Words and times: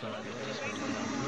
sabe? 0.00 1.19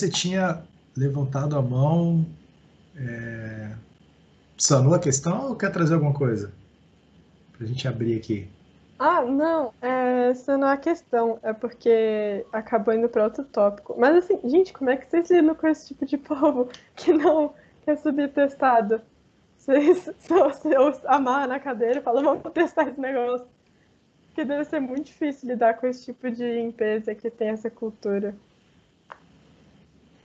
Você 0.00 0.08
tinha 0.08 0.62
levantado 0.96 1.56
a 1.56 1.62
mão. 1.62 2.24
É... 2.96 3.72
Sanou 4.56 4.94
a 4.94 4.98
questão 4.98 5.50
ou 5.50 5.56
quer 5.56 5.70
trazer 5.70 5.94
alguma 5.94 6.14
coisa? 6.14 6.52
Pra 7.56 7.66
gente 7.66 7.86
abrir 7.86 8.16
aqui. 8.16 8.48
Ah, 8.98 9.22
não, 9.22 9.72
é, 9.80 10.34
sanou 10.34 10.68
a 10.68 10.76
questão. 10.76 11.38
É 11.42 11.52
porque 11.52 12.44
acabou 12.52 12.92
indo 12.92 13.08
para 13.08 13.24
outro 13.24 13.44
tópico. 13.44 13.94
Mas 13.98 14.16
assim, 14.16 14.38
gente, 14.44 14.72
como 14.72 14.90
é 14.90 14.96
que 14.96 15.08
vocês 15.08 15.30
lidam 15.30 15.54
com 15.54 15.66
esse 15.66 15.88
tipo 15.88 16.04
de 16.04 16.16
povo 16.18 16.68
que 16.94 17.12
não 17.12 17.54
quer 17.84 17.96
subir 17.98 18.30
testado? 18.32 19.00
Vocês 19.56 20.10
só 20.20 20.50
se 20.52 20.68
na 21.48 21.60
cadeira 21.60 22.00
e 22.00 22.02
falam, 22.02 22.22
vamos 22.22 22.52
testar 22.52 22.88
esse 22.88 23.00
negócio. 23.00 23.46
Porque 24.26 24.44
deve 24.44 24.64
ser 24.64 24.80
muito 24.80 25.06
difícil 25.06 25.48
lidar 25.48 25.74
com 25.74 25.86
esse 25.86 26.04
tipo 26.04 26.30
de 26.30 26.60
empresa 26.60 27.14
que 27.14 27.30
tem 27.30 27.48
essa 27.48 27.70
cultura. 27.70 28.34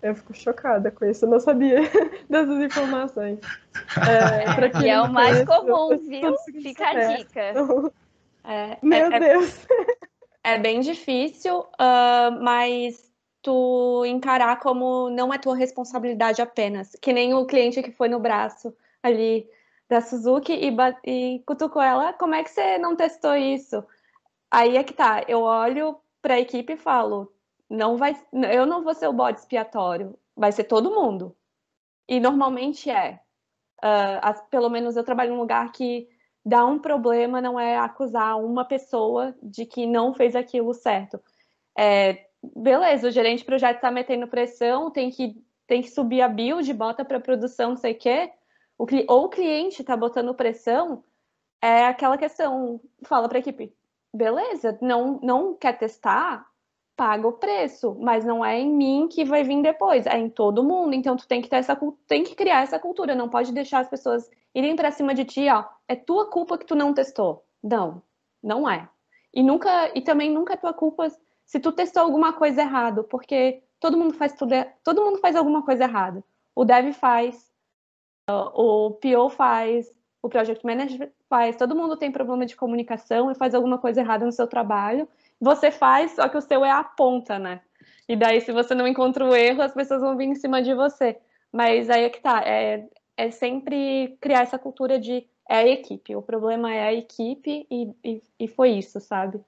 Eu 0.05 0.13
fico 0.13 0.35
chocada 0.35 0.91
com 0.91 1.03
isso, 1.03 1.25
eu 1.25 1.29
não 1.29 1.39
sabia 1.39 1.79
dessas 2.29 2.61
informações. 2.61 3.39
É, 4.07 4.69
que 4.69 4.87
é 4.87 5.01
o 5.01 5.11
mais 5.11 5.43
comum, 5.43 5.97
viu? 5.97 6.35
Fica 6.61 6.89
a 6.89 7.15
dica. 7.15 7.41
É, 8.47 8.77
Meu 8.79 9.11
é, 9.11 9.19
Deus! 9.19 9.65
É 10.43 10.59
bem 10.59 10.79
difícil, 10.79 11.61
uh, 11.61 12.43
mas 12.43 13.11
tu 13.41 14.05
encarar 14.05 14.59
como 14.59 15.09
não 15.09 15.33
é 15.33 15.39
tua 15.39 15.55
responsabilidade 15.55 16.43
apenas. 16.43 16.95
Que 17.01 17.11
nem 17.11 17.33
o 17.33 17.47
cliente 17.47 17.81
que 17.81 17.89
foi 17.89 18.07
no 18.07 18.19
braço 18.19 18.71
ali 19.01 19.49
da 19.89 19.99
Suzuki 19.99 20.53
e, 20.53 20.71
e 21.03 21.39
cutucou 21.47 21.81
ela, 21.81 22.13
como 22.13 22.35
é 22.35 22.43
que 22.43 22.51
você 22.51 22.77
não 22.77 22.95
testou 22.95 23.35
isso? 23.35 23.83
Aí 24.51 24.77
é 24.77 24.83
que 24.83 24.93
tá, 24.93 25.23
eu 25.27 25.41
olho 25.41 25.97
para 26.21 26.35
a 26.35 26.39
equipe 26.39 26.73
e 26.73 26.77
falo, 26.77 27.33
não 27.69 27.97
vai, 27.97 28.15
eu 28.51 28.65
não 28.65 28.83
vou 28.83 28.93
ser 28.93 29.07
o 29.07 29.13
bode 29.13 29.39
expiatório, 29.39 30.17
vai 30.35 30.51
ser 30.51 30.65
todo 30.65 30.93
mundo. 30.93 31.35
E 32.07 32.19
normalmente 32.19 32.89
é. 32.89 33.19
Uh, 33.83 34.17
as, 34.21 34.41
pelo 34.49 34.69
menos 34.69 34.95
eu 34.95 35.03
trabalho 35.03 35.33
num 35.33 35.39
lugar 35.39 35.71
que 35.71 36.07
dá 36.45 36.63
um 36.65 36.79
problema 36.79 37.41
não 37.41 37.59
é 37.59 37.77
acusar 37.77 38.39
uma 38.39 38.63
pessoa 38.63 39.35
de 39.41 39.65
que 39.65 39.85
não 39.87 40.13
fez 40.13 40.35
aquilo 40.35 40.73
certo. 40.73 41.19
É, 41.77 42.27
beleza, 42.55 43.07
o 43.07 43.11
gerente 43.11 43.39
de 43.39 43.45
projeto 43.45 43.77
está 43.77 43.89
metendo 43.89 44.27
pressão, 44.27 44.91
tem 44.91 45.09
que, 45.09 45.35
tem 45.65 45.81
que 45.81 45.89
subir 45.89 46.21
a 46.21 46.27
build, 46.27 46.71
bota 46.73 47.03
para 47.03 47.19
produção, 47.19 47.71
não 47.71 47.77
sei 47.77 47.93
o 47.93 47.97
quê. 47.97 48.31
O, 48.77 48.85
ou 49.07 49.25
o 49.25 49.29
cliente 49.29 49.81
está 49.81 49.97
botando 49.97 50.33
pressão, 50.35 51.03
é 51.61 51.85
aquela 51.85 52.17
questão, 52.17 52.79
fala 53.03 53.27
para 53.27 53.37
a 53.37 53.39
equipe, 53.39 53.73
beleza, 54.13 54.77
não, 54.81 55.19
não 55.23 55.55
quer 55.55 55.77
testar, 55.77 56.45
paga 56.95 57.27
o 57.27 57.33
preço, 57.33 57.95
mas 57.99 58.23
não 58.23 58.43
é 58.43 58.59
em 58.59 58.71
mim 58.71 59.07
que 59.09 59.25
vai 59.25 59.43
vir 59.43 59.61
depois, 59.61 60.05
é 60.05 60.17
em 60.17 60.29
todo 60.29 60.63
mundo. 60.63 60.93
Então 60.93 61.17
tu 61.17 61.27
tem 61.27 61.41
que 61.41 61.49
ter 61.49 61.57
essa 61.57 61.77
tem 62.07 62.23
que 62.23 62.35
criar 62.35 62.61
essa 62.61 62.79
cultura, 62.79 63.15
não 63.15 63.29
pode 63.29 63.51
deixar 63.51 63.79
as 63.79 63.89
pessoas 63.89 64.29
irem 64.53 64.75
para 64.75 64.91
cima 64.91 65.13
de 65.13 65.25
ti, 65.25 65.49
ó, 65.49 65.65
é 65.87 65.95
tua 65.95 66.29
culpa 66.29 66.57
que 66.57 66.65
tu 66.65 66.75
não 66.75 66.93
testou. 66.93 67.43
Não, 67.61 68.01
não 68.41 68.69
é. 68.69 68.87
E 69.33 69.43
nunca 69.43 69.91
e 69.93 70.01
também 70.01 70.31
nunca 70.31 70.53
é 70.53 70.57
tua 70.57 70.73
culpa 70.73 71.09
se 71.45 71.59
tu 71.59 71.71
testou 71.71 72.03
alguma 72.03 72.33
coisa 72.33 72.61
errado, 72.61 73.03
porque 73.03 73.61
todo 73.79 73.97
mundo 73.97 74.13
faz 74.13 74.33
tudo, 74.33 74.53
todo 74.83 75.03
mundo 75.03 75.19
faz 75.19 75.35
alguma 75.35 75.63
coisa 75.63 75.83
errada. 75.83 76.23
O 76.55 76.63
dev 76.63 76.93
faz, 76.93 77.51
o 78.29 78.91
PO 78.91 79.29
faz, 79.29 79.93
o 80.21 80.29
project 80.29 80.65
manager 80.65 81.11
faz, 81.29 81.55
todo 81.57 81.75
mundo 81.75 81.97
tem 81.97 82.11
problema 82.11 82.45
de 82.45 82.55
comunicação 82.55 83.29
e 83.29 83.35
faz 83.35 83.53
alguma 83.53 83.77
coisa 83.77 84.01
errada 84.01 84.25
no 84.25 84.31
seu 84.31 84.47
trabalho 84.47 85.07
você 85.39 85.71
faz, 85.71 86.11
só 86.11 86.29
que 86.29 86.37
o 86.37 86.41
seu 86.41 86.63
é 86.63 86.71
a 86.71 86.83
ponta, 86.83 87.39
né? 87.39 87.61
E 88.07 88.15
daí, 88.15 88.39
se 88.41 88.51
você 88.51 88.75
não 88.75 88.87
encontra 88.87 89.25
o 89.25 89.35
erro, 89.35 89.61
as 89.61 89.73
pessoas 89.73 90.01
vão 90.01 90.15
vir 90.15 90.25
em 90.25 90.35
cima 90.35 90.61
de 90.61 90.73
você. 90.73 91.19
Mas 91.51 91.89
aí 91.89 92.03
é 92.03 92.09
que 92.09 92.19
tá, 92.19 92.41
é, 92.45 92.87
é 93.17 93.31
sempre 93.31 94.17
criar 94.21 94.41
essa 94.41 94.59
cultura 94.59 94.99
de 94.99 95.27
é 95.47 95.57
a 95.57 95.67
equipe, 95.67 96.15
o 96.15 96.23
problema 96.23 96.73
é 96.73 96.81
a 96.81 96.93
equipe 96.93 97.67
e, 97.69 97.93
e, 98.03 98.23
e 98.39 98.47
foi 98.47 98.71
isso, 98.71 98.99
sabe? 98.99 99.43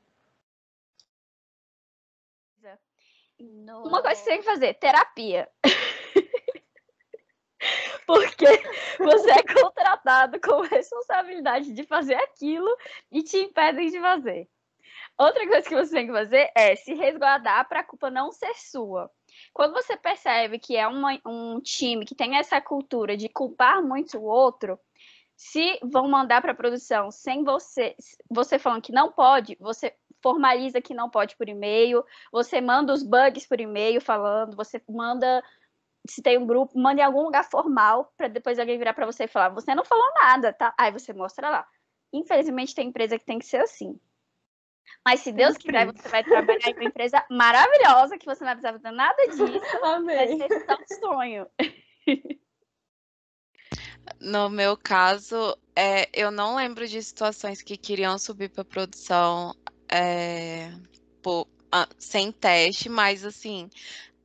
No... 3.40 3.84
Uma 3.84 4.02
coisa 4.02 4.16
que 4.16 4.24
você 4.24 4.30
tem 4.30 4.40
que 4.40 4.46
fazer, 4.46 4.74
terapia. 4.76 5.50
Porque 8.08 8.46
você 8.98 9.32
é 9.32 9.44
contratado 9.44 10.40
com 10.40 10.62
responsabilidade 10.62 11.74
de 11.74 11.84
fazer 11.84 12.16
aquilo 12.16 12.76
e 13.12 13.22
te 13.22 13.38
impedem 13.38 13.92
de 13.92 14.00
fazer. 14.00 14.50
Outra 15.18 15.48
coisa 15.48 15.68
que 15.68 15.76
você 15.76 15.92
tem 15.96 16.06
que 16.08 16.14
fazer 16.14 16.52
é 16.56 16.76
se 16.76 16.94
resguardar 16.94 17.68
para 17.68 17.80
a 17.80 17.84
culpa 17.84 18.10
não 18.12 18.32
ser 18.32 18.54
sua. 18.56 19.10
Quando 19.54 19.74
você 19.74 19.98
percebe 19.98 20.60
que 20.60 20.76
é 20.78 20.88
uma, 20.88 21.20
um 21.26 21.60
time 21.60 22.06
que 22.06 22.14
tem 22.14 22.38
essa 22.38 22.62
cultura 22.62 23.18
de 23.18 23.28
culpar 23.28 23.82
muito 23.82 24.20
o 24.20 24.24
outro, 24.24 24.80
se 25.36 25.80
vão 25.84 26.08
mandar 26.08 26.42
para 26.42 26.52
a 26.52 26.56
produção 26.56 27.12
sem 27.12 27.44
você, 27.44 27.96
você 28.30 28.60
falando 28.60 28.82
que 28.82 28.92
não 28.92 29.12
pode, 29.12 29.58
você 29.60 29.96
formaliza 30.22 30.82
que 30.82 30.94
não 30.94 31.10
pode 31.10 31.36
por 31.36 31.50
e-mail, 31.50 32.04
você 32.32 32.62
manda 32.62 32.94
os 32.94 33.04
bugs 33.04 33.48
por 33.48 33.60
e-mail 33.60 34.02
falando, 34.02 34.56
você 34.56 34.82
manda 34.90 35.44
se 36.08 36.22
tem 36.22 36.38
um 36.38 36.48
grupo, 36.48 36.78
manda 36.80 37.02
em 37.02 37.04
algum 37.04 37.24
lugar 37.24 37.44
formal 37.44 38.14
para 38.18 38.28
depois 38.28 38.60
alguém 38.60 38.78
virar 38.78 38.94
para 38.94 39.06
você 39.06 39.26
e 39.26 39.28
falar: 39.28 39.50
"Você 39.50 39.76
não 39.76 39.86
falou 39.86 40.06
nada", 40.16 40.54
tá? 40.54 40.74
Aí 40.80 40.92
você 40.92 41.14
mostra 41.14 41.50
lá. 41.50 41.68
Infelizmente 42.14 42.76
tem 42.76 42.88
empresa 42.90 43.20
que 43.20 43.26
tem 43.26 43.40
que 43.40 43.46
ser 43.46 43.58
assim. 43.62 44.00
Mas 45.06 45.22
se 45.22 45.32
Deus 45.32 45.58
quiser, 45.58 45.86
você 45.86 46.10
vai 46.10 46.24
trabalhar 46.24 46.70
em 46.70 46.74
uma 46.74 46.84
empresa 46.84 47.26
maravilhosa, 47.30 48.18
que 48.18 48.26
você 48.26 48.44
não 48.44 48.54
vai 48.54 48.56
precisar 48.56 48.80
fazer 48.80 48.96
nada 48.96 49.28
disso. 49.28 49.44
Amém. 49.84 50.38
Vai 50.38 50.50
ser 50.50 50.74
um 50.74 51.00
sonho. 51.00 51.48
No 54.22 54.50
meu 54.50 54.78
caso, 54.78 55.58
é, 55.76 56.10
eu 56.14 56.32
não 56.32 56.56
lembro 56.56 56.88
de 56.88 57.04
situações 57.04 57.62
que 57.62 57.76
queriam 57.76 58.18
subir 58.18 58.50
para 58.50 58.64
produção 58.64 59.54
é, 59.92 60.72
por, 61.22 61.48
sem 62.00 62.32
teste, 62.32 62.90
mas 62.90 63.26
assim, 63.26 63.70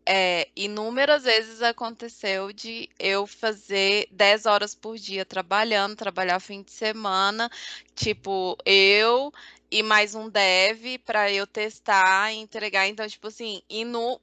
é, 0.07 0.49
inúmeras 0.57 1.25
vezes 1.25 1.63
aconteceu 1.63 2.53
de 2.53 2.89
eu 2.99 3.27
fazer 3.27 4.09
10 4.11 4.47
horas 4.47 4.75
por 4.75 4.97
dia 4.99 5.25
trabalhando, 5.25 5.97
trabalhar 5.97 6.41
fim 6.41 6.63
de 6.63 6.73
semana, 6.73 7.51
tipo, 7.95 8.57
eu 8.65 9.33
e 9.71 9.83
mais 9.83 10.15
um 10.15 10.29
dev 10.29 10.99
para 11.05 11.31
eu 11.31 11.47
testar 11.47 12.33
e 12.33 12.37
entregar. 12.39 12.87
Então, 12.89 13.07
tipo 13.09 13.29
assim, 13.29 13.63
e 13.71 13.85
no 13.85 14.21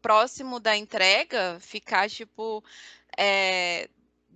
próximo 0.00 0.60
da 0.60 0.76
entrega, 0.76 1.58
ficar, 1.60 2.08
tipo, 2.08 2.62
é, 3.16 3.88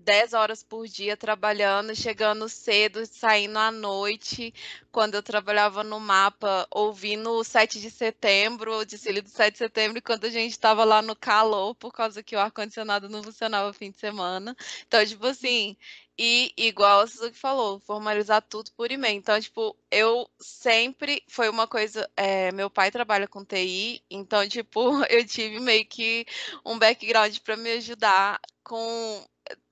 10 0.05 0.33
horas 0.33 0.63
por 0.63 0.87
dia 0.87 1.17
trabalhando, 1.17 1.95
chegando 1.95 2.49
cedo, 2.49 3.05
saindo 3.07 3.59
à 3.59 3.71
noite. 3.71 4.53
Quando 4.91 5.15
eu 5.15 5.23
trabalhava 5.23 5.85
no 5.85 6.01
mapa, 6.01 6.67
ouvindo 6.71 7.31
o 7.33 7.45
7 7.45 7.81
de 7.81 7.91
setembro, 7.91 8.79
o 8.79 8.85
desfile 8.85 9.21
do 9.21 9.29
7 9.29 9.53
de 9.53 9.59
setembro, 9.59 10.03
quando 10.03 10.25
a 10.25 10.31
gente 10.31 10.53
estava 10.53 10.85
lá 10.85 11.01
no 11.03 11.15
calor, 11.15 11.75
por 11.75 11.93
causa 11.93 12.23
que 12.23 12.35
o 12.35 12.41
ar-condicionado 12.41 13.09
não 13.09 13.23
funcionava 13.23 13.73
fim 13.73 13.91
de 13.91 13.99
semana. 13.99 14.57
Então, 14.87 15.05
tipo 15.07 15.27
assim, 15.27 15.77
e, 16.23 16.53
igual 16.57 17.01
a 17.01 17.07
Suzuki 17.07 17.39
falou, 17.39 17.81
formalizar 17.81 18.43
tudo 18.43 18.71
por 18.73 18.93
e-mail. 18.93 19.17
Então, 19.17 19.41
tipo, 19.41 19.75
eu 19.91 20.29
sempre. 20.39 21.23
Foi 21.27 21.49
uma 21.49 21.67
coisa. 21.67 22.09
É, 22.15 22.53
meu 22.53 22.69
pai 22.69 22.91
trabalha 22.91 23.27
com 23.27 23.43
TI, 23.43 24.03
então, 24.11 24.47
tipo, 24.47 24.81
eu 25.09 25.27
tive 25.27 25.59
meio 25.61 25.87
que 25.87 26.27
um 26.65 26.79
background 26.79 27.39
para 27.39 27.57
me 27.57 27.73
ajudar 27.73 28.39
com 28.63 29.25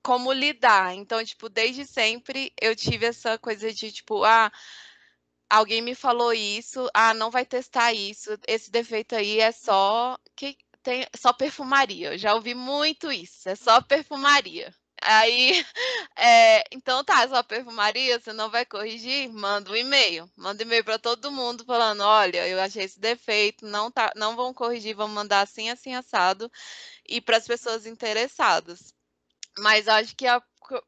como 0.08 0.32
lidar. 0.32 0.94
Então, 0.94 1.22
tipo, 1.22 1.50
desde 1.50 1.84
sempre 1.84 2.50
eu 2.58 2.74
tive 2.74 3.04
essa 3.04 3.38
coisa 3.38 3.70
de, 3.70 3.92
tipo, 3.92 4.24
ah 4.24 4.50
alguém 5.50 5.82
me 5.82 5.94
falou 5.94 6.32
isso, 6.32 6.88
ah, 6.94 7.12
não 7.14 7.30
vai 7.30 7.44
testar 7.44 7.92
isso, 7.92 8.30
esse 8.46 8.70
defeito 8.70 9.14
aí 9.14 9.40
é 9.40 9.52
só 9.52 10.18
que 10.36 10.56
tem 10.82 11.06
só 11.16 11.32
perfumaria. 11.32 12.12
Eu 12.14 12.18
já 12.18 12.34
ouvi 12.34 12.54
muito 12.54 13.12
isso, 13.12 13.48
é 13.50 13.54
só 13.54 13.82
perfumaria. 13.82 14.74
Aí, 15.02 15.64
é, 16.16 16.64
então 16.72 17.04
tá, 17.04 17.28
só 17.28 17.42
perfumaria, 17.42 18.18
você 18.18 18.32
não 18.32 18.50
vai 18.50 18.64
corrigir? 18.64 19.28
Manda 19.30 19.70
um 19.70 19.76
e-mail. 19.76 20.30
Manda 20.36 20.62
um 20.64 20.66
e-mail 20.66 20.84
para 20.84 20.98
todo 20.98 21.30
mundo 21.30 21.64
falando: 21.66 22.00
olha, 22.02 22.48
eu 22.48 22.60
achei 22.60 22.84
esse 22.84 22.98
defeito, 23.00 23.66
não, 23.66 23.90
tá, 23.90 24.10
não 24.16 24.36
vão 24.36 24.54
corrigir, 24.54 24.94
vão 24.96 25.08
mandar 25.08 25.42
assim, 25.42 25.68
assim, 25.70 25.94
assado, 25.94 26.50
e 27.08 27.20
para 27.20 27.36
as 27.36 27.46
pessoas 27.46 27.86
interessadas. 27.86 28.97
Mas 29.58 29.88
acho 29.88 30.14
que 30.16 30.26
a, 30.26 30.42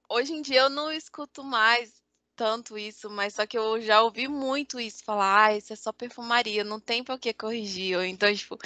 hoje 0.08 0.32
em 0.32 0.42
dia 0.42 0.62
eu 0.62 0.70
não 0.70 0.92
escuto 0.92 1.42
mais 1.44 2.00
tanto 2.36 2.78
isso, 2.78 3.10
mas 3.10 3.34
só 3.34 3.46
que 3.46 3.58
eu 3.58 3.80
já 3.82 4.00
ouvi 4.02 4.26
muito 4.26 4.80
isso, 4.80 5.04
falar, 5.04 5.48
ah, 5.48 5.56
isso 5.56 5.72
é 5.74 5.76
só 5.76 5.92
perfumaria, 5.92 6.64
não 6.64 6.80
tem 6.80 7.04
por 7.04 7.18
que 7.18 7.34
corrigir. 7.34 7.98
Ou 7.98 8.04
então, 8.04 8.34
tipo, 8.34 8.56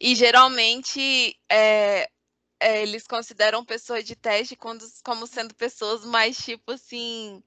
e 0.00 0.14
geralmente 0.14 1.34
é, 1.50 2.10
é, 2.60 2.82
eles 2.82 3.06
consideram 3.06 3.64
pessoa 3.64 4.02
de 4.02 4.14
teste 4.14 4.54
quando, 4.56 4.84
como 5.04 5.26
sendo 5.26 5.54
pessoas 5.54 6.04
mais, 6.04 6.36
tipo 6.38 6.72
assim, 6.72 7.42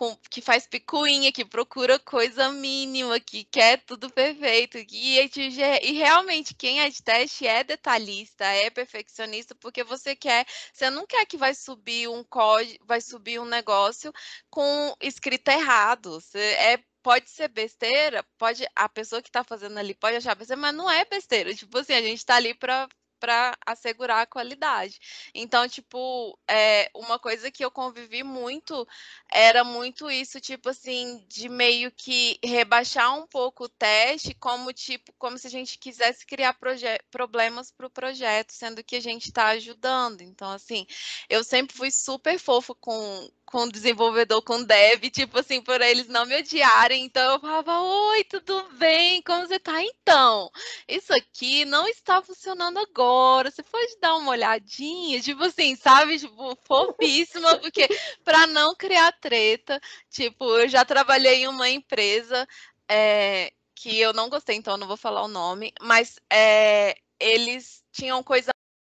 com, 0.00 0.16
que 0.30 0.40
faz 0.40 0.66
picuinha, 0.66 1.30
que 1.30 1.44
procura 1.44 1.98
coisa 1.98 2.50
mínima, 2.50 3.20
que 3.20 3.44
quer 3.44 3.84
tudo 3.84 4.08
perfeito. 4.10 4.78
E, 4.78 5.18
e 5.18 5.92
realmente, 5.92 6.54
quem 6.54 6.80
é 6.80 6.88
de 6.88 7.02
teste 7.02 7.46
é 7.46 7.62
detalhista, 7.62 8.46
é 8.46 8.70
perfeccionista, 8.70 9.54
porque 9.56 9.84
você 9.84 10.16
quer, 10.16 10.46
você 10.72 10.88
não 10.88 11.06
quer 11.06 11.26
que 11.26 11.36
vai 11.36 11.54
subir 11.54 12.08
um 12.08 12.24
código, 12.24 12.82
vai 12.86 13.02
subir 13.02 13.38
um 13.38 13.44
negócio 13.44 14.10
com 14.48 14.96
escrita 15.02 15.52
errado. 15.52 16.18
Você, 16.18 16.38
é 16.38 16.78
pode 17.02 17.28
ser 17.30 17.48
besteira, 17.48 18.24
pode 18.38 18.66
a 18.74 18.88
pessoa 18.88 19.22
que 19.22 19.28
está 19.28 19.44
fazendo 19.44 19.78
ali 19.78 19.94
pode 19.94 20.16
achar 20.16 20.34
besteira, 20.34 20.60
mas 20.60 20.74
não 20.74 20.90
é 20.90 21.04
besteira. 21.04 21.54
Tipo 21.54 21.78
assim, 21.78 21.92
a 21.92 22.02
gente 22.02 22.18
está 22.18 22.36
ali 22.36 22.54
para 22.54 22.88
para 23.20 23.56
assegurar 23.66 24.22
a 24.22 24.26
qualidade. 24.26 24.98
Então, 25.34 25.68
tipo, 25.68 26.38
é, 26.48 26.90
uma 26.94 27.18
coisa 27.18 27.50
que 27.50 27.64
eu 27.64 27.70
convivi 27.70 28.22
muito 28.24 28.88
era 29.30 29.62
muito 29.62 30.10
isso, 30.10 30.40
tipo 30.40 30.70
assim, 30.70 31.24
de 31.28 31.48
meio 31.48 31.92
que 31.92 32.38
rebaixar 32.42 33.16
um 33.16 33.26
pouco 33.26 33.64
o 33.64 33.68
teste, 33.68 34.34
como 34.34 34.72
tipo, 34.72 35.12
como 35.18 35.38
se 35.38 35.46
a 35.46 35.50
gente 35.50 35.78
quisesse 35.78 36.26
criar 36.26 36.56
problemas 37.10 37.70
para 37.70 37.86
o 37.86 37.90
projeto, 37.90 38.52
sendo 38.52 38.82
que 38.82 38.96
a 38.96 39.00
gente 39.00 39.26
está 39.26 39.48
ajudando. 39.48 40.22
Então, 40.22 40.50
assim, 40.50 40.86
eu 41.28 41.44
sempre 41.44 41.76
fui 41.76 41.90
super 41.90 42.38
fofo 42.38 42.74
com, 42.74 43.30
com 43.50 43.68
desenvolvedor, 43.68 44.40
com 44.42 44.62
dev, 44.62 45.10
tipo 45.10 45.38
assim, 45.40 45.60
por 45.60 45.80
eles 45.80 46.06
não 46.08 46.24
me 46.24 46.36
odiarem. 46.38 47.04
Então 47.04 47.34
eu 47.34 47.40
falava: 47.40 47.80
Oi, 47.80 48.24
tudo 48.24 48.62
bem? 48.78 49.20
Como 49.22 49.46
você 49.46 49.58
tá? 49.58 49.82
Então, 49.82 50.50
isso 50.88 51.12
aqui 51.12 51.64
não 51.64 51.86
está 51.88 52.22
funcionando 52.22 52.78
agora. 52.78 53.50
Você 53.50 53.62
pode 53.62 53.98
dar 54.00 54.16
uma 54.16 54.30
olhadinha? 54.30 55.20
Tipo 55.20 55.44
assim, 55.44 55.74
sabe? 55.76 56.18
Tipo, 56.18 56.56
fofíssima, 56.64 57.58
porque 57.58 57.88
para 58.24 58.46
não 58.46 58.74
criar 58.74 59.12
treta, 59.20 59.80
tipo, 60.08 60.44
eu 60.58 60.68
já 60.68 60.84
trabalhei 60.84 61.42
em 61.42 61.48
uma 61.48 61.68
empresa 61.68 62.46
é, 62.88 63.52
que 63.74 63.98
eu 63.98 64.12
não 64.12 64.28
gostei, 64.28 64.56
então 64.56 64.74
eu 64.74 64.78
não 64.78 64.86
vou 64.86 64.96
falar 64.96 65.22
o 65.22 65.28
nome, 65.28 65.72
mas 65.80 66.16
é, 66.32 66.94
eles 67.18 67.82
tinham 67.92 68.22
coisa 68.22 68.50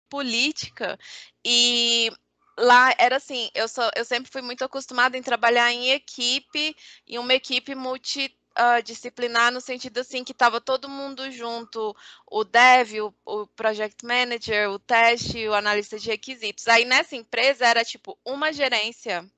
política 0.10 1.00
e 1.46 2.12
lá 2.58 2.94
era 2.98 3.18
assim, 3.18 3.50
eu, 3.54 3.68
sou, 3.68 3.90
eu 3.96 4.06
sempre 4.06 4.32
fui 4.32 4.42
muito 4.42 4.64
acostumada 4.64 5.18
em 5.18 5.22
trabalhar 5.22 5.72
em 5.72 5.92
equipe, 5.92 6.76
em 7.08 7.18
uma 7.18 7.34
equipe 7.34 7.76
multidisciplinar, 7.76 9.52
uh, 9.52 9.54
no 9.54 9.62
sentido 9.62 10.00
assim 10.00 10.24
que 10.24 10.32
estava 10.32 10.62
todo 10.62 10.90
mundo 10.90 11.30
junto, 11.32 11.96
o 12.28 12.44
dev, 12.44 13.02
o, 13.02 13.14
o 13.26 13.48
project 13.48 14.06
manager, 14.06 14.70
o 14.70 14.80
teste, 14.80 15.48
o 15.48 15.54
analista 15.54 15.98
de 15.98 16.08
requisitos. 16.08 16.68
Aí 16.68 16.86
nessa 16.86 17.16
empresa 17.16 17.66
era 17.66 17.84
tipo 17.84 18.18
uma 18.26 18.52
gerência 18.52 19.30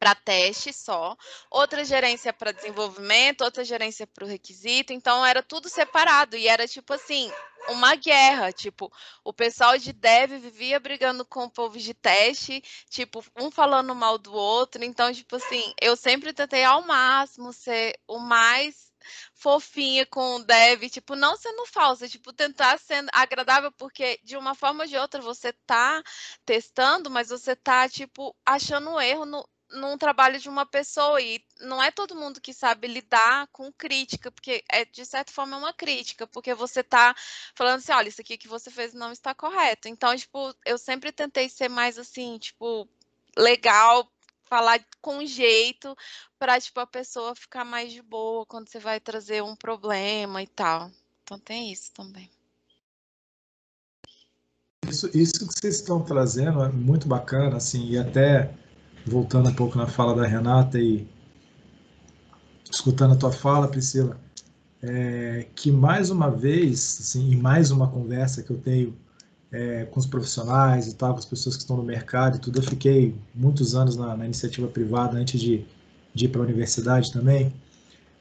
para 0.00 0.14
teste 0.14 0.72
só, 0.72 1.14
outra 1.50 1.84
gerência 1.84 2.32
para 2.32 2.52
desenvolvimento, 2.52 3.42
outra 3.42 3.62
gerência 3.62 4.06
para 4.06 4.24
o 4.24 4.26
requisito, 4.26 4.94
então 4.94 5.24
era 5.24 5.42
tudo 5.42 5.68
separado. 5.68 6.38
E 6.38 6.48
era 6.48 6.66
tipo 6.66 6.94
assim, 6.94 7.30
uma 7.68 7.94
guerra, 7.96 8.50
tipo, 8.50 8.90
o 9.22 9.30
pessoal 9.30 9.76
de 9.76 9.92
dev 9.92 10.32
vivia 10.40 10.80
brigando 10.80 11.22
com 11.22 11.44
o 11.44 11.50
povo 11.50 11.78
de 11.78 11.92
teste, 11.92 12.62
tipo, 12.88 13.22
um 13.38 13.50
falando 13.50 13.94
mal 13.94 14.16
do 14.16 14.32
outro, 14.32 14.82
então 14.82 15.12
tipo 15.12 15.36
assim, 15.36 15.74
eu 15.78 15.94
sempre 15.94 16.32
tentei 16.32 16.64
ao 16.64 16.82
máximo 16.82 17.52
ser 17.52 17.94
o 18.08 18.18
mais 18.18 18.90
fofinha 19.34 20.06
com 20.06 20.36
o 20.36 20.44
dev, 20.44 20.88
tipo, 20.88 21.14
não 21.14 21.36
sendo 21.36 21.66
falsa, 21.66 22.08
tipo, 22.08 22.32
tentar 22.32 22.78
ser 22.78 23.04
agradável, 23.12 23.70
porque 23.72 24.18
de 24.22 24.36
uma 24.36 24.54
forma 24.54 24.84
ou 24.84 24.88
de 24.88 24.96
outra 24.96 25.20
você 25.20 25.52
tá 25.66 26.02
testando, 26.44 27.10
mas 27.10 27.28
você 27.28 27.54
tá, 27.54 27.88
tipo, 27.88 28.34
achando 28.46 28.90
um 28.90 29.00
erro 29.00 29.24
no, 29.24 29.48
num 29.72 29.96
trabalho 29.96 30.38
de 30.38 30.48
uma 30.48 30.66
pessoa 30.66 31.20
e 31.20 31.44
não 31.60 31.82
é 31.82 31.90
todo 31.90 32.16
mundo 32.16 32.40
que 32.40 32.52
sabe 32.52 32.88
lidar 32.88 33.46
com 33.48 33.72
crítica, 33.72 34.30
porque 34.30 34.64
é 34.70 34.84
de 34.84 35.04
certa 35.04 35.32
forma 35.32 35.56
é 35.56 35.58
uma 35.58 35.72
crítica, 35.72 36.26
porque 36.26 36.54
você 36.54 36.82
tá 36.82 37.14
falando 37.54 37.78
assim, 37.78 37.92
olha, 37.92 38.08
isso 38.08 38.20
aqui 38.20 38.36
que 38.36 38.48
você 38.48 38.70
fez 38.70 38.92
não 38.92 39.12
está 39.12 39.34
correto. 39.34 39.88
Então, 39.88 40.16
tipo, 40.16 40.54
eu 40.64 40.76
sempre 40.78 41.12
tentei 41.12 41.48
ser 41.48 41.68
mais 41.68 41.98
assim, 41.98 42.38
tipo, 42.38 42.88
legal, 43.36 44.10
falar 44.44 44.84
com 45.00 45.24
jeito 45.24 45.96
para 46.38 46.60
tipo 46.60 46.80
a 46.80 46.86
pessoa 46.86 47.34
ficar 47.36 47.64
mais 47.64 47.92
de 47.92 48.02
boa 48.02 48.44
quando 48.46 48.68
você 48.68 48.80
vai 48.80 48.98
trazer 48.98 49.42
um 49.42 49.54
problema 49.54 50.42
e 50.42 50.46
tal. 50.48 50.90
Então 51.22 51.38
tem 51.38 51.70
isso 51.70 51.92
também. 51.92 52.28
Isso, 54.88 55.08
isso 55.16 55.46
que 55.46 55.54
vocês 55.54 55.76
estão 55.76 56.02
trazendo 56.02 56.64
é 56.64 56.68
muito 56.68 57.06
bacana, 57.06 57.58
assim, 57.58 57.90
e 57.90 57.98
até 57.98 58.52
voltando 59.06 59.48
um 59.48 59.54
pouco 59.54 59.76
na 59.78 59.86
fala 59.86 60.14
da 60.14 60.26
Renata 60.26 60.78
e 60.78 61.06
escutando 62.70 63.14
a 63.14 63.16
tua 63.16 63.32
fala, 63.32 63.68
Priscila, 63.68 64.16
é, 64.82 65.46
que 65.54 65.70
mais 65.70 66.10
uma 66.10 66.30
vez, 66.30 66.98
assim, 67.00 67.32
em 67.32 67.36
mais 67.36 67.70
uma 67.70 67.88
conversa 67.88 68.42
que 68.42 68.50
eu 68.50 68.58
tenho 68.58 68.96
é, 69.52 69.84
com 69.84 69.98
os 69.98 70.06
profissionais 70.06 70.86
e 70.86 70.94
tal, 70.94 71.12
com 71.12 71.18
as 71.18 71.24
pessoas 71.24 71.56
que 71.56 71.62
estão 71.62 71.76
no 71.76 71.82
mercado 71.82 72.36
e 72.36 72.40
tudo, 72.40 72.58
eu 72.58 72.62
fiquei 72.62 73.14
muitos 73.34 73.74
anos 73.74 73.96
na, 73.96 74.16
na 74.16 74.24
iniciativa 74.24 74.68
privada 74.68 75.18
antes 75.18 75.40
de, 75.40 75.66
de 76.14 76.26
ir 76.26 76.28
para 76.28 76.40
a 76.40 76.44
universidade 76.44 77.12
também. 77.12 77.52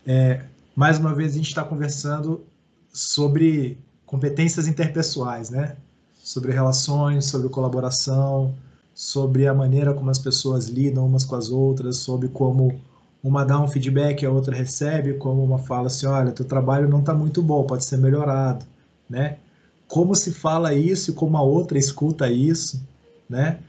É, 0.05 0.43
mais 0.75 0.97
uma 0.97 1.13
vez 1.13 1.33
a 1.33 1.35
gente 1.35 1.47
está 1.47 1.63
conversando 1.63 2.43
sobre 2.91 3.77
competências 4.05 4.67
interpessoais, 4.67 5.49
né? 5.49 5.77
Sobre 6.15 6.51
relações, 6.51 7.25
sobre 7.25 7.47
colaboração, 7.49 8.55
sobre 8.99 9.47
a 9.47 9.53
maneira 9.53 9.93
como 9.93 10.09
as 10.09 10.19
pessoas 10.19 10.67
lidam 10.67 11.05
umas 11.05 11.23
com 11.23 11.33
as 11.33 11.49
outras, 11.49 11.95
sobre 11.95 12.27
como 12.27 12.81
uma 13.23 13.45
dá 13.45 13.57
um 13.57 13.65
feedback 13.65 14.25
a 14.25 14.29
outra 14.29 14.53
recebe, 14.53 15.13
como 15.13 15.41
uma 15.41 15.57
fala 15.57 15.87
assim, 15.87 16.05
olha, 16.05 16.33
teu 16.33 16.43
trabalho 16.43 16.89
não 16.89 16.99
está 16.99 17.13
muito 17.13 17.41
bom, 17.41 17.63
pode 17.63 17.85
ser 17.85 17.97
melhorado, 17.97 18.65
né? 19.09 19.37
Como 19.87 20.13
se 20.13 20.33
fala 20.33 20.73
isso 20.73 21.11
e 21.11 21.13
como 21.13 21.37
a 21.37 21.41
outra 21.41 21.77
escuta 21.77 22.29
isso, 22.29 22.85
né? 23.29 23.59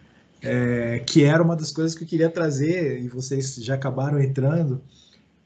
É, 0.42 0.99
que 1.06 1.22
era 1.22 1.40
uma 1.40 1.54
das 1.54 1.70
coisas 1.70 1.96
que 1.96 2.02
eu 2.02 2.08
queria 2.08 2.28
trazer 2.28 3.00
e 3.00 3.06
vocês 3.06 3.54
já 3.54 3.76
acabaram 3.76 4.20
entrando, 4.20 4.80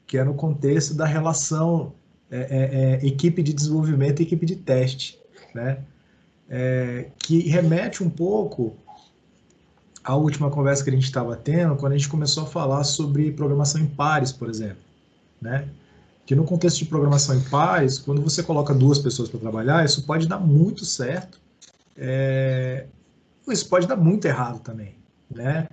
que 0.07 0.17
é 0.17 0.23
no 0.23 0.33
contexto 0.33 0.95
da 0.95 1.05
relação 1.05 1.93
é, 2.31 2.39
é, 2.39 3.03
é 3.03 3.07
equipe 3.07 3.43
de 3.43 3.53
desenvolvimento 3.53 4.19
e 4.19 4.23
equipe 4.23 4.47
de 4.47 4.55
teste, 4.55 5.19
né? 5.53 5.77
É, 6.49 7.09
que 7.19 7.47
remete 7.47 8.03
um 8.03 8.09
pouco 8.09 8.77
a 10.05 10.15
última 10.15 10.51
conversa 10.51 10.83
que 10.83 10.91
a 10.91 10.93
gente 10.93 11.05
estava 11.05 11.35
tendo, 11.35 11.75
quando 11.75 11.93
a 11.93 11.97
gente 11.97 12.07
começou 12.07 12.43
a 12.43 12.45
falar 12.45 12.83
sobre 12.83 13.31
programação 13.31 13.81
em 13.81 13.87
pares, 13.87 14.31
por 14.31 14.47
exemplo, 14.47 14.77
né? 15.41 15.67
Que 16.27 16.35
no 16.35 16.43
contexto 16.43 16.77
de 16.77 16.85
programação 16.85 17.35
em 17.35 17.41
pares, 17.41 17.97
quando 17.97 18.21
você 18.21 18.43
coloca 18.43 18.71
duas 18.71 18.99
pessoas 18.99 19.29
para 19.29 19.39
trabalhar, 19.39 19.83
isso 19.83 20.03
pode 20.03 20.27
dar 20.27 20.39
muito 20.39 20.85
certo, 20.85 21.39
é... 21.97 22.85
isso 23.47 23.67
pode 23.67 23.87
dar 23.87 23.95
muito 23.95 24.25
errado 24.25 24.59
também, 24.59 24.95
né? 25.29 25.67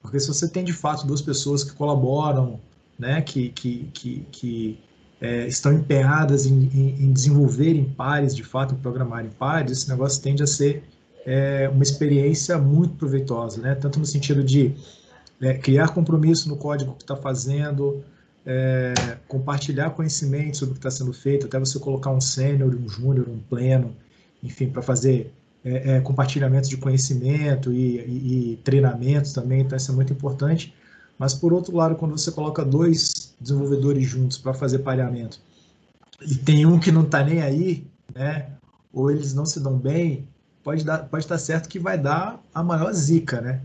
Porque 0.00 0.18
se 0.18 0.28
você 0.28 0.48
tem 0.48 0.64
de 0.64 0.72
fato 0.72 1.06
duas 1.06 1.20
pessoas 1.20 1.62
que 1.62 1.72
colaboram, 1.74 2.58
né, 2.98 3.20
que, 3.20 3.50
que, 3.50 3.90
que, 3.92 4.26
que 4.32 4.80
é, 5.20 5.46
estão 5.46 5.74
empenhadas 5.74 6.46
em, 6.46 6.64
em, 6.72 7.04
em 7.04 7.12
desenvolver 7.12 7.74
em 7.74 7.84
pares, 7.84 8.34
de 8.34 8.42
fato, 8.42 8.74
em 8.74 8.78
programar 8.78 9.24
em 9.24 9.28
pares, 9.28 9.72
esse 9.72 9.88
negócio 9.90 10.22
tende 10.22 10.42
a 10.42 10.46
ser 10.46 10.82
é 11.26 11.68
uma 11.68 11.82
experiência 11.82 12.58
muito 12.58 12.94
proveitosa, 12.94 13.60
né? 13.60 13.74
Tanto 13.74 13.98
no 13.98 14.06
sentido 14.06 14.42
de 14.42 14.74
é, 15.40 15.54
criar 15.54 15.88
compromisso 15.88 16.48
no 16.48 16.56
código 16.56 16.94
que 16.94 17.02
está 17.02 17.16
fazendo, 17.16 18.02
é, 18.44 18.94
compartilhar 19.28 19.90
conhecimento 19.90 20.56
sobre 20.56 20.72
o 20.72 20.74
que 20.74 20.86
está 20.86 20.90
sendo 20.90 21.12
feito, 21.12 21.46
até 21.46 21.58
você 21.58 21.78
colocar 21.78 22.10
um 22.10 22.20
sênior, 22.20 22.74
um 22.74 22.88
júnior, 22.88 23.28
um 23.28 23.38
pleno, 23.38 23.94
enfim, 24.42 24.68
para 24.68 24.82
fazer 24.82 25.32
é, 25.64 25.96
é, 25.96 26.00
compartilhamento 26.00 26.68
de 26.68 26.76
conhecimento 26.76 27.72
e, 27.72 27.98
e, 27.98 28.52
e 28.52 28.56
treinamentos 28.58 29.32
também, 29.32 29.60
então 29.60 29.76
isso 29.76 29.90
é 29.90 29.94
muito 29.94 30.12
importante. 30.12 30.74
Mas, 31.18 31.34
por 31.34 31.52
outro 31.52 31.76
lado, 31.76 31.96
quando 31.96 32.16
você 32.16 32.32
coloca 32.32 32.64
dois 32.64 33.34
desenvolvedores 33.38 34.06
juntos 34.06 34.38
para 34.38 34.54
fazer 34.54 34.78
pareamento 34.78 35.38
e 36.22 36.34
tem 36.34 36.64
um 36.64 36.78
que 36.78 36.90
não 36.90 37.02
está 37.02 37.22
nem 37.22 37.42
aí, 37.42 37.86
né, 38.14 38.46
ou 38.92 39.10
eles 39.10 39.34
não 39.34 39.44
se 39.44 39.60
dão 39.60 39.76
bem, 39.76 40.26
pode, 40.62 40.84
dar, 40.84 40.98
pode 41.04 41.24
estar 41.24 41.38
certo 41.38 41.68
que 41.68 41.78
vai 41.78 41.98
dar 41.98 42.40
a 42.54 42.62
maior 42.62 42.92
zica, 42.92 43.40
né? 43.40 43.60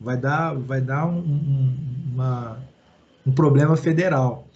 Vai 0.00 0.16
dar, 0.16 0.54
vai 0.54 0.80
dar 0.80 1.06
um, 1.06 1.18
um, 1.18 1.76
uma, 2.12 2.58
um 3.26 3.32
problema 3.32 3.76
federal. 3.76 4.46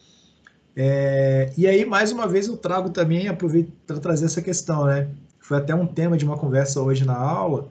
É, 0.76 1.52
e 1.56 1.66
aí, 1.66 1.84
mais 1.84 2.12
uma 2.12 2.28
vez, 2.28 2.46
eu 2.46 2.56
trago 2.56 2.90
também, 2.90 3.28
aproveito 3.28 3.72
para 3.86 3.98
trazer 3.98 4.26
essa 4.26 4.42
questão, 4.42 4.86
né? 4.86 5.08
Foi 5.40 5.56
até 5.56 5.74
um 5.74 5.86
tema 5.86 6.16
de 6.16 6.24
uma 6.24 6.36
conversa 6.36 6.80
hoje 6.80 7.04
na 7.04 7.16
aula, 7.16 7.68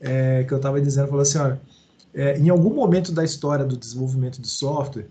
é, 0.00 0.44
que 0.44 0.52
eu 0.52 0.56
estava 0.56 0.80
dizendo, 0.80 1.06
falou 1.06 1.22
assim, 1.22 1.38
olha, 1.38 1.60
é, 2.12 2.36
em 2.36 2.50
algum 2.50 2.74
momento 2.74 3.12
da 3.12 3.24
história 3.24 3.64
do 3.64 3.76
desenvolvimento 3.76 4.40
de 4.40 4.48
software, 4.48 5.06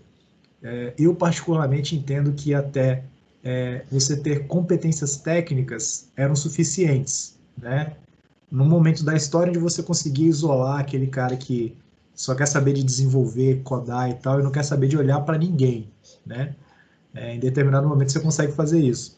é, 0.62 0.92
eu 0.98 1.14
particularmente 1.14 1.96
entendo 1.96 2.32
que 2.32 2.54
até 2.54 3.02
é, 3.42 3.84
você 3.90 4.16
ter 4.16 4.46
competências 4.46 5.16
técnicas 5.16 6.08
eram 6.16 6.36
suficientes, 6.36 7.36
né? 7.58 7.96
No 8.52 8.66
momento 8.66 9.02
da 9.02 9.16
história 9.16 9.50
de 9.50 9.58
você 9.58 9.82
conseguir 9.82 10.26
isolar 10.26 10.78
aquele 10.78 11.06
cara 11.06 11.34
que 11.38 11.74
só 12.14 12.34
quer 12.34 12.44
saber 12.44 12.74
de 12.74 12.82
desenvolver, 12.82 13.62
codar 13.62 14.10
e 14.10 14.14
tal, 14.14 14.40
e 14.40 14.42
não 14.42 14.50
quer 14.50 14.62
saber 14.62 14.88
de 14.88 14.98
olhar 14.98 15.22
para 15.22 15.38
ninguém, 15.38 15.90
né? 16.24 16.54
É, 17.14 17.34
em 17.34 17.40
determinado 17.40 17.88
momento 17.88 18.12
você 18.12 18.20
consegue 18.20 18.52
fazer 18.52 18.78
isso. 18.78 19.16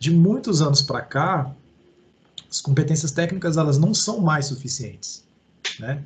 De 0.00 0.10
muitos 0.10 0.60
anos 0.60 0.82
para 0.82 1.00
cá, 1.00 1.54
as 2.50 2.60
competências 2.60 3.12
técnicas 3.12 3.56
elas 3.56 3.78
não 3.78 3.94
são 3.94 4.20
mais 4.20 4.46
suficientes, 4.46 5.22
né? 5.78 6.02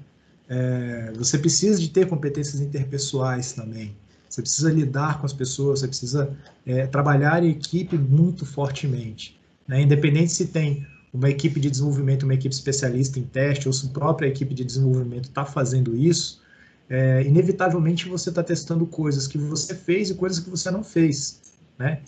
É, 0.46 1.12
você 1.16 1.38
precisa 1.38 1.80
de 1.80 1.88
ter 1.88 2.08
competências 2.10 2.60
interpessoais 2.60 3.54
também. 3.54 3.96
Você 4.28 4.42
precisa 4.42 4.70
lidar 4.70 5.18
com 5.18 5.24
as 5.24 5.32
pessoas, 5.32 5.80
você 5.80 5.88
precisa 5.88 6.36
é, 6.66 6.86
trabalhar 6.86 7.42
em 7.42 7.52
equipe 7.52 7.96
muito 7.96 8.44
fortemente. 8.44 9.40
Né? 9.66 9.80
Independente 9.80 10.32
se 10.32 10.46
tem 10.46 10.86
uma 11.12 11.28
equipe 11.28 11.58
de 11.58 11.70
desenvolvimento, 11.70 12.22
uma 12.22 12.34
equipe 12.34 12.54
especialista 12.54 13.18
em 13.18 13.24
teste, 13.24 13.66
ou 13.66 13.72
se 13.72 13.86
a 13.86 13.90
própria 13.90 14.28
equipe 14.28 14.54
de 14.54 14.64
desenvolvimento 14.64 15.28
está 15.28 15.44
fazendo 15.44 15.96
isso, 15.96 16.40
é, 16.88 17.22
inevitavelmente 17.22 18.08
você 18.08 18.30
está 18.30 18.42
testando 18.42 18.86
coisas 18.86 19.26
que 19.26 19.38
você 19.38 19.74
fez 19.74 20.10
e 20.10 20.14
coisas 20.14 20.40
que 20.40 20.50
você 20.50 20.70
não 20.70 20.82
fez, 20.82 21.40
né? 21.78 22.00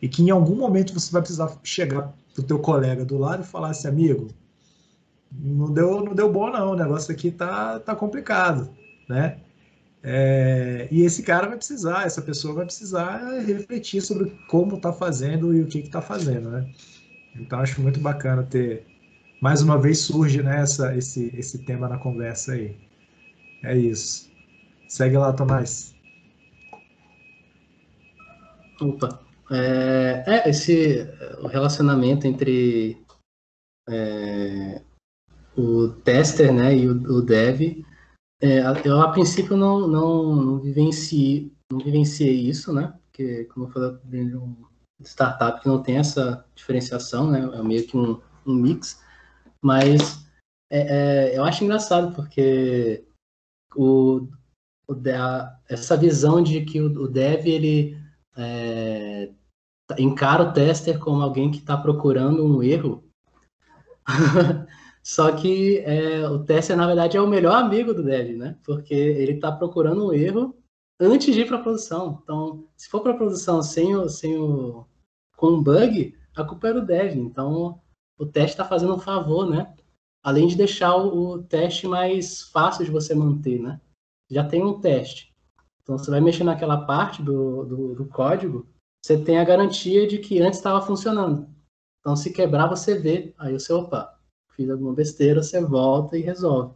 E 0.00 0.08
que 0.08 0.22
em 0.22 0.30
algum 0.30 0.56
momento 0.56 0.94
você 0.94 1.10
vai 1.12 1.20
precisar 1.20 1.58
chegar 1.62 2.14
para 2.34 2.42
o 2.42 2.46
teu 2.46 2.58
colega 2.58 3.04
do 3.04 3.18
lado 3.18 3.42
e 3.42 3.46
falar 3.46 3.70
assim, 3.70 3.88
amigo, 3.88 4.28
não 5.32 5.72
deu, 5.72 6.02
não 6.02 6.14
deu 6.14 6.30
bom 6.30 6.50
não, 6.50 6.72
o 6.72 6.76
negócio 6.76 7.12
aqui 7.12 7.30
tá, 7.30 7.78
tá 7.80 7.94
complicado, 7.94 8.70
né? 9.08 9.38
É, 10.02 10.88
e 10.90 11.02
esse 11.02 11.22
cara 11.22 11.46
vai 11.46 11.58
precisar, 11.58 12.06
essa 12.06 12.22
pessoa 12.22 12.54
vai 12.54 12.64
precisar 12.64 13.18
refletir 13.40 14.00
sobre 14.00 14.30
como 14.48 14.76
está 14.76 14.92
fazendo 14.92 15.54
e 15.54 15.60
o 15.60 15.66
que 15.66 15.78
está 15.80 16.00
fazendo, 16.00 16.50
né? 16.50 16.66
Então 17.34 17.60
acho 17.60 17.80
muito 17.80 18.00
bacana 18.00 18.42
ter, 18.42 18.86
mais 19.40 19.62
uma 19.62 19.78
vez 19.78 20.00
surge 20.00 20.42
né, 20.42 20.64
esse, 20.96 21.32
esse 21.36 21.64
tema 21.64 21.88
na 21.88 21.98
conversa 21.98 22.52
aí. 22.52 22.76
É 23.62 23.76
isso. 23.76 24.30
Segue 24.88 25.16
lá, 25.16 25.32
Tomás. 25.32 25.94
Opa. 28.80 29.20
É, 29.50 30.24
é 30.26 30.48
esse 30.48 31.06
o 31.42 31.46
relacionamento 31.46 32.26
entre 32.26 32.96
é, 33.88 34.80
o 35.56 35.88
tester 35.88 36.52
né, 36.52 36.76
e 36.76 36.88
o, 36.88 36.92
o 36.92 37.22
dev 37.22 37.84
é, 38.42 38.60
eu, 38.86 39.00
a 39.02 39.12
princípio, 39.12 39.54
não, 39.54 39.86
não, 39.86 40.34
não, 40.34 40.58
vivenciei, 40.58 41.52
não 41.70 41.78
vivenciei 41.78 42.48
isso, 42.48 42.72
né? 42.72 42.98
Porque, 43.04 43.44
como 43.44 43.66
eu 43.66 43.70
falei, 43.70 43.98
de 44.24 44.34
um 44.34 44.56
startup 45.04 45.60
que 45.60 45.68
não 45.68 45.82
tem 45.82 45.98
essa 45.98 46.44
diferenciação, 46.54 47.30
né? 47.30 47.40
É 47.54 47.62
meio 47.62 47.86
que 47.86 47.96
um, 47.96 48.20
um 48.46 48.54
mix. 48.54 49.02
Mas 49.62 50.26
é, 50.70 51.32
é, 51.32 51.38
eu 51.38 51.44
acho 51.44 51.64
engraçado, 51.64 52.14
porque 52.14 53.04
o, 53.74 54.28
o 54.88 54.94
essa 55.68 55.96
visão 55.96 56.42
de 56.42 56.64
que 56.64 56.80
o, 56.80 56.86
o 57.02 57.08
dev, 57.08 57.46
ele 57.46 57.98
é, 58.36 59.30
encara 59.98 60.42
o 60.42 60.52
tester 60.52 60.98
como 60.98 61.22
alguém 61.22 61.50
que 61.50 61.58
está 61.58 61.76
procurando 61.76 62.44
um 62.44 62.62
erro 62.62 63.04
Só 65.02 65.32
que 65.32 65.78
é, 65.78 66.28
o 66.28 66.44
tester, 66.44 66.76
na 66.76 66.86
verdade, 66.86 67.16
é 67.16 67.20
o 67.20 67.26
melhor 67.26 67.54
amigo 67.54 67.94
do 67.94 68.02
dev, 68.02 68.36
né? 68.36 68.56
Porque 68.64 68.94
ele 68.94 69.32
está 69.32 69.50
procurando 69.50 70.06
um 70.06 70.12
erro 70.12 70.54
antes 71.00 71.34
de 71.34 71.40
ir 71.40 71.46
para 71.46 71.56
a 71.56 71.62
produção. 71.62 72.20
Então, 72.22 72.68
se 72.76 72.88
for 72.88 73.00
para 73.00 73.12
a 73.12 73.16
produção 73.16 73.62
sem 73.62 73.94
o, 73.96 74.08
sem 74.08 74.38
o, 74.38 74.86
com 75.40 75.46
um 75.46 75.62
bug, 75.62 76.14
a 76.36 76.44
culpa 76.44 76.68
é 76.68 76.74
do 76.74 76.84
dev. 76.84 77.16
Então, 77.16 77.80
o 78.18 78.26
teste 78.26 78.50
está 78.50 78.64
fazendo 78.64 78.94
um 78.94 78.98
favor, 78.98 79.48
né? 79.48 79.74
Além 80.22 80.46
de 80.46 80.54
deixar 80.54 80.94
o, 80.96 81.30
o, 81.30 81.42
teste 81.42 81.88
mais 81.88 82.42
fácil 82.42 82.84
de 82.84 82.90
você 82.90 83.14
manter, 83.14 83.58
né? 83.58 83.80
Já 84.30 84.46
tem 84.46 84.62
um 84.62 84.78
teste. 84.78 85.34
Então, 85.82 85.96
você 85.96 86.10
vai 86.10 86.20
mexer 86.20 86.44
naquela 86.44 86.84
parte 86.84 87.22
do, 87.22 87.64
do, 87.64 87.94
do 87.94 88.06
código, 88.06 88.68
você 89.02 89.18
tem 89.18 89.38
a 89.38 89.44
garantia 89.44 90.06
de 90.06 90.18
que 90.18 90.42
antes 90.42 90.58
estava 90.58 90.82
funcionando. 90.82 91.48
Então, 92.00 92.14
se 92.14 92.30
quebrar, 92.30 92.68
você 92.68 92.98
vê. 92.98 93.34
Aí 93.38 93.54
você, 93.54 93.72
opa, 93.72 94.14
fiz 94.52 94.68
alguma 94.68 94.92
besteira, 94.92 95.42
você 95.42 95.58
volta 95.62 96.18
e 96.18 96.20
resolve. 96.20 96.74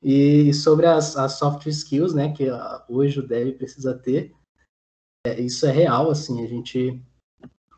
E 0.00 0.54
sobre 0.54 0.86
as, 0.86 1.16
as 1.16 1.32
soft 1.32 1.66
skills, 1.66 2.14
né, 2.14 2.32
que 2.32 2.46
hoje 2.88 3.18
o 3.18 3.26
dev 3.26 3.56
precisa 3.56 3.98
ter, 3.98 4.32
é, 5.26 5.38
isso 5.40 5.66
é 5.66 5.70
real, 5.70 6.10
assim, 6.10 6.42
a 6.42 6.46
gente, 6.46 7.02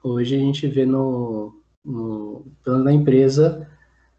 hoje 0.03 0.37
a 0.37 0.39
gente 0.39 0.67
vê 0.67 0.85
no, 0.85 1.63
no 1.85 2.47
plano 2.63 2.85
da 2.85 2.93
empresa 2.93 3.69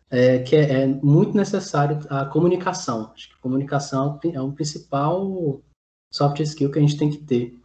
é, 0.10 0.40
que 0.40 0.56
é, 0.56 0.84
é, 0.84 0.88
muito 0.88 1.36
necessário 1.36 2.00
a 2.10 2.26
comunicação. 2.26 3.12
Acho 3.14 3.30
que 3.30 3.42
comunicação 3.42 4.20
é 4.32 4.42
um 4.42 4.52
principal 4.52 5.60
soft 6.14 6.40
skill 6.42 6.72
que 6.72 6.78
a 6.78 6.82
gente 6.82 6.98
tem 6.98 7.10
que 7.10 7.18
ter. 7.18 7.60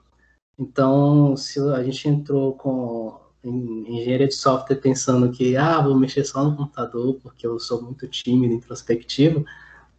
Então, 0.58 1.36
se 1.36 1.60
a 1.60 1.82
gente 1.82 2.08
entrou 2.08 2.54
com 2.54 3.20
engenharia 3.44 4.26
de 4.26 4.34
software 4.34 4.76
pensando 4.76 5.30
que, 5.30 5.56
ah, 5.56 5.80
vou 5.80 5.94
mexer 5.94 6.24
só 6.24 6.42
no 6.42 6.56
computador 6.56 7.20
porque 7.22 7.46
eu 7.46 7.58
sou 7.60 7.82
muito 7.82 8.08
tímido, 8.08 8.54
introspectivo, 8.54 9.44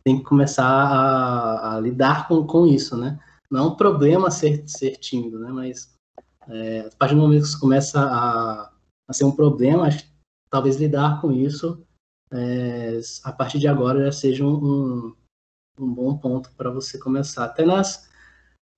tem 0.04 0.18
que 0.18 0.24
começar 0.24 0.66
a, 0.66 1.76
a 1.76 1.80
lidar 1.80 2.28
com, 2.28 2.46
com 2.46 2.66
isso, 2.66 2.98
né? 2.98 3.20
Não 3.50 3.60
é 3.60 3.68
um 3.68 3.76
problema 3.76 4.32
ser, 4.32 4.64
ser 4.68 4.98
tímido, 4.98 5.40
né? 5.40 5.52
Mas 5.52 5.94
é, 6.50 6.82
a 6.82 6.98
partir 6.98 7.16
do 7.16 7.22
momento 7.22 7.42
que 7.42 7.48
isso 7.48 7.60
começa 7.60 8.00
a, 8.02 8.72
a 9.08 9.14
ser 9.14 9.24
um 9.24 9.32
problema, 9.32 9.88
acho 9.88 10.10
talvez 10.50 10.78
lidar 10.78 11.22
com 11.22 11.32
isso 11.32 11.86
é, 12.32 13.00
a 13.24 13.32
partir 13.32 13.60
de 13.60 13.68
agora 13.68 14.06
já 14.06 14.12
seja 14.12 14.46
um, 14.46 15.16
um 15.80 15.94
bom 15.94 16.18
ponto 16.18 16.52
para 16.58 16.70
você 16.70 16.98
começar. 16.98 17.46
Até 17.46 17.66
nas 17.66 18.10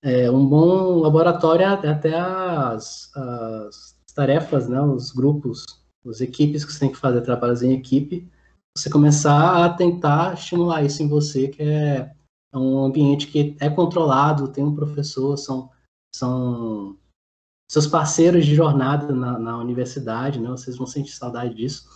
é, 0.04 0.30
um 0.32 0.48
bom 0.48 1.00
laboratório 1.00 1.68
até 1.68 2.18
as, 2.18 3.16
as 3.16 3.96
tarefas, 4.16 4.68
né, 4.68 4.82
os 4.82 5.12
grupos, 5.12 5.64
as 6.08 6.22
equipes 6.22 6.66
que 6.66 6.74
você 6.74 6.80
tem 6.80 6.92
que 6.92 6.98
fazer 6.98 7.22
trabalhos 7.22 7.62
em 7.62 7.74
equipe, 7.74 8.28
você 8.76 8.90
começar 8.90 9.64
a 9.64 9.70
tentar 9.70 10.34
estimular 10.34 10.84
isso 10.84 11.04
em 11.04 11.08
você, 11.08 11.50
que 11.50 11.62
é, 11.62 12.12
é 12.54 12.58
um 12.58 12.84
ambiente 12.84 13.28
que 13.28 13.56
é 13.60 13.70
controlado, 13.70 14.48
tem 14.48 14.64
um 14.64 14.74
professor, 14.74 15.38
são, 15.38 15.70
são 16.16 16.98
seus 17.72 17.88
parceiros 17.88 18.46
de 18.46 18.54
jornada 18.54 19.16
na, 19.16 19.40
na 19.40 19.58
universidade, 19.58 20.42
né, 20.42 20.50
vocês 20.50 20.76
vão 20.76 20.86
sentir 20.86 21.14
saudade 21.14 21.56
disso. 21.56 21.88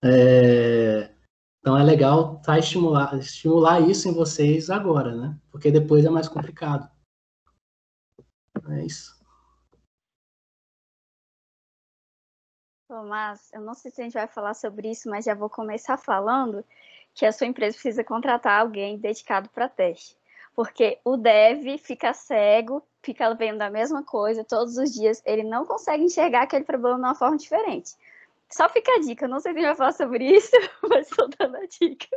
É, 0.00 1.12
então 1.58 1.76
é 1.76 1.82
legal 1.82 2.40
tá 2.42 2.56
estimular, 2.60 3.12
estimular 3.18 3.80
isso 3.80 4.08
em 4.08 4.14
vocês 4.14 4.70
agora, 4.70 5.16
né? 5.16 5.36
Porque 5.50 5.68
depois 5.68 6.04
é 6.04 6.10
mais 6.10 6.28
complicado. 6.28 6.88
É 8.70 8.84
isso. 8.84 9.20
Tomás, 12.86 13.50
eu 13.52 13.62
não 13.62 13.74
sei 13.74 13.90
se 13.90 14.00
a 14.00 14.04
gente 14.04 14.14
vai 14.14 14.28
falar 14.28 14.54
sobre 14.54 14.92
isso, 14.92 15.10
mas 15.10 15.24
já 15.24 15.34
vou 15.34 15.50
começar 15.50 15.96
falando 15.96 16.64
que 17.12 17.26
a 17.26 17.32
sua 17.32 17.48
empresa 17.48 17.74
precisa 17.74 18.04
contratar 18.04 18.60
alguém 18.60 18.96
dedicado 18.96 19.48
para 19.48 19.68
teste. 19.68 20.16
Porque 20.56 20.98
o 21.04 21.18
dev 21.18 21.76
fica 21.78 22.14
cego, 22.14 22.82
fica 23.02 23.32
vendo 23.34 23.60
a 23.60 23.68
mesma 23.70 24.02
coisa 24.02 24.42
todos 24.42 24.78
os 24.78 24.90
dias, 24.92 25.22
ele 25.26 25.42
não 25.44 25.66
consegue 25.66 26.02
enxergar 26.02 26.44
aquele 26.44 26.64
problema 26.64 26.96
de 26.96 27.02
uma 27.02 27.14
forma 27.14 27.36
diferente. 27.36 27.92
Só 28.50 28.68
fica 28.68 28.92
a 28.92 29.00
dica, 29.00 29.28
não 29.28 29.38
sei 29.38 29.52
se 29.52 29.58
a 29.58 29.60
gente 29.60 29.68
vai 29.68 29.76
falar 29.76 29.92
sobre 29.92 30.24
isso, 30.24 30.50
mas 30.88 31.10
estou 31.10 31.28
dando 31.38 31.56
a 31.56 31.66
dica. 31.66 32.08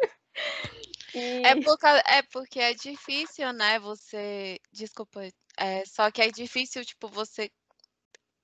E... 1.14 1.46
É, 1.46 1.62
por 1.62 1.78
causa- 1.78 2.04
é 2.08 2.22
porque 2.32 2.60
é 2.60 2.74
difícil, 2.74 3.52
né? 3.52 3.78
Você. 3.80 4.60
Desculpa. 4.72 5.22
É, 5.58 5.84
só 5.86 6.10
que 6.10 6.22
é 6.22 6.32
difícil, 6.32 6.86
tipo, 6.86 7.10
você 7.10 7.52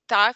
tá 0.05 0.35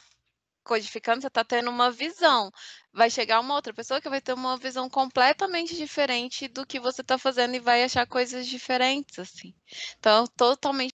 codificando, 0.63 1.21
você 1.21 1.29
tá 1.29 1.43
tendo 1.43 1.69
uma 1.69 1.91
visão. 1.91 2.51
Vai 2.93 3.09
chegar 3.09 3.39
uma 3.39 3.55
outra 3.55 3.73
pessoa 3.73 4.01
que 4.01 4.09
vai 4.09 4.19
ter 4.19 4.33
uma 4.33 4.57
visão 4.57 4.89
completamente 4.89 5.75
diferente 5.75 6.47
do 6.47 6.65
que 6.65 6.79
você 6.79 7.03
tá 7.03 7.17
fazendo 7.17 7.55
e 7.55 7.59
vai 7.59 7.83
achar 7.83 8.07
coisas 8.07 8.47
diferentes, 8.47 9.19
assim. 9.19 9.53
Então, 9.99 10.25
totalmente. 10.35 10.93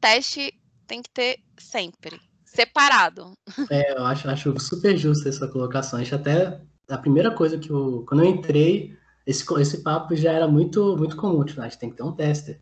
Teste 0.00 0.52
tem 0.86 1.00
que 1.00 1.10
ter 1.10 1.38
sempre. 1.58 2.20
Separado. 2.44 3.32
É, 3.70 3.92
eu 3.92 4.04
acho, 4.04 4.28
acho 4.28 4.60
super 4.60 4.96
justo 4.96 5.28
essa 5.28 5.48
colocação. 5.48 6.00
Acho 6.00 6.14
até 6.14 6.60
a 6.88 6.98
primeira 6.98 7.30
coisa 7.30 7.58
que 7.58 7.70
eu. 7.70 8.04
Quando 8.06 8.24
eu 8.24 8.28
entrei, 8.28 8.96
esse, 9.26 9.44
esse 9.60 9.82
papo 9.82 10.14
já 10.14 10.32
era 10.32 10.46
muito, 10.46 10.96
muito 10.96 11.16
comum. 11.16 11.44
Tipo, 11.44 11.60
a 11.60 11.64
gente 11.64 11.78
tem 11.78 11.90
que 11.90 11.96
ter 11.96 12.02
um 12.02 12.14
tester. 12.14 12.60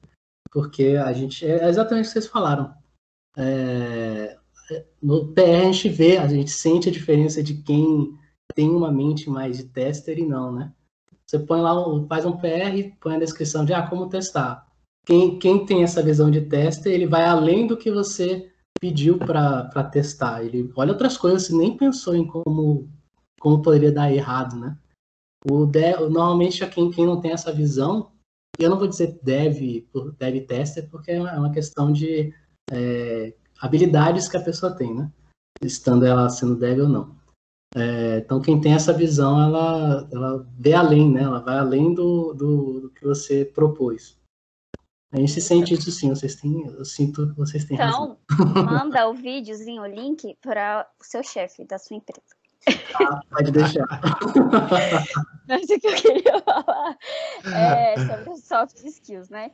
Porque 0.53 0.97
a 1.03 1.13
gente. 1.13 1.45
É 1.45 1.69
exatamente 1.69 2.05
o 2.05 2.09
que 2.09 2.13
vocês 2.13 2.27
falaram. 2.27 2.73
É, 3.37 4.37
no 5.03 5.33
PR 5.33 5.69
a 5.69 5.73
gente 5.73 5.89
vê, 5.89 6.17
a 6.19 6.29
gente 6.29 6.51
sente 6.51 6.89
a 6.89 6.93
diferença 6.93 7.43
de 7.43 7.55
quem 7.55 8.17
tem 8.55 8.71
uma 8.71 8.91
mente 8.91 9.29
mais 9.29 9.57
de 9.57 9.65
tester 9.65 10.19
e 10.19 10.27
não, 10.27 10.53
né? 10.53 10.73
Você 11.27 11.39
põe 11.39 11.61
lá, 11.61 11.75
faz 12.09 12.27
um 12.27 12.37
PR, 12.37 12.97
põe 13.01 13.15
a 13.15 13.19
descrição 13.19 13.65
de 13.65 13.73
ah, 13.73 13.87
como 13.87 14.09
testar. 14.09 14.67
Quem, 15.07 15.39
quem 15.39 15.65
tem 15.65 15.83
essa 15.83 16.03
visão 16.03 16.31
de 16.31 16.41
tester, 16.41 16.93
ele 16.93 17.07
vai 17.07 17.25
além 17.25 17.67
do 17.67 17.77
que 17.77 17.91
você 17.91 18.51
pediu 18.81 19.19
para 19.19 19.85
testar. 19.85 20.43
Ele 20.45 20.73
olha 20.77 20.93
outras 20.93 21.17
coisas, 21.17 21.47
você 21.47 21.57
nem 21.57 21.77
pensou 21.77 22.15
em 22.15 22.27
como, 22.27 22.89
como 23.41 23.63
poderia 23.63 23.93
dar 23.93 24.13
errado, 24.13 24.57
né? 24.57 24.77
O 25.49 25.65
de, 25.65 25.97
normalmente, 26.09 26.67
quem, 26.67 26.91
quem 26.91 27.07
não 27.07 27.21
tem 27.21 27.33
essa 27.33 27.53
visão, 27.53 28.11
eu 28.59 28.69
não 28.69 28.79
vou 28.79 28.89
dizer 28.89 29.19
dev, 29.23 29.83
por- 29.93 30.13
dev 30.13 30.47
tester, 30.47 30.89
porque 30.91 31.13
é 31.13 31.21
uma, 31.21 31.31
é 31.31 31.39
uma 31.39 31.53
questão 31.53 31.93
de 31.93 32.35
é, 32.71 33.35
habilidades 33.61 34.29
que 34.29 34.37
a 34.37 34.43
pessoa 34.43 34.75
tem, 34.75 34.95
né? 34.95 35.11
Estando 35.63 36.05
ela 36.05 36.29
sendo 36.29 36.57
dev 36.57 36.81
ou 36.81 36.89
não. 36.89 37.20
É, 37.75 38.19
então, 38.19 38.41
quem 38.41 38.61
tem 38.61 38.75
essa 38.75 38.93
visão, 38.93 39.41
ela, 39.41 40.09
ela 40.13 40.47
vê 40.59 40.73
além, 40.73 41.11
né? 41.11 41.23
Ela 41.23 41.41
vai 41.41 41.59
além 41.59 41.95
do, 41.95 42.35
do, 42.35 42.81
do 42.81 42.91
que 42.91 43.05
você 43.05 43.45
propôs. 43.45 44.19
A 45.13 45.19
gente 45.19 45.41
sente 45.41 45.75
isso 45.75 45.91
sim, 45.91 46.09
vocês 46.09 46.37
têm, 46.37 46.67
eu 46.67 46.85
sinto 46.85 47.29
que 47.31 47.37
vocês 47.37 47.65
têm 47.65 47.77
razão. 47.77 48.17
Então, 48.33 48.63
manda 48.65 49.09
o 49.09 49.15
videozinho, 49.15 49.83
o 49.83 49.87
link 49.87 50.37
para 50.41 50.89
o 51.01 51.05
seu 51.05 51.23
chefe 51.23 51.65
da 51.65 51.79
sua 51.79 51.97
empresa. 51.97 52.23
Tá? 52.93 53.21
Pode 53.31 53.51
deixar. 53.51 53.87
Mas 55.49 55.63
o 55.69 55.81
que 55.81 55.87
eu 55.87 55.95
queria 55.95 56.43
falar 56.43 56.97
é 57.45 58.07
sobre 58.07 58.31
os 58.31 58.45
soft 58.45 58.85
skills, 58.85 59.29
né? 59.31 59.51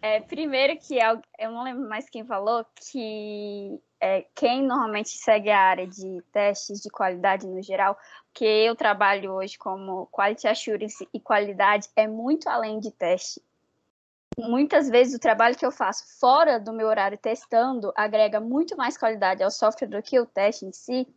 É, 0.00 0.20
primeiro 0.20 0.78
que 0.78 1.00
al- 1.00 1.20
eu 1.38 1.50
não 1.50 1.64
lembro 1.64 1.88
mais 1.88 2.08
quem 2.08 2.24
falou 2.24 2.64
que 2.90 3.78
é, 4.04 4.26
quem 4.34 4.62
normalmente 4.62 5.08
segue 5.08 5.48
a 5.48 5.58
área 5.58 5.86
de 5.86 6.22
testes 6.30 6.82
de 6.82 6.90
qualidade 6.90 7.46
no 7.46 7.62
geral, 7.62 7.96
que 8.34 8.44
eu 8.44 8.76
trabalho 8.76 9.32
hoje 9.32 9.56
como 9.56 10.06
Quality 10.08 10.46
Assurance 10.46 11.08
e 11.10 11.18
qualidade 11.18 11.88
é 11.96 12.06
muito 12.06 12.46
além 12.50 12.78
de 12.78 12.90
teste. 12.90 13.40
Muitas 14.38 14.90
vezes 14.90 15.14
o 15.14 15.18
trabalho 15.18 15.56
que 15.56 15.64
eu 15.64 15.72
faço 15.72 16.04
fora 16.20 16.60
do 16.60 16.70
meu 16.70 16.86
horário 16.86 17.16
testando 17.16 17.94
agrega 17.96 18.40
muito 18.40 18.76
mais 18.76 18.98
qualidade 18.98 19.42
ao 19.42 19.50
software 19.50 19.88
do 19.88 20.02
que 20.02 20.20
o 20.20 20.26
teste 20.26 20.66
em 20.66 20.72
si, 20.72 21.08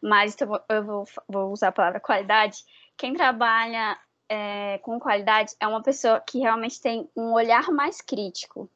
mas 0.00 0.36
eu 0.68 0.84
vou, 0.84 1.04
vou 1.28 1.50
usar 1.50 1.68
a 1.68 1.72
palavra 1.72 1.98
qualidade. 1.98 2.64
Quem 2.96 3.12
trabalha 3.12 3.98
é, 4.28 4.78
com 4.82 5.00
qualidade 5.00 5.56
é 5.58 5.66
uma 5.66 5.82
pessoa 5.82 6.20
que 6.20 6.38
realmente 6.38 6.80
tem 6.80 7.10
um 7.16 7.32
olhar 7.32 7.72
mais 7.72 8.00
crítico. 8.00 8.70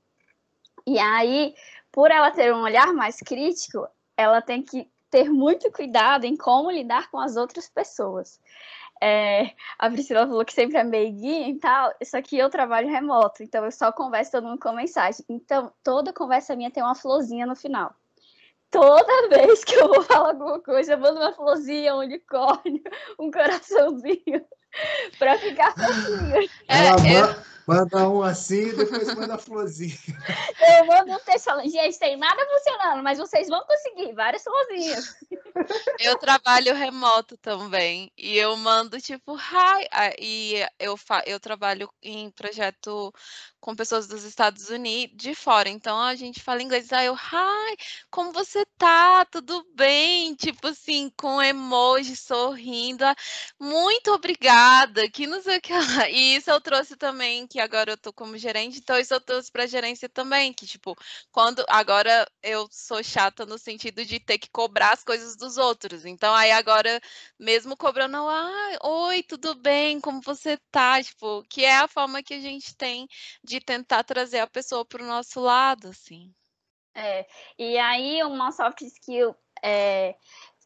E 0.85 0.99
aí, 0.99 1.55
por 1.95 2.11
ela 2.11 2.33
ter 2.33 2.53
um 2.53 2.63
olhar 2.63 2.93
mais 2.93 3.21
crítico, 3.21 3.87
ela 4.17 4.43
tem 4.43 4.61
que 4.61 4.91
ter 5.09 5.31
muito 5.31 5.71
cuidado 5.71 6.25
em 6.25 6.37
como 6.37 6.69
lidar 6.69 7.09
com 7.09 7.21
as 7.21 7.37
outras 7.37 7.69
pessoas. 7.69 8.41
É, 9.01 9.53
a 9.79 9.89
Priscila 9.89 10.27
falou 10.27 10.45
que 10.45 10.53
sempre 10.53 10.77
é 10.77 10.83
meiguinha 10.83 11.49
e 11.49 11.59
tal, 11.59 11.95
só 12.03 12.21
que 12.21 12.37
eu 12.37 12.51
trabalho 12.51 12.89
remoto, 12.89 13.45
então 13.45 13.65
eu 13.65 13.71
só 13.71 13.93
converso 13.93 14.33
todo 14.33 14.49
mundo 14.49 14.59
com 14.59 14.73
mensagem. 14.73 15.25
Então, 15.29 15.73
toda 15.85 16.13
conversa 16.13 16.57
minha 16.57 16.71
tem 16.71 16.83
uma 16.83 16.97
florzinha 16.97 17.47
no 17.47 17.55
final. 17.55 17.95
Toda 18.73 19.29
vez 19.31 19.63
que 19.63 19.77
eu 19.77 19.87
vou 19.87 20.03
falar 20.03 20.31
alguma 20.31 20.61
coisa, 20.61 20.95
eu 20.95 20.99
mando 20.99 21.21
uma 21.21 21.33
florzinha, 21.33 21.95
um 21.95 22.01
unicórnio, 22.01 22.83
um 23.21 23.31
coraçãozinho, 23.31 24.45
pra 25.19 25.39
ficar 25.39 25.73
fofinho. 25.75 26.49
É, 26.69 26.87
Ela 26.87 26.97
eu- 27.09 27.27
ma- 27.27 27.45
manda 27.67 28.09
um 28.09 28.23
assim 28.23 28.69
e 28.69 28.73
depois 28.77 29.15
manda 29.15 29.35
a 29.35 29.39
florzinha. 29.39 29.97
Eu 30.79 30.87
mando 30.87 31.13
um 31.13 31.19
texto 31.21 31.45
falando, 31.47 31.71
gente, 31.71 31.99
tem 31.99 32.17
nada 32.17 32.45
funcionando, 32.47 33.03
mas 33.03 33.19
vocês 33.19 33.49
vão 33.49 33.63
conseguir, 33.65 34.13
várias 34.15 34.43
florzinhas. 34.43 35.17
Eu 35.99 36.19
trabalho 36.19 36.75
remoto 36.75 37.37
também. 37.39 38.11
E 38.17 38.37
eu 38.37 38.57
mando 38.57 39.01
tipo, 39.01 39.37
hi. 39.37 39.89
E 40.19 40.55
eu, 40.79 40.97
fa 40.97 41.23
eu 41.27 41.39
trabalho 41.41 41.89
em 42.03 42.31
projeto 42.31 43.13
com 43.61 43.75
pessoas 43.75 44.07
dos 44.07 44.25
Estados 44.25 44.69
Unidos, 44.69 45.17
de 45.17 45.35
fora. 45.35 45.69
Então 45.69 45.99
a 46.01 46.15
gente 46.15 46.43
fala 46.43 46.63
inglês. 46.63 46.93
Aí 46.93 47.07
eu, 47.07 47.15
hi, 47.15 47.77
como 48.11 48.33
você 48.33 48.65
tá? 48.77 49.25
Tudo 49.27 49.65
bem? 49.75 50.35
Tipo 50.35 50.69
assim, 50.69 51.11
com 51.17 51.43
emoji, 51.43 52.17
sorrindo. 52.17 53.05
Muito 53.59 54.13
obrigada. 54.13 55.09
Que 55.11 55.27
não 55.27 55.41
sei 55.43 55.59
o 55.59 55.61
que. 55.61 55.73
E 56.11 56.37
isso 56.37 56.51
eu 56.51 56.61
trouxe 56.61 56.97
também, 56.97 57.47
que 57.47 57.59
agora 57.61 57.93
eu 57.93 57.97
tô 57.97 58.13
como 58.13 58.37
gerente. 58.37 58.79
Então 58.79 58.99
isso 58.99 59.15
eu 59.15 59.21
trouxe 59.21 59.51
pra 59.51 59.67
gerência 59.67 60.09
também. 60.09 60.53
Que 60.53 60.67
tipo, 60.67 60.95
quando 61.33 61.65
agora 61.69 62.27
eu 62.43 62.69
sou 62.71 63.03
chata 63.03 63.47
no 63.47 63.59
sentido 63.59 64.05
de 64.05 64.21
ter 64.21 64.39
que 64.39 64.51
cobrar 64.51 64.93
as 64.93 65.03
coisas 65.05 65.37
dos 65.45 65.59
outros. 65.59 66.05
Então 66.05 66.35
aí 66.35 66.51
agora 66.51 67.01
mesmo 67.39 67.77
cobrando, 67.77 68.17
ah, 68.17 68.79
oi, 68.83 69.23
tudo 69.23 69.55
bem? 69.55 70.01
Como 70.01 70.21
você 70.23 70.59
tá? 70.71 71.03
Tipo, 71.03 71.45
que 71.49 71.65
é 71.65 71.77
a 71.77 71.89
forma 71.89 72.23
que 72.23 72.35
a 72.35 72.41
gente 72.41 72.77
tem 72.77 73.07
de 73.43 73.61
tentar 73.61 74.03
trazer 74.05 74.41
a 74.41 74.47
pessoa 74.47 74.85
para 74.85 75.03
o 75.03 75.07
nosso 75.07 75.41
lado, 75.41 75.89
assim. 75.89 76.33
É, 76.95 77.27
e 77.59 77.77
aí 77.77 78.23
uma 78.23 78.53
soft 78.53 78.83
skill 78.83 79.35
é, 79.63 80.15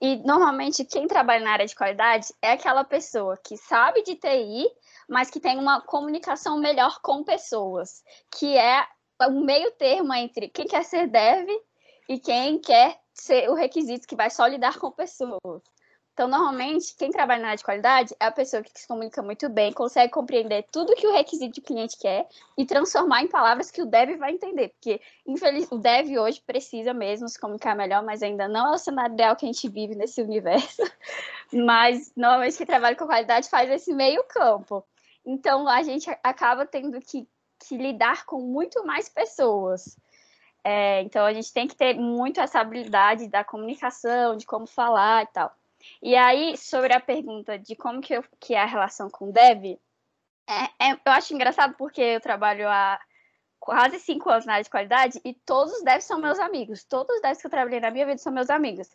e 0.01 0.17
normalmente 0.17 0.85
quem 0.85 1.09
trabalha 1.09 1.45
na 1.45 1.53
área 1.53 1.67
de 1.67 1.75
qualidade 1.75 2.29
é 2.43 2.53
aquela 2.53 2.85
pessoa 2.85 3.37
que 3.37 3.57
sabe 3.57 4.03
de 4.03 4.15
TI, 4.15 4.69
mas 5.09 5.31
que 5.31 5.41
tem 5.41 5.59
uma 5.59 5.81
comunicação 5.81 6.59
melhor 6.59 7.01
com 7.01 7.25
pessoas, 7.25 8.03
que 8.31 8.57
é 8.57 8.87
um 9.29 9.45
meio 9.45 9.71
termo 9.73 10.15
entre 10.15 10.49
quem 10.49 10.67
quer 10.67 10.85
ser 10.85 11.09
dev 11.09 11.49
e 12.09 12.19
quem 12.19 12.61
quer 12.61 13.01
ser 13.21 13.49
o 13.51 13.55
requisito 13.55 14.07
que 14.07 14.17
vai 14.17 14.31
só 14.31 14.47
lidar 14.47 14.79
com 14.79 14.91
pessoas. 14.91 15.63
Então, 16.19 16.27
normalmente, 16.27 16.97
quem 16.97 17.13
trabalha 17.13 17.41
na 17.41 17.49
área 17.49 17.59
de 17.59 17.63
qualidade 17.63 18.13
é 18.19 18.27
a 18.27 18.33
pessoa 18.33 18.61
que 18.61 18.73
se 18.75 18.89
comunica 18.89 19.23
muito 19.23 19.49
bem, 19.49 19.73
consegue 19.73 20.13
compreender 20.13 20.67
tudo 20.73 20.97
que 20.97 21.07
o 21.07 21.13
requisito 21.13 21.61
do 21.61 21.65
cliente 21.65 21.97
quer 21.97 22.27
e 22.57 22.67
transformar 22.67 23.23
em 23.23 23.29
palavras 23.29 23.71
que 23.71 23.81
o 23.81 23.87
dev 23.87 24.19
vai 24.19 24.33
entender, 24.33 24.71
porque 24.71 25.01
infeliz... 25.25 25.71
o 25.71 25.79
dev 25.79 26.19
hoje 26.19 26.43
precisa 26.45 26.93
mesmo 26.93 27.29
se 27.29 27.39
comunicar 27.39 27.77
melhor, 27.77 28.03
mas 28.03 28.21
ainda 28.21 28.49
não 28.49 28.73
é 28.73 28.75
o 28.75 28.79
cenário 28.79 29.15
ideal 29.15 29.37
que 29.37 29.47
a 29.47 29.49
gente 29.49 29.69
vive 29.69 29.95
nesse 29.95 30.21
universo. 30.23 30.83
Mas, 31.53 32.13
normalmente, 32.17 32.57
quem 32.57 32.67
trabalha 32.67 32.97
com 32.97 33.07
qualidade 33.07 33.49
faz 33.49 33.71
esse 33.71 33.95
meio 33.95 34.25
campo. 34.25 34.85
Então, 35.25 35.69
a 35.69 35.85
gente 35.85 36.11
acaba 36.25 36.67
tendo 36.67 37.01
que, 37.01 37.29
que 37.61 37.77
lidar 37.77 38.27
com 38.27 38.41
muito 38.41 38.85
mais 38.85 39.09
pessoas. 39.09 39.97
É, 40.65 41.03
então, 41.03 41.25
a 41.25 41.33
gente 41.33 41.53
tem 41.53 41.67
que 41.67 41.77
ter 41.77 41.95
muito 41.95 42.41
essa 42.41 42.61
habilidade 42.61 43.29
da 43.29 43.45
comunicação, 43.45 44.37
de 44.37 44.45
como 44.45 44.67
falar 44.67 45.25
e 45.25 45.27
tal. 45.29 45.55
E 46.03 46.17
aí, 46.17 46.57
sobre 46.57 46.93
a 46.93 47.01
pergunta 47.01 47.59
de 47.59 47.75
como 47.77 48.01
que, 48.01 48.15
eu, 48.15 48.25
que 48.41 48.55
é 48.55 48.63
a 48.63 48.67
relação 48.67 49.09
com 49.09 49.29
o 49.29 49.33
dev, 49.33 49.79
é, 50.49 50.91
é, 50.91 50.93
eu 50.93 51.13
acho 51.13 51.35
engraçado 51.35 51.75
porque 51.77 52.01
eu 52.01 52.21
trabalho 52.21 52.69
há 52.69 52.99
quase 53.61 53.99
cinco 54.01 54.31
anos 54.31 54.47
na 54.47 54.55
área 54.55 54.65
de 54.65 54.71
qualidade 54.71 55.21
e 55.25 55.35
todos 55.35 55.75
os 55.75 55.85
devs 55.85 56.05
são 56.05 56.21
meus 56.21 56.39
amigos. 56.39 56.85
Todos 56.85 57.15
os 57.17 57.23
devs 57.23 57.41
que 57.41 57.47
eu 57.47 57.51
trabalhei 57.51 57.81
na 57.81 57.91
minha 57.91 58.07
vida 58.07 58.19
são 58.19 58.33
meus 58.33 58.49
amigos. 58.51 58.89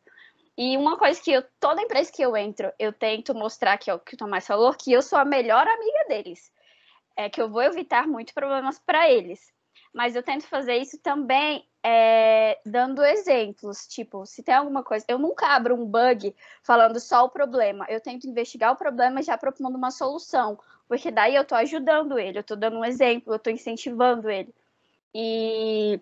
E 0.57 0.77
uma 0.77 0.97
coisa 0.97 1.21
que 1.21 1.31
eu, 1.31 1.43
toda 1.59 1.81
empresa 1.81 2.11
que 2.11 2.21
eu 2.21 2.37
entro, 2.37 2.71
eu 2.77 2.93
tento 2.93 3.33
mostrar, 3.33 3.77
que 3.77 3.89
é 3.89 3.93
o 3.93 3.99
que 3.99 4.13
o 4.15 4.17
Tomás 4.17 4.45
falou, 4.45 4.73
que 4.73 4.91
eu 4.91 5.01
sou 5.01 5.17
a 5.17 5.25
melhor 5.25 5.67
amiga 5.67 6.05
deles. 6.07 6.51
É 7.15 7.29
que 7.29 7.41
eu 7.41 7.49
vou 7.49 7.61
evitar 7.61 8.07
muitos 8.07 8.33
problemas 8.33 8.79
para 8.79 9.09
eles. 9.09 9.51
Mas 9.93 10.15
eu 10.15 10.23
tento 10.23 10.47
fazer 10.47 10.75
isso 10.77 10.97
também 10.97 11.67
é, 11.83 12.59
dando 12.65 13.03
exemplos. 13.03 13.87
Tipo, 13.87 14.25
se 14.25 14.41
tem 14.41 14.55
alguma 14.55 14.83
coisa. 14.83 15.05
Eu 15.07 15.19
nunca 15.19 15.47
abro 15.47 15.75
um 15.75 15.85
bug 15.85 16.35
falando 16.63 16.99
só 16.99 17.25
o 17.25 17.29
problema. 17.29 17.85
Eu 17.89 18.01
tento 18.01 18.27
investigar 18.27 18.71
o 18.71 18.75
problema 18.75 19.21
já 19.21 19.37
propondo 19.37 19.75
uma 19.75 19.91
solução. 19.91 20.57
Porque 20.87 21.11
daí 21.11 21.35
eu 21.35 21.45
tô 21.45 21.55
ajudando 21.55 22.19
ele, 22.19 22.39
eu 22.39 22.43
tô 22.43 22.55
dando 22.55 22.77
um 22.77 22.85
exemplo, 22.85 23.33
eu 23.33 23.39
tô 23.39 23.49
incentivando 23.49 24.29
ele. 24.29 24.53
E 25.13 25.99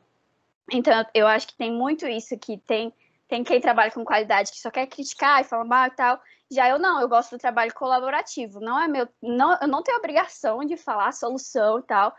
então 0.71 1.05
eu 1.13 1.27
acho 1.27 1.47
que 1.47 1.55
tem 1.55 1.71
muito 1.71 2.07
isso 2.07 2.37
que 2.37 2.57
tem 2.57 2.93
tem 3.27 3.43
quem 3.45 3.61
trabalha 3.61 3.91
com 3.91 4.03
qualidade 4.03 4.51
que 4.51 4.59
só 4.59 4.69
quer 4.69 4.85
criticar 4.87 5.39
e 5.41 5.45
falar 5.45 5.63
mal 5.63 5.87
e 5.87 5.91
tal. 5.91 6.21
Já 6.51 6.67
eu 6.67 6.77
não, 6.77 6.99
eu 6.99 7.07
gosto 7.07 7.31
do 7.31 7.39
trabalho 7.39 7.73
colaborativo. 7.73 8.59
Não 8.59 8.77
é 8.77 8.87
meu, 8.89 9.07
não, 9.21 9.57
eu 9.61 9.67
não 9.69 9.81
tenho 9.81 9.97
obrigação 9.97 10.65
de 10.65 10.75
falar 10.75 11.07
a 11.07 11.11
solução 11.13 11.79
e 11.79 11.83
tal. 11.83 12.13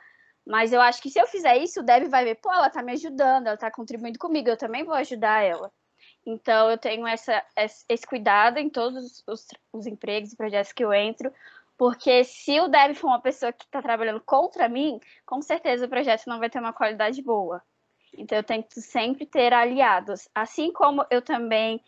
Mas 0.47 0.73
eu 0.73 0.81
acho 0.81 1.01
que 1.01 1.11
se 1.11 1.21
eu 1.21 1.27
fizer 1.27 1.57
isso, 1.59 1.81
o 1.81 1.83
Dev 1.83 2.09
vai 2.09 2.25
ver, 2.25 2.37
pô, 2.37 2.53
ela 2.53 2.69
tá 2.69 2.83
me 2.83 2.93
ajudando, 2.93 3.47
ela 3.47 3.57
tá 3.57 3.71
contribuindo 3.71 4.19
comigo, 4.19 4.49
eu 4.49 4.57
também 4.57 4.85
vou 4.85 4.95
ajudar 4.95 5.43
ela. 5.43 5.71
Então 6.27 6.71
eu 6.71 6.79
tenho 6.79 7.07
essa, 7.07 7.45
esse 7.89 8.07
cuidado 8.07 8.59
em 8.59 8.69
todos 8.69 9.23
os, 9.27 9.47
os 9.73 9.87
empregos 9.87 10.33
e 10.33 10.37
projetos 10.37 10.73
que 10.73 10.85
eu 10.85 10.93
entro, 10.93 11.33
porque 11.77 12.23
se 12.25 12.61
o 12.61 12.69
Dev 12.69 12.95
for 12.95 13.09
uma 13.09 13.21
pessoa 13.21 13.53
que 13.53 13.65
está 13.65 13.83
trabalhando 13.83 14.21
contra 14.21 14.69
mim, 14.69 15.01
com 15.27 15.41
certeza 15.43 15.87
o 15.87 15.89
projeto 15.89 16.27
não 16.27 16.39
vai 16.39 16.51
ter 16.51 16.61
uma 16.61 16.73
qualidade 16.73 17.21
boa. 17.23 17.63
Então 18.17 18.39
eu 18.39 18.45
tento 18.45 18.81
sempre 18.81 19.27
ter 19.27 19.53
aliados. 19.53 20.29
Assim 20.35 20.73
como 20.73 21.05
eu 21.11 21.23
também 21.23 21.83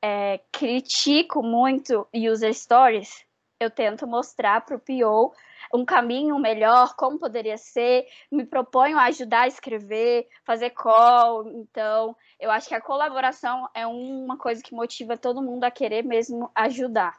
é, 0.00 0.40
critico 0.52 1.42
muito 1.42 2.06
user 2.14 2.54
stories, 2.54 3.24
eu 3.64 3.70
tento 3.70 4.06
mostrar 4.06 4.64
para 4.64 4.76
o 4.76 4.80
PO 4.80 5.34
um 5.72 5.84
caminho 5.84 6.38
melhor, 6.38 6.94
como 6.94 7.18
poderia 7.18 7.56
ser, 7.56 8.06
me 8.30 8.44
proponho 8.44 8.98
a 8.98 9.04
ajudar 9.04 9.42
a 9.42 9.48
escrever, 9.48 10.28
fazer 10.44 10.70
call. 10.70 11.48
Então, 11.48 12.16
eu 12.38 12.50
acho 12.50 12.68
que 12.68 12.74
a 12.74 12.80
colaboração 12.80 13.68
é 13.74 13.86
uma 13.86 14.36
coisa 14.36 14.62
que 14.62 14.74
motiva 14.74 15.16
todo 15.16 15.42
mundo 15.42 15.64
a 15.64 15.70
querer 15.70 16.04
mesmo 16.04 16.50
ajudar. 16.54 17.18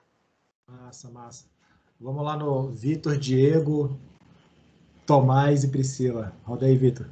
Massa, 0.68 1.10
massa. 1.10 1.46
Vamos 2.00 2.24
lá 2.24 2.36
no 2.36 2.70
Vitor, 2.70 3.18
Diego, 3.18 3.98
Tomás 5.06 5.64
e 5.64 5.70
Priscila. 5.70 6.34
Roda 6.44 6.66
aí, 6.66 6.78
Vitor. 6.78 7.08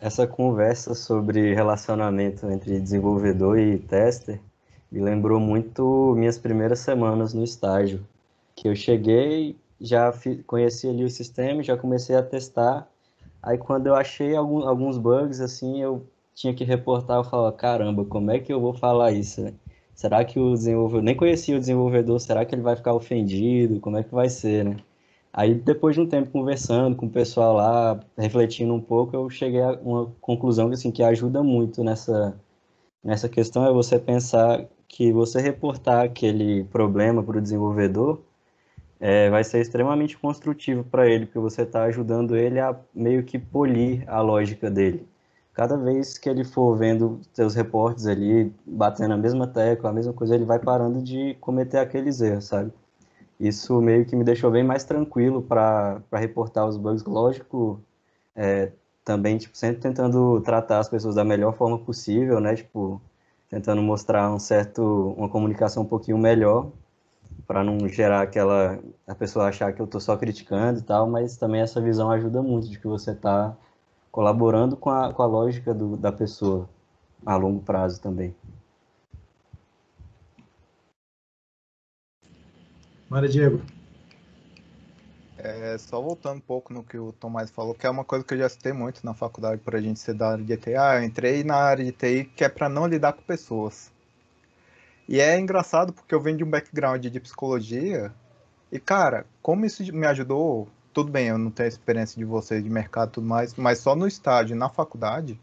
Essa 0.00 0.26
conversa 0.26 0.94
sobre 0.94 1.54
relacionamento 1.54 2.50
entre 2.50 2.78
desenvolvedor 2.78 3.58
e 3.58 3.78
tester 3.78 4.40
me 4.94 5.00
lembrou 5.00 5.40
muito 5.40 6.14
minhas 6.16 6.38
primeiras 6.38 6.78
semanas 6.78 7.34
no 7.34 7.42
estágio, 7.42 8.06
que 8.54 8.68
eu 8.68 8.74
cheguei, 8.74 9.56
já 9.80 10.12
conheci 10.46 10.88
ali 10.88 11.04
o 11.04 11.10
sistema, 11.10 11.62
já 11.62 11.76
comecei 11.76 12.16
a 12.16 12.22
testar. 12.22 12.88
Aí 13.42 13.58
quando 13.58 13.86
eu 13.86 13.94
achei 13.94 14.34
algum, 14.34 14.66
alguns 14.66 14.98
bugs 14.98 15.40
assim, 15.40 15.80
eu 15.80 16.06
tinha 16.34 16.54
que 16.54 16.64
reportar, 16.64 17.18
eu 17.18 17.24
falava, 17.24 17.52
caramba, 17.52 18.04
como 18.04 18.30
é 18.30 18.38
que 18.38 18.52
eu 18.52 18.60
vou 18.60 18.74
falar 18.74 19.12
isso? 19.12 19.42
Né? 19.42 19.54
Será 19.94 20.24
que 20.24 20.38
o 20.38 20.54
desenvolvedor, 20.54 21.02
nem 21.02 21.16
conhecia 21.16 21.56
o 21.56 21.60
desenvolvedor, 21.60 22.20
será 22.20 22.44
que 22.44 22.54
ele 22.54 22.62
vai 22.62 22.76
ficar 22.76 22.94
ofendido? 22.94 23.80
Como 23.80 23.96
é 23.96 24.02
que 24.02 24.14
vai 24.14 24.28
ser, 24.28 24.64
né? 24.64 24.76
Aí 25.32 25.54
depois 25.54 25.96
de 25.96 26.00
um 26.00 26.06
tempo 26.08 26.30
conversando 26.30 26.96
com 26.96 27.06
o 27.06 27.10
pessoal 27.10 27.54
lá, 27.54 28.00
refletindo 28.16 28.72
um 28.72 28.80
pouco, 28.80 29.16
eu 29.16 29.28
cheguei 29.30 29.60
a 29.60 29.72
uma 29.82 30.06
conclusão 30.20 30.70
assim 30.70 30.90
que 30.92 31.02
ajuda 31.02 31.42
muito 31.42 31.82
nessa 31.82 32.38
nessa 33.02 33.28
questão 33.28 33.66
é 33.66 33.72
você 33.72 33.98
pensar 33.98 34.66
que 34.88 35.12
você 35.12 35.40
reportar 35.40 36.04
aquele 36.04 36.64
problema 36.64 37.22
para 37.22 37.38
o 37.38 37.42
desenvolvedor 37.42 38.22
é, 39.04 39.28
vai 39.30 39.44
ser 39.44 39.60
extremamente 39.60 40.16
construtivo 40.16 40.84
para 40.84 41.06
ele, 41.08 41.26
porque 41.26 41.38
você 41.38 41.62
está 41.62 41.84
ajudando 41.84 42.36
ele 42.36 42.58
a 42.58 42.74
meio 42.94 43.22
que 43.22 43.38
polir 43.38 44.04
a 44.08 44.20
lógica 44.20 44.70
dele 44.70 45.06
cada 45.54 45.76
vez 45.76 46.18
que 46.18 46.28
ele 46.28 46.44
for 46.44 46.76
vendo 46.76 47.20
seus 47.32 47.54
reportes 47.54 48.06
ali, 48.06 48.52
batendo 48.66 49.14
a 49.14 49.16
mesma 49.16 49.46
tecla, 49.46 49.90
a 49.90 49.92
mesma 49.92 50.12
coisa, 50.12 50.34
ele 50.34 50.44
vai 50.44 50.58
parando 50.58 51.00
de 51.00 51.34
cometer 51.40 51.78
aqueles 51.78 52.20
erros, 52.20 52.46
sabe? 52.46 52.72
Isso 53.38 53.80
meio 53.80 54.04
que 54.04 54.16
me 54.16 54.24
deixou 54.24 54.50
bem 54.50 54.64
mais 54.64 54.84
tranquilo 54.84 55.42
para 55.42 56.02
reportar 56.12 56.66
os 56.66 56.76
bugs. 56.76 57.04
Lógico, 57.04 57.80
é, 58.34 58.72
também, 59.04 59.38
tipo, 59.38 59.56
sempre 59.56 59.80
tentando 59.80 60.40
tratar 60.40 60.80
as 60.80 60.88
pessoas 60.88 61.14
da 61.14 61.24
melhor 61.24 61.54
forma 61.54 61.78
possível, 61.78 62.40
né? 62.40 62.56
Tipo, 62.56 63.00
tentando 63.48 63.82
mostrar 63.82 64.32
um 64.32 64.38
certo, 64.40 65.14
uma 65.16 65.28
comunicação 65.28 65.84
um 65.84 65.86
pouquinho 65.86 66.18
melhor, 66.18 66.70
para 67.46 67.62
não 67.62 67.88
gerar 67.88 68.22
aquela, 68.22 68.78
a 69.06 69.14
pessoa 69.14 69.46
achar 69.48 69.72
que 69.72 69.80
eu 69.80 69.84
estou 69.84 70.00
só 70.00 70.16
criticando 70.16 70.80
e 70.80 70.82
tal, 70.82 71.08
mas 71.08 71.36
também 71.36 71.60
essa 71.60 71.80
visão 71.80 72.10
ajuda 72.10 72.42
muito 72.42 72.68
de 72.68 72.78
que 72.78 72.86
você 72.86 73.10
está 73.12 73.56
colaborando 74.10 74.76
com 74.76 74.90
a, 74.90 75.12
com 75.12 75.22
a 75.22 75.26
lógica 75.26 75.74
do, 75.74 75.96
da 75.96 76.12
pessoa 76.12 76.68
a 77.24 77.36
longo 77.36 77.60
prazo 77.60 78.00
também. 78.00 78.34
Mara 83.08 83.28
Diego. 83.28 83.60
É, 85.36 85.76
só 85.78 86.00
voltando 86.00 86.38
um 86.38 86.40
pouco 86.40 86.72
no 86.72 86.82
que 86.82 86.96
o 86.96 87.12
Tomás 87.12 87.50
falou, 87.50 87.74
que 87.74 87.86
é 87.86 87.90
uma 87.90 88.04
coisa 88.04 88.24
que 88.24 88.34
eu 88.34 88.38
já 88.38 88.48
citei 88.48 88.72
muito 88.72 89.04
na 89.04 89.14
faculdade 89.14 89.60
por 89.60 89.76
a 89.76 89.80
gente 89.80 90.00
ser 90.00 90.14
da 90.14 90.30
área 90.30 90.44
de 90.44 90.56
TI. 90.56 90.74
Ah, 90.74 90.96
eu 90.96 91.04
entrei 91.04 91.44
na 91.44 91.56
área 91.56 91.84
de 91.84 91.92
TI 91.92 92.24
que 92.24 92.44
é 92.44 92.48
para 92.48 92.68
não 92.68 92.86
lidar 92.86 93.12
com 93.12 93.22
pessoas. 93.22 93.93
E 95.08 95.20
é 95.20 95.38
engraçado 95.38 95.92
porque 95.92 96.14
eu 96.14 96.20
venho 96.20 96.38
de 96.38 96.44
um 96.44 96.50
background 96.50 97.04
de 97.04 97.20
psicologia 97.20 98.12
e, 98.72 98.78
cara, 98.80 99.26
como 99.42 99.64
isso 99.64 99.82
me 99.94 100.06
ajudou 100.06 100.68
tudo 100.94 101.10
bem, 101.10 101.26
eu 101.26 101.36
não 101.36 101.50
tenho 101.50 101.68
experiência 101.68 102.16
de 102.16 102.24
vocês 102.24 102.62
de 102.62 102.70
mercado 102.70 103.08
e 103.08 103.12
tudo 103.14 103.26
mais, 103.26 103.54
mas 103.56 103.80
só 103.80 103.96
no 103.96 104.06
estágio, 104.06 104.56
na 104.56 104.68
faculdade, 104.68 105.38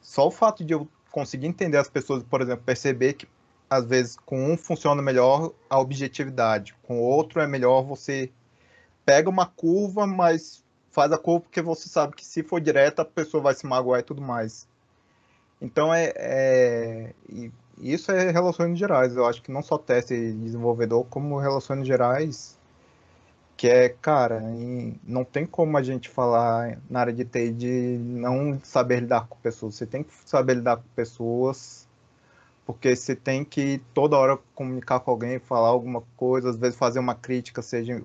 só 0.00 0.26
o 0.26 0.30
fato 0.32 0.64
de 0.64 0.74
eu 0.74 0.88
conseguir 1.12 1.46
entender 1.46 1.78
as 1.78 1.88
pessoas, 1.88 2.24
por 2.24 2.42
exemplo, 2.42 2.64
perceber 2.64 3.14
que 3.14 3.28
às 3.70 3.84
vezes 3.84 4.16
com 4.16 4.52
um 4.52 4.56
funciona 4.56 5.00
melhor 5.00 5.52
a 5.70 5.78
objetividade, 5.78 6.74
com 6.82 7.00
outro 7.00 7.40
é 7.40 7.46
melhor 7.46 7.82
você 7.82 8.32
pega 9.04 9.30
uma 9.30 9.46
curva, 9.46 10.06
mas 10.06 10.64
faz 10.90 11.12
a 11.12 11.18
curva 11.18 11.42
porque 11.42 11.62
você 11.62 11.88
sabe 11.88 12.16
que 12.16 12.24
se 12.24 12.42
for 12.42 12.60
direta 12.60 13.02
a 13.02 13.04
pessoa 13.04 13.42
vai 13.42 13.54
se 13.54 13.66
magoar 13.66 14.00
e 14.00 14.02
tudo 14.04 14.20
mais. 14.20 14.66
Então 15.60 15.94
é, 15.94 16.12
é 16.16 17.14
isso 17.80 18.10
é 18.12 18.30
relações 18.30 18.78
gerais. 18.78 19.16
Eu 19.16 19.26
acho 19.26 19.42
que 19.42 19.50
não 19.50 19.62
só 19.62 19.78
teste 19.78 20.32
desenvolvedor, 20.32 21.04
como 21.08 21.38
relações 21.38 21.86
gerais 21.86 22.58
que 23.58 23.66
é, 23.66 23.88
cara, 23.88 24.40
não 25.02 25.24
tem 25.24 25.44
como 25.44 25.76
a 25.76 25.82
gente 25.82 26.08
falar 26.08 26.78
na 26.88 27.00
área 27.00 27.12
de 27.12 27.24
TI 27.24 27.50
de 27.50 27.98
não 28.00 28.60
saber 28.62 29.00
lidar 29.00 29.26
com 29.26 29.36
pessoas. 29.40 29.74
Você 29.74 29.84
tem 29.84 30.04
que 30.04 30.14
saber 30.24 30.54
lidar 30.54 30.76
com 30.76 30.84
pessoas, 30.94 31.88
porque 32.64 32.94
você 32.94 33.16
tem 33.16 33.44
que 33.44 33.82
toda 33.92 34.16
hora 34.16 34.38
comunicar 34.54 35.00
com 35.00 35.10
alguém, 35.10 35.40
falar 35.40 35.68
alguma 35.70 36.04
coisa, 36.16 36.50
às 36.50 36.56
vezes 36.56 36.78
fazer 36.78 37.00
uma 37.00 37.16
crítica, 37.16 37.60
seja 37.60 38.00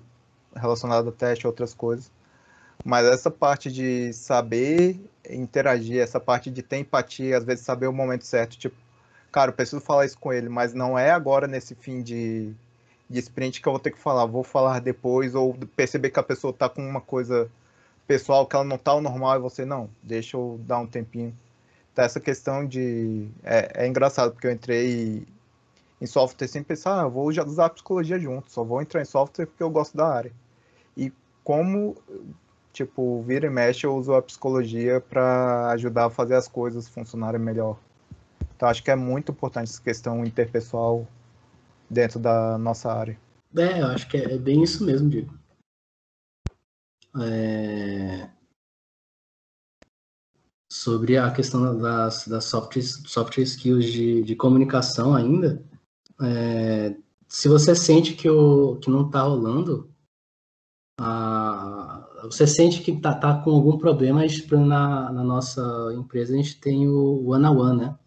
relacionada 0.56 1.08
a 1.08 1.12
teste, 1.12 1.46
outras 1.46 1.72
coisas. 1.72 2.10
Mas 2.84 3.06
essa 3.06 3.30
parte 3.30 3.70
de 3.70 4.12
saber 4.12 5.00
interagir, 5.30 6.00
essa 6.00 6.18
parte 6.18 6.50
de 6.50 6.64
ter 6.64 6.78
empatia, 6.78 7.38
às 7.38 7.44
vezes 7.44 7.64
saber 7.64 7.86
o 7.86 7.92
momento 7.92 8.26
certo, 8.26 8.58
tipo, 8.58 8.74
cara, 9.34 9.50
eu 9.50 9.54
preciso 9.54 9.80
falar 9.80 10.06
isso 10.06 10.16
com 10.16 10.32
ele, 10.32 10.48
mas 10.48 10.72
não 10.72 10.96
é 10.96 11.10
agora 11.10 11.48
nesse 11.48 11.74
fim 11.74 12.00
de 12.02 12.54
de 13.10 13.18
sprint 13.18 13.60
que 13.60 13.68
eu 13.68 13.72
vou 13.72 13.80
ter 13.80 13.90
que 13.90 13.98
falar, 13.98 14.26
vou 14.26 14.44
falar 14.44 14.80
depois, 14.80 15.34
ou 15.34 15.54
perceber 15.76 16.10
que 16.10 16.20
a 16.20 16.22
pessoa 16.22 16.52
tá 16.52 16.68
com 16.68 16.80
uma 16.86 17.00
coisa 17.00 17.50
pessoal 18.06 18.46
que 18.46 18.56
ela 18.56 18.64
não 18.64 18.78
tá 18.78 18.92
ao 18.92 19.00
normal 19.00 19.36
e 19.36 19.40
você, 19.40 19.64
não, 19.64 19.90
deixa 20.02 20.36
eu 20.36 20.58
dar 20.64 20.78
um 20.78 20.86
tempinho. 20.86 21.36
Então, 21.92 22.04
essa 22.04 22.20
questão 22.20 22.66
de. 22.66 23.28
É, 23.42 23.84
é 23.84 23.88
engraçado, 23.88 24.32
porque 24.32 24.46
eu 24.46 24.52
entrei 24.52 25.26
em 26.00 26.06
software 26.06 26.48
sem 26.48 26.62
pensar, 26.62 27.02
ah, 27.02 27.08
vou 27.08 27.28
usar 27.28 27.70
psicologia 27.70 28.18
junto, 28.18 28.50
só 28.52 28.64
vou 28.64 28.80
entrar 28.82 29.02
em 29.02 29.04
software 29.04 29.46
porque 29.46 29.62
eu 29.62 29.70
gosto 29.70 29.96
da 29.96 30.08
área. 30.08 30.32
E 30.96 31.12
como, 31.42 31.96
tipo, 32.72 33.22
vira 33.22 33.46
e 33.46 33.50
mexe, 33.50 33.86
eu 33.86 33.96
uso 33.96 34.14
a 34.14 34.22
psicologia 34.22 35.00
para 35.00 35.70
ajudar 35.72 36.06
a 36.06 36.10
fazer 36.10 36.36
as 36.36 36.48
coisas 36.48 36.88
funcionarem 36.88 37.40
melhor. 37.40 37.76
Então, 38.64 38.70
acho 38.70 38.82
que 38.82 38.90
é 38.90 38.96
muito 38.96 39.30
importante 39.30 39.68
essa 39.68 39.82
questão 39.82 40.24
interpessoal 40.24 41.06
dentro 41.90 42.18
da 42.18 42.56
nossa 42.56 42.90
área. 42.90 43.20
É, 43.54 43.82
eu 43.82 43.88
acho 43.88 44.08
que 44.08 44.16
é, 44.16 44.32
é 44.32 44.38
bem 44.38 44.62
isso 44.62 44.82
mesmo, 44.86 45.10
Diego. 45.10 45.38
É... 47.20 48.30
Sobre 50.72 51.18
a 51.18 51.30
questão 51.30 51.78
das, 51.78 52.26
das 52.26 52.46
soft, 52.46 52.80
soft 52.80 53.36
skills 53.36 53.84
de, 53.84 54.22
de 54.22 54.34
comunicação 54.34 55.14
ainda, 55.14 55.62
é... 56.22 56.96
se 57.28 57.46
você 57.50 57.74
sente 57.74 58.14
que, 58.14 58.30
o, 58.30 58.76
que 58.76 58.88
não 58.88 59.08
está 59.08 59.20
rolando, 59.20 59.92
a... 60.98 62.08
você 62.22 62.46
sente 62.46 62.82
que 62.82 62.92
está 62.92 63.14
tá 63.14 63.42
com 63.42 63.50
algum 63.50 63.76
problema, 63.76 64.22
na, 64.66 65.12
na 65.12 65.22
nossa 65.22 65.60
empresa 65.92 66.32
a 66.32 66.36
gente 66.38 66.58
tem 66.58 66.88
o 66.88 67.26
one-on-one, 67.26 67.78
né? 67.78 67.98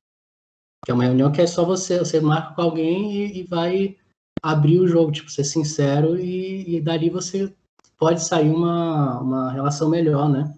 Que 0.87 0.91
é 0.91 0.93
uma 0.93 1.03
reunião 1.03 1.29
que 1.33 1.41
é 1.41 1.45
só 1.45 1.65
você, 1.65 1.99
você 1.99 2.21
marca 2.21 2.55
com 2.55 2.61
alguém 2.61 3.13
e, 3.13 3.39
e 3.41 3.43
vai 3.43 3.97
abrir 4.41 4.79
o 4.79 4.87
jogo, 4.87 5.11
tipo, 5.11 5.29
ser 5.29 5.43
sincero 5.43 6.17
e, 6.17 6.77
e 6.77 6.79
dali 6.79 7.09
você 7.09 7.53
pode 7.97 8.23
sair 8.23 8.49
uma, 8.49 9.19
uma 9.19 9.51
relação 9.51 9.89
melhor, 9.89 10.29
né? 10.29 10.57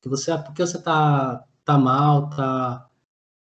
Que 0.00 0.08
você, 0.08 0.34
porque 0.38 0.64
você 0.64 0.80
tá, 0.80 1.44
tá 1.62 1.76
mal, 1.76 2.30
tá, 2.30 2.88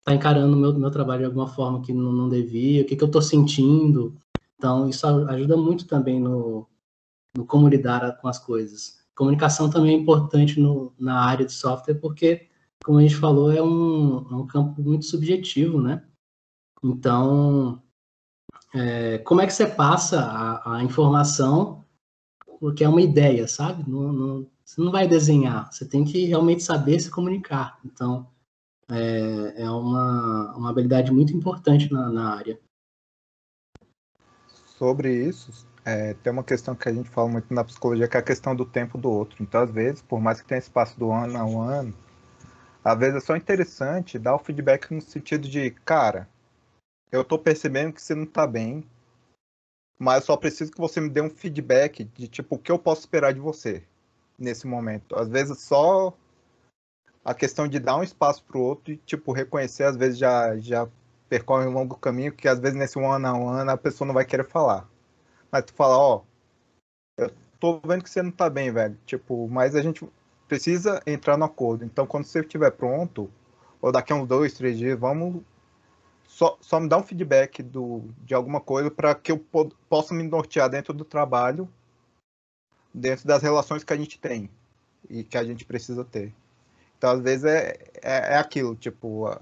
tá 0.03 0.15
encarando 0.15 0.57
o 0.57 0.59
meu, 0.59 0.73
meu 0.73 0.89
trabalho 0.89 1.19
de 1.19 1.25
alguma 1.27 1.45
forma 1.45 1.83
que 1.83 1.93
não, 1.93 2.11
não 2.11 2.27
devia, 2.27 2.81
o 2.81 2.85
que, 2.85 2.95
que 2.95 3.03
eu 3.03 3.11
tô 3.11 3.21
sentindo. 3.21 4.17
Então, 4.57 4.89
isso 4.89 5.05
ajuda 5.05 5.55
muito 5.55 5.85
também 5.85 6.19
no, 6.19 6.67
no 7.37 7.45
como 7.45 7.67
lidar 7.69 8.17
com 8.17 8.27
as 8.27 8.39
coisas. 8.39 8.97
Comunicação 9.15 9.69
também 9.69 9.93
é 9.93 9.99
importante 9.99 10.59
no, 10.59 10.95
na 10.97 11.25
área 11.25 11.45
de 11.45 11.53
software, 11.53 11.99
porque, 12.01 12.47
como 12.83 12.97
a 12.97 13.03
gente 13.03 13.17
falou, 13.17 13.51
é 13.51 13.61
um, 13.61 14.27
é 14.31 14.35
um 14.35 14.47
campo 14.47 14.81
muito 14.81 15.05
subjetivo, 15.05 15.79
né? 15.79 16.03
Então, 16.83 17.81
é, 18.75 19.19
como 19.19 19.39
é 19.39 19.47
que 19.47 19.53
você 19.53 19.65
passa 19.65 20.19
a, 20.19 20.77
a, 20.77 20.83
informação, 20.83 21.85
porque 22.59 22.83
é 22.83 22.89
uma 22.89 23.01
ideia, 23.01 23.47
sabe? 23.47 23.89
Não, 23.89 24.11
não, 24.11 24.47
você 24.65 24.81
não 24.81 24.91
vai 24.91 25.07
desenhar, 25.07 25.71
você 25.71 25.85
tem 25.85 26.03
que 26.03 26.25
realmente 26.25 26.63
saber 26.63 26.99
se 26.99 27.09
comunicar. 27.09 27.79
Então, 27.85 28.27
é, 28.89 29.63
é 29.63 29.69
uma, 29.69 30.55
uma 30.57 30.69
habilidade 30.69 31.11
muito 31.11 31.35
importante 31.35 31.91
na, 31.91 32.09
na 32.09 32.35
área. 32.35 32.59
Sobre 34.77 35.13
isso, 35.13 35.65
é, 35.85 36.13
tem 36.15 36.33
uma 36.33 36.43
questão 36.43 36.75
que 36.75 36.89
a 36.89 36.93
gente 36.93 37.09
fala 37.09 37.29
muito 37.29 37.53
na 37.53 37.63
psicologia, 37.63 38.07
que 38.07 38.17
é 38.17 38.19
a 38.19 38.23
questão 38.23 38.55
do 38.55 38.65
tempo 38.65 38.97
do 38.97 39.09
outro. 39.09 39.41
Então, 39.41 39.61
às 39.61 39.71
vezes, 39.71 40.01
por 40.01 40.19
mais 40.19 40.41
que 40.41 40.47
tenha 40.47 40.59
espaço 40.59 40.99
do 40.99 41.11
ano 41.11 41.37
a 41.37 41.45
um 41.45 41.61
ano, 41.61 41.93
às 42.83 42.97
vezes 42.99 43.15
é 43.15 43.25
só 43.25 43.35
interessante 43.37 44.19
dar 44.19 44.35
o 44.35 44.39
feedback 44.39 44.91
no 44.91 44.99
sentido 44.99 45.47
de, 45.47 45.71
cara, 45.71 46.27
eu 47.13 47.23
tô 47.23 47.37
percebendo 47.37 47.93
que 47.93 48.01
você 48.01 48.15
não 48.15 48.25
tá 48.25 48.47
bem, 48.47 48.83
mas 49.99 50.23
só 50.23 50.35
preciso 50.35 50.71
que 50.71 50.79
você 50.79 50.99
me 50.99 51.09
dê 51.09 51.21
um 51.21 51.29
feedback 51.29 52.03
de, 52.05 52.27
tipo, 52.27 52.55
o 52.55 52.59
que 52.59 52.71
eu 52.71 52.79
posso 52.79 53.01
esperar 53.01 53.31
de 53.31 53.39
você 53.39 53.83
nesse 54.37 54.65
momento. 54.65 55.15
Às 55.15 55.29
vezes, 55.29 55.59
só 55.59 56.11
a 57.23 57.35
questão 57.35 57.67
de 57.67 57.79
dar 57.79 57.97
um 57.97 58.03
espaço 58.03 58.43
pro 58.43 58.59
outro 58.59 58.91
e, 58.91 58.97
tipo, 58.97 59.31
reconhecer, 59.31 59.83
às 59.83 59.95
vezes 59.95 60.17
já, 60.17 60.57
já 60.57 60.89
percorre 61.29 61.67
um 61.67 61.73
longo 61.73 61.95
caminho, 61.95 62.33
que 62.33 62.47
às 62.47 62.59
vezes 62.59 62.75
nesse 62.75 62.99
ano 62.99 63.27
a 63.27 63.61
ano 63.61 63.71
a 63.71 63.77
pessoa 63.77 64.07
não 64.07 64.13
vai 64.15 64.25
querer 64.25 64.45
falar. 64.45 64.89
Mas 65.51 65.65
tu 65.65 65.73
fala, 65.75 65.95
ó, 65.95 66.21
eu 67.15 67.31
tô 67.59 67.79
vendo 67.85 68.03
que 68.03 68.09
você 68.09 68.23
não 68.23 68.31
tá 68.31 68.49
bem, 68.49 68.71
velho. 68.71 68.97
Tipo, 69.05 69.47
mas 69.47 69.75
a 69.75 69.83
gente 69.83 70.03
precisa 70.47 70.99
entrar 71.05 71.37
no 71.37 71.45
acordo. 71.45 71.85
Então, 71.85 72.07
quando 72.07 72.25
você 72.25 72.39
estiver 72.39 72.71
pronto, 72.71 73.29
ou 73.79 73.91
daqui 73.91 74.11
a 74.11 74.15
uns 74.15 74.27
dois, 74.27 74.55
três 74.55 74.79
dias, 74.79 74.99
vamos 74.99 75.43
só, 76.27 76.57
só 76.61 76.79
me 76.79 76.89
dar 76.89 76.97
um 76.97 77.03
feedback 77.03 77.61
do, 77.61 78.03
de 78.23 78.33
alguma 78.33 78.59
coisa 78.59 78.89
para 78.89 79.13
que 79.15 79.31
eu 79.31 79.37
po 79.37 79.69
possa 79.89 80.13
me 80.13 80.23
nortear 80.23 80.69
dentro 80.69 80.93
do 80.93 81.05
trabalho, 81.05 81.69
dentro 82.93 83.27
das 83.27 83.41
relações 83.41 83.83
que 83.83 83.93
a 83.93 83.97
gente 83.97 84.19
tem 84.19 84.49
e 85.09 85.23
que 85.23 85.37
a 85.37 85.43
gente 85.43 85.65
precisa 85.65 86.03
ter. 86.03 86.33
Então, 86.97 87.11
às 87.11 87.19
vezes, 87.19 87.45
é, 87.45 87.77
é, 88.01 88.33
é 88.33 88.37
aquilo, 88.37 88.75
tipo, 88.75 89.27
a, 89.27 89.41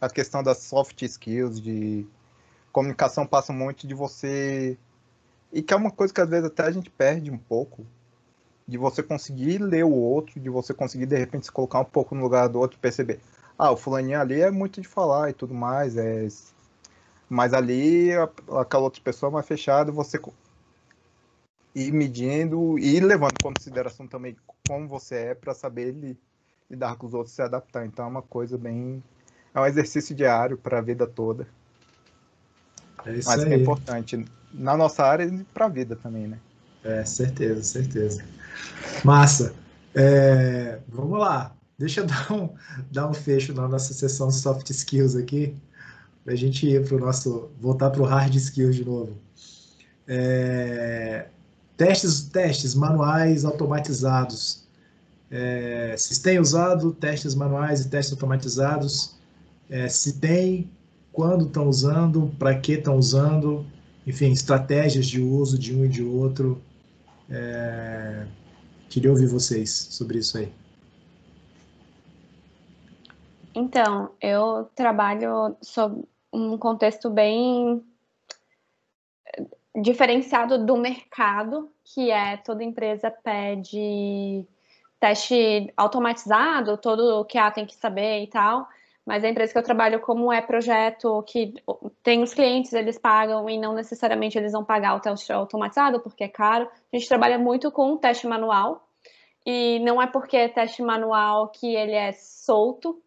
a 0.00 0.08
questão 0.08 0.42
das 0.42 0.58
soft 0.58 1.02
skills, 1.02 1.60
de 1.60 2.06
comunicação 2.72 3.26
passa 3.26 3.52
muito 3.52 3.86
de 3.86 3.94
você 3.94 4.78
e 5.52 5.62
que 5.62 5.74
é 5.74 5.76
uma 5.76 5.90
coisa 5.90 6.14
que 6.14 6.20
às 6.20 6.28
vezes 6.28 6.46
até 6.46 6.62
a 6.62 6.70
gente 6.70 6.88
perde 6.88 7.30
um 7.30 7.38
pouco, 7.38 7.84
de 8.66 8.78
você 8.78 9.02
conseguir 9.02 9.58
ler 9.58 9.84
o 9.84 9.92
outro, 9.92 10.38
de 10.38 10.48
você 10.48 10.72
conseguir 10.72 11.06
de 11.06 11.16
repente 11.16 11.46
se 11.46 11.52
colocar 11.52 11.80
um 11.80 11.84
pouco 11.84 12.14
no 12.14 12.22
lugar 12.22 12.48
do 12.48 12.58
outro 12.58 12.78
perceber. 12.78 13.18
Ah, 13.62 13.72
o 13.72 13.76
fulaninho 13.76 14.18
ali 14.18 14.40
é 14.40 14.50
muito 14.50 14.80
de 14.80 14.88
falar 14.88 15.28
e 15.28 15.34
tudo 15.34 15.52
mais, 15.52 15.94
é... 15.94 16.26
mas 17.28 17.52
ali 17.52 18.08
aquela 18.58 18.84
outra 18.84 19.02
pessoa 19.02 19.28
é 19.28 19.34
mais 19.34 19.46
fechada, 19.46 19.92
você 19.92 20.18
ir 21.74 21.92
medindo 21.92 22.78
e 22.78 22.98
levando 23.00 23.34
em 23.34 23.42
consideração 23.42 24.06
também 24.06 24.34
como 24.66 24.88
você 24.88 25.14
é 25.16 25.34
para 25.34 25.52
saber 25.52 25.94
lidar 26.70 26.96
com 26.96 27.06
os 27.06 27.12
outros 27.12 27.34
e 27.34 27.36
se 27.36 27.42
adaptar. 27.42 27.84
Então 27.84 28.06
é 28.06 28.08
uma 28.08 28.22
coisa 28.22 28.56
bem. 28.56 29.02
É 29.54 29.60
um 29.60 29.66
exercício 29.66 30.16
diário 30.16 30.56
para 30.56 30.78
a 30.78 30.80
vida 30.82 31.06
toda. 31.06 31.46
É 33.04 33.12
isso 33.12 33.28
Mas 33.28 33.40
aí. 33.40 33.46
que 33.46 33.52
é 33.52 33.56
importante 33.58 34.24
na 34.54 34.74
nossa 34.74 35.04
área 35.04 35.24
e 35.24 35.44
para 35.44 35.66
a 35.66 35.68
vida 35.68 35.96
também, 35.96 36.26
né? 36.26 36.38
É, 36.82 37.04
certeza, 37.04 37.62
certeza. 37.62 38.24
Massa. 39.04 39.54
É, 39.94 40.78
vamos 40.88 41.18
lá. 41.18 41.59
Deixa 41.80 42.00
eu 42.02 42.06
dar 42.06 42.30
um, 42.30 42.50
dar 42.92 43.08
um 43.08 43.14
fecho 43.14 43.54
na 43.54 43.66
nossa 43.66 43.94
sessão 43.94 44.30
soft 44.30 44.68
skills 44.68 45.16
aqui, 45.16 45.56
para 46.22 46.34
a 46.34 46.36
gente 46.36 46.66
ir 46.66 46.92
nosso. 46.92 47.48
voltar 47.58 47.88
para 47.88 48.02
o 48.02 48.04
hard 48.04 48.34
skills 48.34 48.76
de 48.76 48.84
novo. 48.84 49.16
É, 50.06 51.28
testes, 51.78 52.24
testes 52.24 52.74
manuais 52.74 53.46
automatizados. 53.46 54.68
É, 55.30 55.94
se 55.96 56.20
tem 56.20 56.38
usado 56.38 56.92
testes 56.92 57.34
manuais 57.34 57.80
e 57.80 57.88
testes 57.88 58.12
automatizados, 58.12 59.16
é, 59.70 59.88
se 59.88 60.18
tem, 60.18 60.70
quando 61.10 61.46
estão 61.46 61.66
usando, 61.66 62.30
para 62.38 62.54
que 62.58 62.72
estão 62.72 62.98
usando, 62.98 63.64
enfim, 64.06 64.30
estratégias 64.32 65.06
de 65.06 65.22
uso 65.22 65.58
de 65.58 65.74
um 65.74 65.86
e 65.86 65.88
de 65.88 66.02
outro. 66.02 66.60
É... 67.30 68.26
Queria 68.90 69.10
ouvir 69.10 69.28
vocês 69.28 69.70
sobre 69.70 70.18
isso 70.18 70.36
aí. 70.36 70.52
Então, 73.54 74.10
eu 74.20 74.70
trabalho 74.74 75.56
sob 75.60 76.04
um 76.32 76.56
contexto 76.56 77.10
bem 77.10 77.84
diferenciado 79.74 80.64
do 80.64 80.76
mercado, 80.76 81.70
que 81.84 82.10
é 82.10 82.36
toda 82.36 82.64
empresa 82.64 83.10
pede 83.10 84.46
teste 84.98 85.72
automatizado, 85.76 86.76
todo 86.76 87.20
o 87.20 87.24
que 87.24 87.38
a 87.38 87.50
tem 87.50 87.64
que 87.64 87.74
saber 87.74 88.22
e 88.22 88.26
tal. 88.26 88.68
Mas 89.04 89.24
a 89.24 89.28
empresa 89.28 89.52
que 89.52 89.58
eu 89.58 89.62
trabalho, 89.62 90.00
como 90.00 90.32
é 90.32 90.40
projeto 90.42 91.22
que 91.26 91.54
tem 92.02 92.22
os 92.22 92.34
clientes, 92.34 92.72
eles 92.72 92.98
pagam 92.98 93.48
e 93.48 93.58
não 93.58 93.72
necessariamente 93.72 94.36
eles 94.36 94.52
vão 94.52 94.64
pagar 94.64 94.94
o 94.94 95.00
teste 95.00 95.32
automatizado, 95.32 96.00
porque 96.00 96.24
é 96.24 96.28
caro. 96.28 96.68
A 96.92 96.96
gente 96.96 97.08
trabalha 97.08 97.38
muito 97.38 97.72
com 97.72 97.96
teste 97.96 98.26
manual. 98.26 98.86
E 99.44 99.78
não 99.80 100.00
é 100.00 100.06
porque 100.06 100.36
é 100.36 100.48
teste 100.48 100.82
manual 100.82 101.48
que 101.48 101.74
ele 101.74 101.92
é 101.92 102.12
solto. 102.12 103.02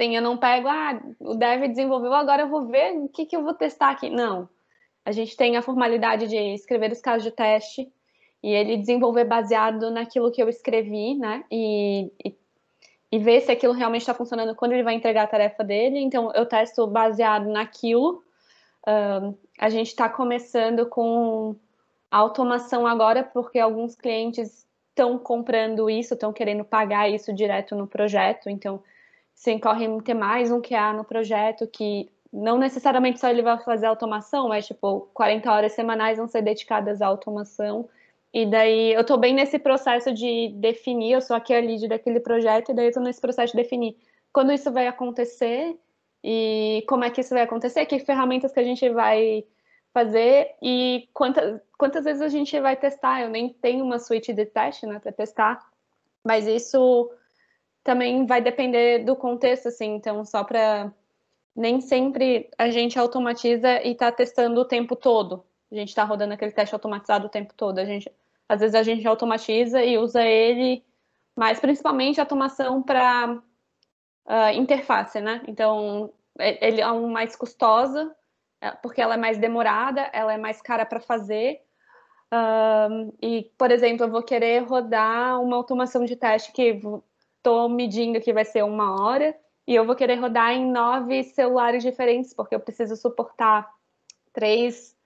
Sim, 0.00 0.16
eu 0.16 0.22
não 0.22 0.38
pego, 0.38 0.66
ah, 0.66 0.98
o 1.20 1.34
dev 1.34 1.68
desenvolveu, 1.68 2.14
agora 2.14 2.42
eu 2.42 2.48
vou 2.48 2.66
ver 2.66 2.96
o 2.96 3.08
que, 3.08 3.26
que 3.26 3.36
eu 3.36 3.44
vou 3.44 3.52
testar 3.52 3.90
aqui. 3.90 4.08
Não. 4.08 4.48
A 5.04 5.12
gente 5.12 5.36
tem 5.36 5.58
a 5.58 5.62
formalidade 5.62 6.26
de 6.26 6.36
escrever 6.54 6.90
os 6.90 7.00
casos 7.02 7.24
de 7.24 7.30
teste 7.30 7.92
e 8.42 8.50
ele 8.50 8.78
desenvolver 8.78 9.24
baseado 9.24 9.90
naquilo 9.90 10.30
que 10.32 10.42
eu 10.42 10.48
escrevi, 10.48 11.14
né? 11.14 11.44
E, 11.50 12.10
e 12.24 12.34
e 13.12 13.18
ver 13.18 13.40
se 13.40 13.50
aquilo 13.50 13.72
realmente 13.72 14.02
está 14.02 14.14
funcionando 14.14 14.54
quando 14.54 14.72
ele 14.72 14.84
vai 14.84 14.94
entregar 14.94 15.24
a 15.24 15.26
tarefa 15.26 15.64
dele. 15.64 15.98
Então, 15.98 16.30
eu 16.32 16.46
testo 16.46 16.86
baseado 16.86 17.48
naquilo. 17.48 18.22
A 19.58 19.68
gente 19.68 19.88
está 19.88 20.08
começando 20.08 20.86
com 20.86 21.56
automação 22.08 22.86
agora, 22.86 23.24
porque 23.24 23.58
alguns 23.58 23.96
clientes 23.96 24.64
estão 24.90 25.18
comprando 25.18 25.90
isso, 25.90 26.14
estão 26.14 26.32
querendo 26.32 26.64
pagar 26.64 27.10
isso 27.10 27.32
direto 27.32 27.74
no 27.74 27.86
projeto. 27.86 28.48
Então, 28.48 28.80
se 29.40 29.50
incorre 29.50 29.88
ter 30.02 30.12
mais 30.12 30.50
um 30.52 30.60
QA 30.60 30.92
no 30.92 31.02
projeto, 31.02 31.66
que 31.66 32.10
não 32.30 32.58
necessariamente 32.58 33.18
só 33.18 33.30
ele 33.30 33.40
vai 33.40 33.58
fazer 33.64 33.86
automação, 33.86 34.48
mas, 34.48 34.66
tipo, 34.66 35.08
40 35.14 35.50
horas 35.50 35.72
semanais 35.72 36.18
vão 36.18 36.28
ser 36.28 36.42
dedicadas 36.42 37.00
à 37.00 37.06
automação. 37.06 37.88
E 38.34 38.44
daí 38.44 38.92
eu 38.92 39.02
tô 39.02 39.16
bem 39.16 39.32
nesse 39.32 39.58
processo 39.58 40.12
de 40.12 40.50
definir, 40.56 41.12
eu 41.12 41.22
sou 41.22 41.34
aqui 41.34 41.54
a 41.54 41.58
lead 41.58 41.88
daquele 41.88 42.20
projeto, 42.20 42.70
e 42.70 42.74
daí 42.74 42.88
eu 42.88 42.92
tô 42.92 43.00
nesse 43.00 43.18
processo 43.18 43.56
de 43.56 43.62
definir 43.62 43.96
quando 44.30 44.52
isso 44.52 44.70
vai 44.70 44.86
acontecer 44.86 45.74
e 46.22 46.84
como 46.86 47.04
é 47.04 47.10
que 47.10 47.22
isso 47.22 47.32
vai 47.32 47.42
acontecer, 47.42 47.86
que 47.86 47.98
ferramentas 47.98 48.52
que 48.52 48.60
a 48.60 48.64
gente 48.64 48.86
vai 48.90 49.42
fazer 49.94 50.54
e 50.62 51.08
quantas, 51.14 51.62
quantas 51.78 52.04
vezes 52.04 52.20
a 52.20 52.28
gente 52.28 52.60
vai 52.60 52.76
testar. 52.76 53.22
Eu 53.22 53.30
nem 53.30 53.48
tenho 53.48 53.86
uma 53.86 53.98
suíte 53.98 54.34
de 54.34 54.44
teste, 54.44 54.84
né, 54.84 54.98
para 54.98 55.12
testar, 55.12 55.66
mas 56.22 56.46
isso 56.46 57.10
também 57.82 58.26
vai 58.26 58.40
depender 58.40 59.04
do 59.04 59.16
contexto, 59.16 59.68
assim, 59.68 59.94
então 59.94 60.24
só 60.24 60.44
para 60.44 60.92
nem 61.54 61.80
sempre 61.80 62.48
a 62.56 62.70
gente 62.70 62.98
automatiza 62.98 63.82
e 63.82 63.92
está 63.92 64.10
testando 64.12 64.60
o 64.60 64.64
tempo 64.64 64.94
todo. 64.94 65.44
A 65.70 65.74
gente 65.74 65.88
está 65.88 66.04
rodando 66.04 66.34
aquele 66.34 66.52
teste 66.52 66.74
automatizado 66.74 67.26
o 67.26 67.30
tempo 67.30 67.54
todo. 67.54 67.78
A 67.78 67.84
gente, 67.84 68.10
às 68.48 68.60
vezes 68.60 68.74
a 68.74 68.82
gente 68.82 69.06
automatiza 69.06 69.82
e 69.82 69.98
usa 69.98 70.22
ele, 70.22 70.84
mas 71.36 71.60
principalmente 71.60 72.20
automação 72.20 72.82
para 72.82 73.32
uh, 73.32 73.42
ah, 74.26 74.54
interface, 74.54 75.20
né? 75.20 75.42
Então, 75.46 76.12
ele 76.38 76.80
é 76.80 76.90
um 76.90 77.08
mais 77.08 77.36
custosa, 77.36 78.14
é, 78.60 78.70
porque 78.72 79.00
ela 79.00 79.14
é 79.14 79.18
mais 79.18 79.38
demorada, 79.38 80.02
ela 80.12 80.32
é 80.32 80.38
mais 80.38 80.60
cara 80.60 80.84
para 80.84 81.00
fazer. 81.00 81.60
Um, 82.32 83.12
e, 83.20 83.50
por 83.58 83.70
exemplo, 83.70 84.06
eu 84.06 84.10
vou 84.10 84.22
querer 84.22 84.60
rodar 84.64 85.40
uma 85.40 85.56
automação 85.56 86.04
de 86.04 86.16
teste 86.16 86.52
que 86.52 86.80
estou 87.40 87.68
medindo 87.68 88.20
que 88.20 88.32
vai 88.32 88.44
ser 88.44 88.62
uma 88.62 89.02
hora, 89.02 89.34
e 89.66 89.74
eu 89.74 89.84
vou 89.84 89.96
querer 89.96 90.16
rodar 90.16 90.52
em 90.52 90.70
nove 90.70 91.24
celulares 91.24 91.82
diferentes, 91.82 92.34
porque 92.34 92.54
eu 92.54 92.60
preciso 92.60 92.96
suportar 92.96 93.68
três 94.32 94.96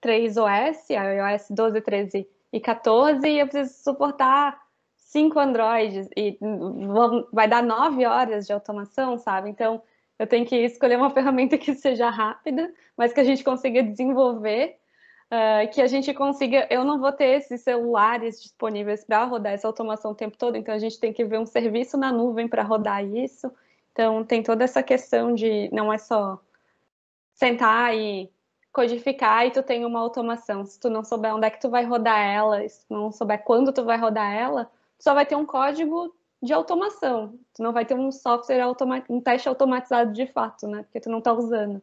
três 0.00 0.36
OS, 0.38 0.88
iOS 0.88 1.50
12, 1.50 1.80
13 1.82 2.28
e 2.52 2.60
14, 2.60 3.28
e 3.28 3.38
eu 3.38 3.46
preciso 3.46 3.82
suportar 3.82 4.58
cinco 4.96 5.38
Androids, 5.38 6.08
e 6.16 6.38
vai 7.32 7.46
dar 7.46 7.62
nove 7.62 8.06
horas 8.06 8.46
de 8.46 8.52
automação, 8.52 9.18
sabe? 9.18 9.50
Então, 9.50 9.82
eu 10.18 10.26
tenho 10.26 10.46
que 10.46 10.56
escolher 10.56 10.96
uma 10.96 11.10
ferramenta 11.14 11.58
que 11.58 11.74
seja 11.74 12.08
rápida, 12.08 12.72
mas 12.96 13.12
que 13.12 13.20
a 13.20 13.24
gente 13.24 13.44
consiga 13.44 13.82
desenvolver, 13.82 14.79
uh, 15.30 15.70
que 15.70 15.80
a 15.80 15.86
gente 15.86 16.12
consiga. 16.12 16.66
Eu 16.70 16.84
não 16.84 16.98
vou 16.98 17.12
ter 17.12 17.38
esses 17.38 17.60
celulares 17.62 18.42
disponíveis 18.42 19.04
para 19.04 19.24
rodar 19.24 19.52
essa 19.52 19.66
automação 19.66 20.12
o 20.12 20.14
tempo 20.14 20.36
todo, 20.36 20.56
então 20.56 20.74
a 20.74 20.78
gente 20.78 20.98
tem 20.98 21.12
que 21.12 21.24
ver 21.24 21.38
um 21.38 21.46
serviço 21.46 21.96
na 21.96 22.12
nuvem 22.12 22.48
para 22.48 22.62
rodar 22.62 23.04
isso. 23.04 23.50
Então, 23.92 24.24
tem 24.24 24.42
toda 24.42 24.64
essa 24.64 24.82
questão 24.82 25.34
de 25.34 25.68
não 25.72 25.92
é 25.92 25.98
só 25.98 26.40
sentar 27.34 27.96
e 27.96 28.30
codificar 28.72 29.46
e 29.46 29.50
tu 29.50 29.62
tem 29.62 29.84
uma 29.84 30.00
automação. 30.00 30.64
Se 30.64 30.78
tu 30.78 30.88
não 30.88 31.04
souber 31.04 31.34
onde 31.34 31.46
é 31.46 31.50
que 31.50 31.60
tu 31.60 31.68
vai 31.68 31.84
rodar 31.84 32.18
ela, 32.18 32.68
se 32.68 32.86
tu 32.86 32.94
não 32.94 33.10
souber 33.10 33.42
quando 33.42 33.72
tu 33.72 33.84
vai 33.84 33.98
rodar 33.98 34.32
ela, 34.32 34.66
tu 34.98 35.04
só 35.04 35.14
vai 35.14 35.26
ter 35.26 35.36
um 35.36 35.46
código 35.46 36.14
de 36.42 36.52
automação. 36.52 37.38
Tu 37.54 37.62
não 37.62 37.72
vai 37.72 37.84
ter 37.84 37.94
um 37.94 38.12
software 38.12 38.60
automatizado, 38.60 39.12
um 39.12 39.20
teste 39.20 39.48
automatizado 39.48 40.12
de 40.12 40.26
fato, 40.26 40.66
né? 40.68 40.82
Porque 40.84 41.00
tu 41.00 41.10
não 41.10 41.20
tá 41.20 41.32
usando. 41.32 41.82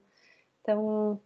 Então, 0.62 1.19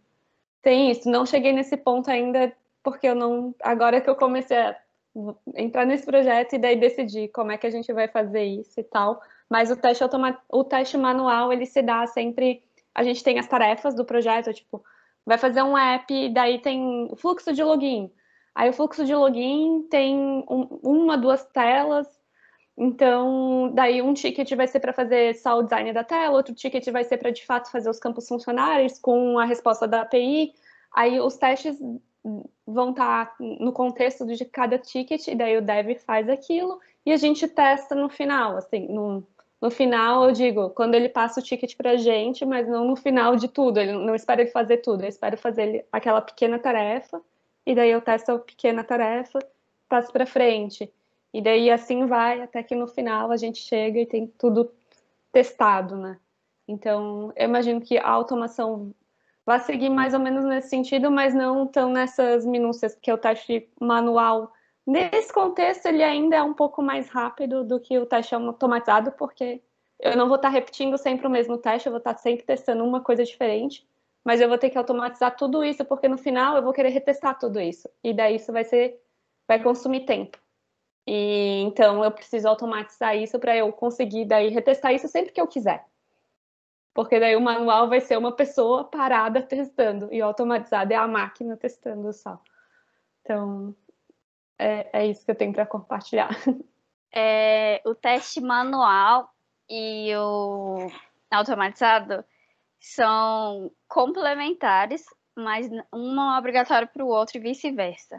tem 0.62 0.90
isso. 0.90 1.10
Não 1.10 1.26
cheguei 1.26 1.52
nesse 1.52 1.76
ponto 1.76 2.10
ainda 2.10 2.52
porque 2.82 3.06
eu 3.06 3.14
não, 3.14 3.54
agora 3.62 4.00
que 4.00 4.08
eu 4.08 4.16
comecei 4.16 4.56
a 4.56 4.76
entrar 5.54 5.84
nesse 5.84 6.06
projeto 6.06 6.54
e 6.54 6.58
daí 6.58 6.76
decidir 6.76 7.28
como 7.28 7.52
é 7.52 7.58
que 7.58 7.66
a 7.66 7.70
gente 7.70 7.92
vai 7.92 8.08
fazer 8.08 8.44
isso 8.44 8.80
e 8.80 8.84
tal. 8.84 9.20
Mas 9.48 9.70
o 9.70 9.76
teste 9.76 10.02
automa 10.02 10.38
o 10.48 10.64
teste 10.64 10.96
manual, 10.96 11.52
ele 11.52 11.66
se 11.66 11.82
dá 11.82 12.06
sempre, 12.06 12.62
a 12.94 13.02
gente 13.02 13.22
tem 13.22 13.38
as 13.38 13.46
tarefas 13.46 13.94
do 13.94 14.04
projeto, 14.04 14.52
tipo, 14.52 14.82
vai 15.26 15.36
fazer 15.38 15.62
um 15.62 15.76
app 15.76 16.12
e 16.12 16.32
daí 16.32 16.58
tem 16.58 17.08
o 17.10 17.16
fluxo 17.16 17.52
de 17.52 17.62
login. 17.62 18.10
Aí 18.54 18.70
o 18.70 18.72
fluxo 18.72 19.04
de 19.04 19.14
login 19.14 19.86
tem 19.90 20.16
um, 20.48 20.78
uma, 20.82 21.16
duas 21.16 21.44
telas, 21.44 22.06
então 22.76 23.70
daí 23.74 24.00
um 24.00 24.14
ticket 24.14 24.50
vai 24.54 24.66
ser 24.66 24.80
para 24.80 24.92
fazer 24.92 25.34
só 25.36 25.58
o 25.58 25.62
design 25.62 25.92
da 25.92 26.04
tela, 26.04 26.36
outro 26.36 26.54
ticket 26.54 26.88
vai 26.90 27.04
ser 27.04 27.18
para 27.18 27.30
de 27.30 27.44
fato 27.44 27.70
fazer 27.70 27.90
os 27.90 27.98
campos 27.98 28.26
funcionários 28.26 28.98
com 28.98 29.38
a 29.38 29.44
resposta 29.44 29.86
da 29.86 30.02
API. 30.02 30.54
Aí 30.94 31.20
os 31.20 31.36
testes 31.36 31.78
vão 32.66 32.90
estar 32.90 33.26
tá 33.26 33.36
no 33.38 33.72
contexto 33.72 34.24
de 34.26 34.44
cada 34.44 34.78
ticket, 34.78 35.26
e 35.26 35.34
daí 35.34 35.56
o 35.56 35.62
dev 35.62 35.96
faz 36.06 36.28
aquilo, 36.28 36.80
e 37.04 37.12
a 37.12 37.16
gente 37.16 37.48
testa 37.48 37.94
no 37.94 38.08
final, 38.08 38.56
assim, 38.56 38.86
no, 38.88 39.26
no 39.60 39.70
final, 39.70 40.24
eu 40.24 40.32
digo, 40.32 40.70
quando 40.70 40.94
ele 40.94 41.08
passa 41.08 41.40
o 41.40 41.42
ticket 41.42 41.76
para 41.76 41.92
a 41.92 41.96
gente, 41.96 42.44
mas 42.44 42.68
não 42.68 42.86
no 42.86 42.96
final 42.96 43.36
de 43.36 43.48
tudo, 43.48 43.78
ele 43.78 43.92
não 43.92 44.14
espera 44.14 44.42
ele 44.42 44.50
fazer 44.50 44.78
tudo, 44.78 45.02
eu 45.02 45.08
espero 45.08 45.36
fazer 45.36 45.86
aquela 45.90 46.20
pequena 46.20 46.58
tarefa, 46.58 47.20
e 47.66 47.74
daí 47.74 47.90
eu 47.90 48.00
testo 48.00 48.32
a 48.32 48.38
pequena 48.38 48.84
tarefa, 48.84 49.38
passo 49.88 50.12
para 50.12 50.26
frente. 50.26 50.92
E 51.32 51.40
daí 51.40 51.70
assim 51.70 52.06
vai, 52.06 52.42
até 52.42 52.62
que 52.62 52.74
no 52.74 52.86
final 52.86 53.30
a 53.30 53.36
gente 53.36 53.58
chega 53.58 54.00
e 54.00 54.06
tem 54.06 54.26
tudo 54.26 54.70
testado, 55.32 55.96
né? 55.96 56.18
Então, 56.68 57.32
eu 57.34 57.46
imagino 57.46 57.80
que 57.80 57.98
a 57.98 58.08
automação 58.08 58.94
vai 59.44 59.58
seguir 59.60 59.90
mais 59.90 60.14
ou 60.14 60.20
menos 60.20 60.44
nesse 60.44 60.68
sentido, 60.68 61.10
mas 61.10 61.34
não 61.34 61.66
tão 61.66 61.90
nessas 61.90 62.46
minúcias, 62.46 62.94
porque 62.94 63.12
o 63.12 63.18
teste 63.18 63.68
manual, 63.80 64.52
nesse 64.86 65.32
contexto, 65.32 65.86
ele 65.86 66.02
ainda 66.02 66.36
é 66.36 66.42
um 66.42 66.54
pouco 66.54 66.82
mais 66.82 67.08
rápido 67.08 67.64
do 67.64 67.80
que 67.80 67.98
o 67.98 68.06
teste 68.06 68.34
automatizado, 68.34 69.12
porque 69.12 69.60
eu 69.98 70.16
não 70.16 70.28
vou 70.28 70.36
estar 70.36 70.48
repetindo 70.48 70.96
sempre 70.98 71.26
o 71.26 71.30
mesmo 71.30 71.58
teste, 71.58 71.88
eu 71.88 71.92
vou 71.92 71.98
estar 71.98 72.16
sempre 72.18 72.44
testando 72.44 72.84
uma 72.84 73.00
coisa 73.00 73.24
diferente, 73.24 73.86
mas 74.24 74.40
eu 74.40 74.48
vou 74.48 74.58
ter 74.58 74.70
que 74.70 74.78
automatizar 74.78 75.36
tudo 75.36 75.64
isso, 75.64 75.84
porque 75.84 76.08
no 76.08 76.18
final 76.18 76.56
eu 76.56 76.62
vou 76.62 76.72
querer 76.72 76.90
retestar 76.90 77.38
tudo 77.38 77.60
isso, 77.60 77.88
e 78.04 78.14
daí 78.14 78.36
isso 78.36 78.52
vai 78.52 78.64
ser, 78.64 79.00
vai 79.48 79.60
consumir 79.62 80.04
tempo. 80.04 80.38
E 81.06 81.62
então 81.62 82.04
eu 82.04 82.10
preciso 82.10 82.48
automatizar 82.48 83.16
isso 83.16 83.38
para 83.38 83.56
eu 83.56 83.72
conseguir 83.72 84.24
daí 84.24 84.48
retestar 84.48 84.92
isso 84.94 85.08
sempre 85.08 85.32
que 85.32 85.40
eu 85.40 85.46
quiser 85.48 85.84
porque 86.94 87.18
daí 87.18 87.36
o 87.36 87.40
manual 87.40 87.88
vai 87.88 88.00
ser 88.00 88.18
uma 88.18 88.32
pessoa 88.32 88.84
parada 88.84 89.42
testando 89.42 90.12
e 90.12 90.20
automatizado 90.20 90.92
é 90.92 90.96
a 90.96 91.08
máquina 91.08 91.56
testando 91.56 92.12
só. 92.12 92.40
Então, 93.20 93.74
é, 94.58 95.00
é 95.00 95.06
isso 95.06 95.24
que 95.24 95.30
eu 95.30 95.36
tenho 95.36 95.52
para 95.52 95.66
compartilhar. 95.66 96.30
É, 97.14 97.82
o 97.84 97.94
teste 97.94 98.40
manual 98.40 99.30
e 99.68 100.16
o 100.16 100.86
automatizado 101.30 102.24
são 102.80 103.70
complementares, 103.86 105.04
mas 105.36 105.68
um 105.92 106.14
não 106.14 106.34
é 106.34 106.38
obrigatório 106.38 106.88
para 106.88 107.04
o 107.04 107.08
outro 107.08 107.36
e 107.36 107.40
vice-versa. 107.40 108.18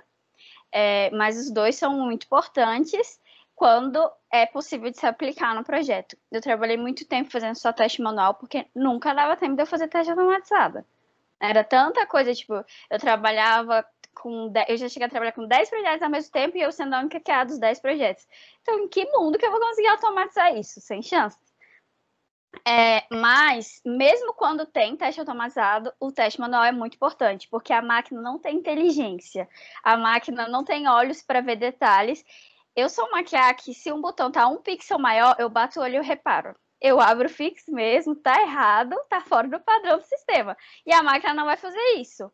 É, 0.76 1.12
mas 1.12 1.38
os 1.38 1.52
dois 1.52 1.76
são 1.76 1.94
muito 1.94 2.26
importantes 2.26 3.22
quando 3.56 4.12
é 4.32 4.48
possível 4.48 4.90
de 4.90 4.98
se 4.98 5.06
aplicar 5.06 5.54
no 5.54 5.64
projeto. 5.64 6.18
Eu 6.32 6.42
trabalhei 6.42 6.76
muito 6.76 7.08
tempo 7.08 7.30
fazendo 7.30 7.56
só 7.56 7.72
teste 7.72 8.02
manual, 8.02 8.34
porque 8.34 8.66
nunca 8.76 9.14
dava 9.14 9.38
tempo 9.38 9.56
de 9.56 9.62
eu 9.62 9.68
fazer 9.68 9.88
teste 9.88 10.10
automatizado. 10.10 10.84
Era 11.40 11.64
tanta 11.64 12.08
coisa, 12.08 12.34
tipo, 12.34 12.56
eu 12.90 13.00
trabalhava 13.00 13.86
com. 14.16 14.52
eu 14.68 14.78
já 14.78 14.90
cheguei 14.90 15.06
a 15.06 15.10
trabalhar 15.10 15.34
com 15.34 15.48
10 15.48 15.70
projetos 15.70 16.02
ao 16.02 16.10
mesmo 16.10 16.32
tempo 16.32 16.58
e 16.58 16.62
eu 16.62 16.72
sendo 16.72 16.96
a 16.96 17.00
única 17.00 17.20
que 17.20 17.32
é 17.32 17.46
dos 17.46 17.60
10 17.60 17.80
projetos. 17.80 18.28
Então, 18.62 18.80
em 18.80 18.88
que 18.88 19.06
mundo 19.12 19.38
que 19.38 19.46
eu 19.46 19.52
vou 19.52 19.60
conseguir 19.60 19.90
automatizar 19.90 20.58
isso? 20.58 20.82
Sem 20.82 21.04
chance. 21.04 21.38
É, 22.66 23.04
mas, 23.12 23.82
mesmo 23.84 24.34
quando 24.34 24.66
tem 24.66 24.96
teste 24.96 25.20
automatizado, 25.20 25.92
o 26.00 26.12
teste 26.12 26.40
manual 26.40 26.64
é 26.64 26.72
muito 26.72 26.96
importante, 26.96 27.48
porque 27.50 27.74
a 27.74 27.82
máquina 27.82 28.22
não 28.22 28.38
tem 28.38 28.58
inteligência, 28.58 29.50
a 29.84 29.98
máquina 29.98 30.48
não 30.48 30.64
tem 30.64 30.88
olhos 30.88 31.22
para 31.22 31.42
ver 31.42 31.56
detalhes 31.56 32.24
eu 32.76 32.90
sou 32.90 33.08
uma 33.08 33.24
que 33.54 33.74
se 33.74 33.92
um 33.92 34.02
botão 34.02 34.32
tá 34.32 34.48
um 34.48 34.58
pixel 34.58 34.98
maior, 34.98 35.36
eu 35.38 35.50
bato 35.50 35.80
o 35.80 35.84
olho 35.84 36.02
e 36.02 36.06
reparo. 36.06 36.56
Eu 36.82 37.00
abro 37.00 37.28
o 37.28 37.30
fix 37.30 37.66
mesmo, 37.68 38.16
tá 38.16 38.42
errado, 38.42 38.96
tá 39.08 39.22
fora 39.22 39.48
do 39.48 39.60
padrão 39.60 40.00
do 40.00 40.06
sistema. 40.06 40.58
E 40.86 40.92
a 40.92 41.04
máquina 41.04 41.34
não 41.34 41.46
vai 41.46 41.56
fazer 41.56 41.80
isso. 41.98 42.32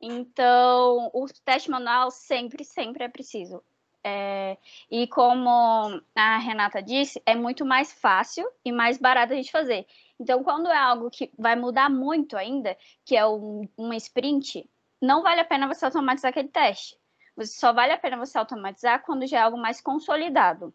Então, 0.00 1.10
o 1.14 1.26
teste 1.44 1.70
manual 1.70 2.10
sempre, 2.10 2.64
sempre 2.64 3.04
é 3.04 3.08
preciso. 3.08 3.62
É, 4.04 4.58
e 4.90 5.06
como 5.06 6.02
a 6.14 6.38
Renata 6.38 6.82
disse, 6.82 7.22
é 7.24 7.34
muito 7.36 7.64
mais 7.64 7.92
fácil 7.92 8.48
e 8.64 8.72
mais 8.72 8.98
barato 8.98 9.32
a 9.32 9.36
gente 9.36 9.50
fazer. 9.50 9.86
Então, 10.18 10.42
quando 10.42 10.68
é 10.68 10.76
algo 10.76 11.10
que 11.10 11.32
vai 11.38 11.54
mudar 11.56 11.88
muito 11.88 12.36
ainda, 12.36 12.76
que 13.04 13.16
é 13.16 13.26
um, 13.26 13.68
uma 13.76 13.96
sprint, 13.96 14.68
não 15.00 15.22
vale 15.22 15.40
a 15.40 15.44
pena 15.44 15.66
você 15.66 15.84
automatizar 15.84 16.30
aquele 16.30 16.48
teste. 16.48 16.96
Você 17.36 17.58
só 17.58 17.72
vale 17.72 17.92
a 17.92 17.98
pena 17.98 18.16
você 18.16 18.36
automatizar 18.38 19.02
quando 19.04 19.26
já 19.26 19.38
é 19.38 19.42
algo 19.42 19.56
mais 19.56 19.80
consolidado. 19.80 20.74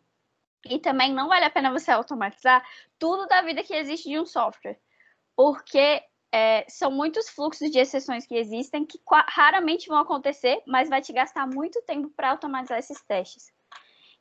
E 0.66 0.80
também 0.80 1.14
não 1.14 1.28
vale 1.28 1.46
a 1.46 1.50
pena 1.50 1.72
você 1.72 1.92
automatizar 1.92 2.66
tudo 2.98 3.28
da 3.28 3.42
vida 3.42 3.64
que 3.64 3.74
existe 3.74 4.10
de 4.10 4.20
um 4.20 4.26
software, 4.26 4.80
porque 5.36 6.04
é, 6.32 6.66
são 6.68 6.92
muitos 6.92 7.30
fluxos 7.30 7.72
de 7.72 7.80
exceções 7.80 8.26
que 8.26 8.36
existem 8.36 8.86
que 8.86 9.00
raramente 9.30 9.88
vão 9.88 9.98
acontecer, 9.98 10.62
mas 10.68 10.90
vai 10.90 11.02
te 11.02 11.14
gastar 11.14 11.48
muito 11.48 11.82
tempo 11.84 12.10
para 12.10 12.32
automatizar 12.32 12.78
esses 12.78 13.02
testes. 13.02 13.52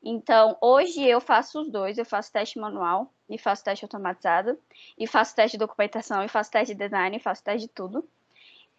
Então, 0.01 0.57
hoje 0.61 1.03
eu 1.03 1.19
faço 1.19 1.61
os 1.61 1.69
dois, 1.69 1.97
eu 1.97 2.05
faço 2.05 2.31
teste 2.31 2.59
manual 2.59 3.13
e 3.29 3.37
faço 3.37 3.63
teste 3.63 3.83
automatizado, 3.83 4.57
e 4.97 5.07
faço 5.07 5.35
teste 5.35 5.57
de 5.57 5.65
documentação, 5.65 6.23
e 6.23 6.29
faço 6.29 6.51
teste 6.51 6.73
de 6.73 6.79
design, 6.79 7.17
e 7.17 7.19
faço 7.19 7.43
teste 7.43 7.67
de 7.67 7.73
tudo. 7.73 8.07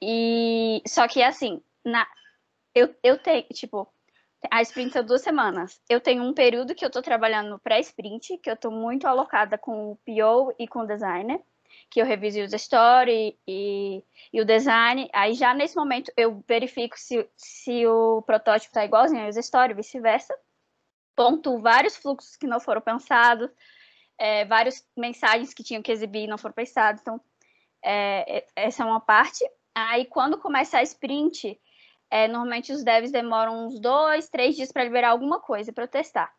E 0.00 0.80
só 0.86 1.06
que 1.08 1.22
assim, 1.22 1.60
na, 1.84 2.06
eu, 2.74 2.94
eu 3.02 3.18
tenho, 3.18 3.42
tipo, 3.52 3.86
a 4.50 4.62
sprint 4.62 4.92
são 4.92 5.04
duas 5.04 5.20
semanas. 5.22 5.80
Eu 5.88 6.00
tenho 6.00 6.22
um 6.22 6.32
período 6.32 6.74
que 6.74 6.84
eu 6.84 6.90
tô 6.90 7.02
trabalhando 7.02 7.50
no 7.50 7.58
pré-sprint, 7.58 8.38
que 8.38 8.50
eu 8.50 8.56
tô 8.56 8.70
muito 8.70 9.06
alocada 9.06 9.58
com 9.58 9.92
o 9.92 9.96
PO 9.96 10.54
e 10.58 10.68
com 10.68 10.80
o 10.80 10.86
designer, 10.86 11.42
que 11.90 12.00
eu 12.00 12.06
reviso 12.06 12.40
o 12.40 12.56
story 12.56 13.38
e, 13.46 14.02
e 14.32 14.40
o 14.40 14.44
design. 14.44 15.08
Aí 15.12 15.34
já 15.34 15.54
nesse 15.54 15.76
momento 15.76 16.12
eu 16.16 16.42
verifico 16.46 16.98
se, 16.98 17.28
se 17.36 17.86
o 17.86 18.22
protótipo 18.22 18.74
tá 18.74 18.84
igualzinho 18.84 19.22
ao 19.22 19.28
story, 19.30 19.74
vice-versa. 19.74 20.34
Ponto 21.14 21.60
vários 21.60 21.96
fluxos 21.96 22.36
que 22.36 22.46
não 22.46 22.60
foram 22.60 22.80
pensados, 22.80 23.50
é, 24.16 24.44
várias 24.44 24.86
mensagens 24.96 25.52
que 25.52 25.64
tinham 25.64 25.82
que 25.82 25.90
exibir 25.90 26.24
e 26.24 26.28
não 26.28 26.38
foram 26.38 26.54
pensados. 26.54 27.00
Então, 27.00 27.20
é, 27.82 28.38
é 28.38 28.46
essa 28.54 28.82
é 28.82 28.86
uma 28.86 29.00
parte. 29.00 29.44
Aí 29.74 30.04
quando 30.04 30.38
começa 30.38 30.78
a 30.78 30.82
sprint, 30.82 31.60
é, 32.10 32.26
normalmente 32.26 32.72
os 32.72 32.82
devs 32.84 33.12
demoram 33.12 33.66
uns 33.66 33.78
dois, 33.80 34.28
três 34.28 34.56
dias 34.56 34.72
para 34.72 34.84
liberar 34.84 35.10
alguma 35.10 35.40
coisa 35.40 35.72
para 35.72 35.86
testar. 35.86 36.32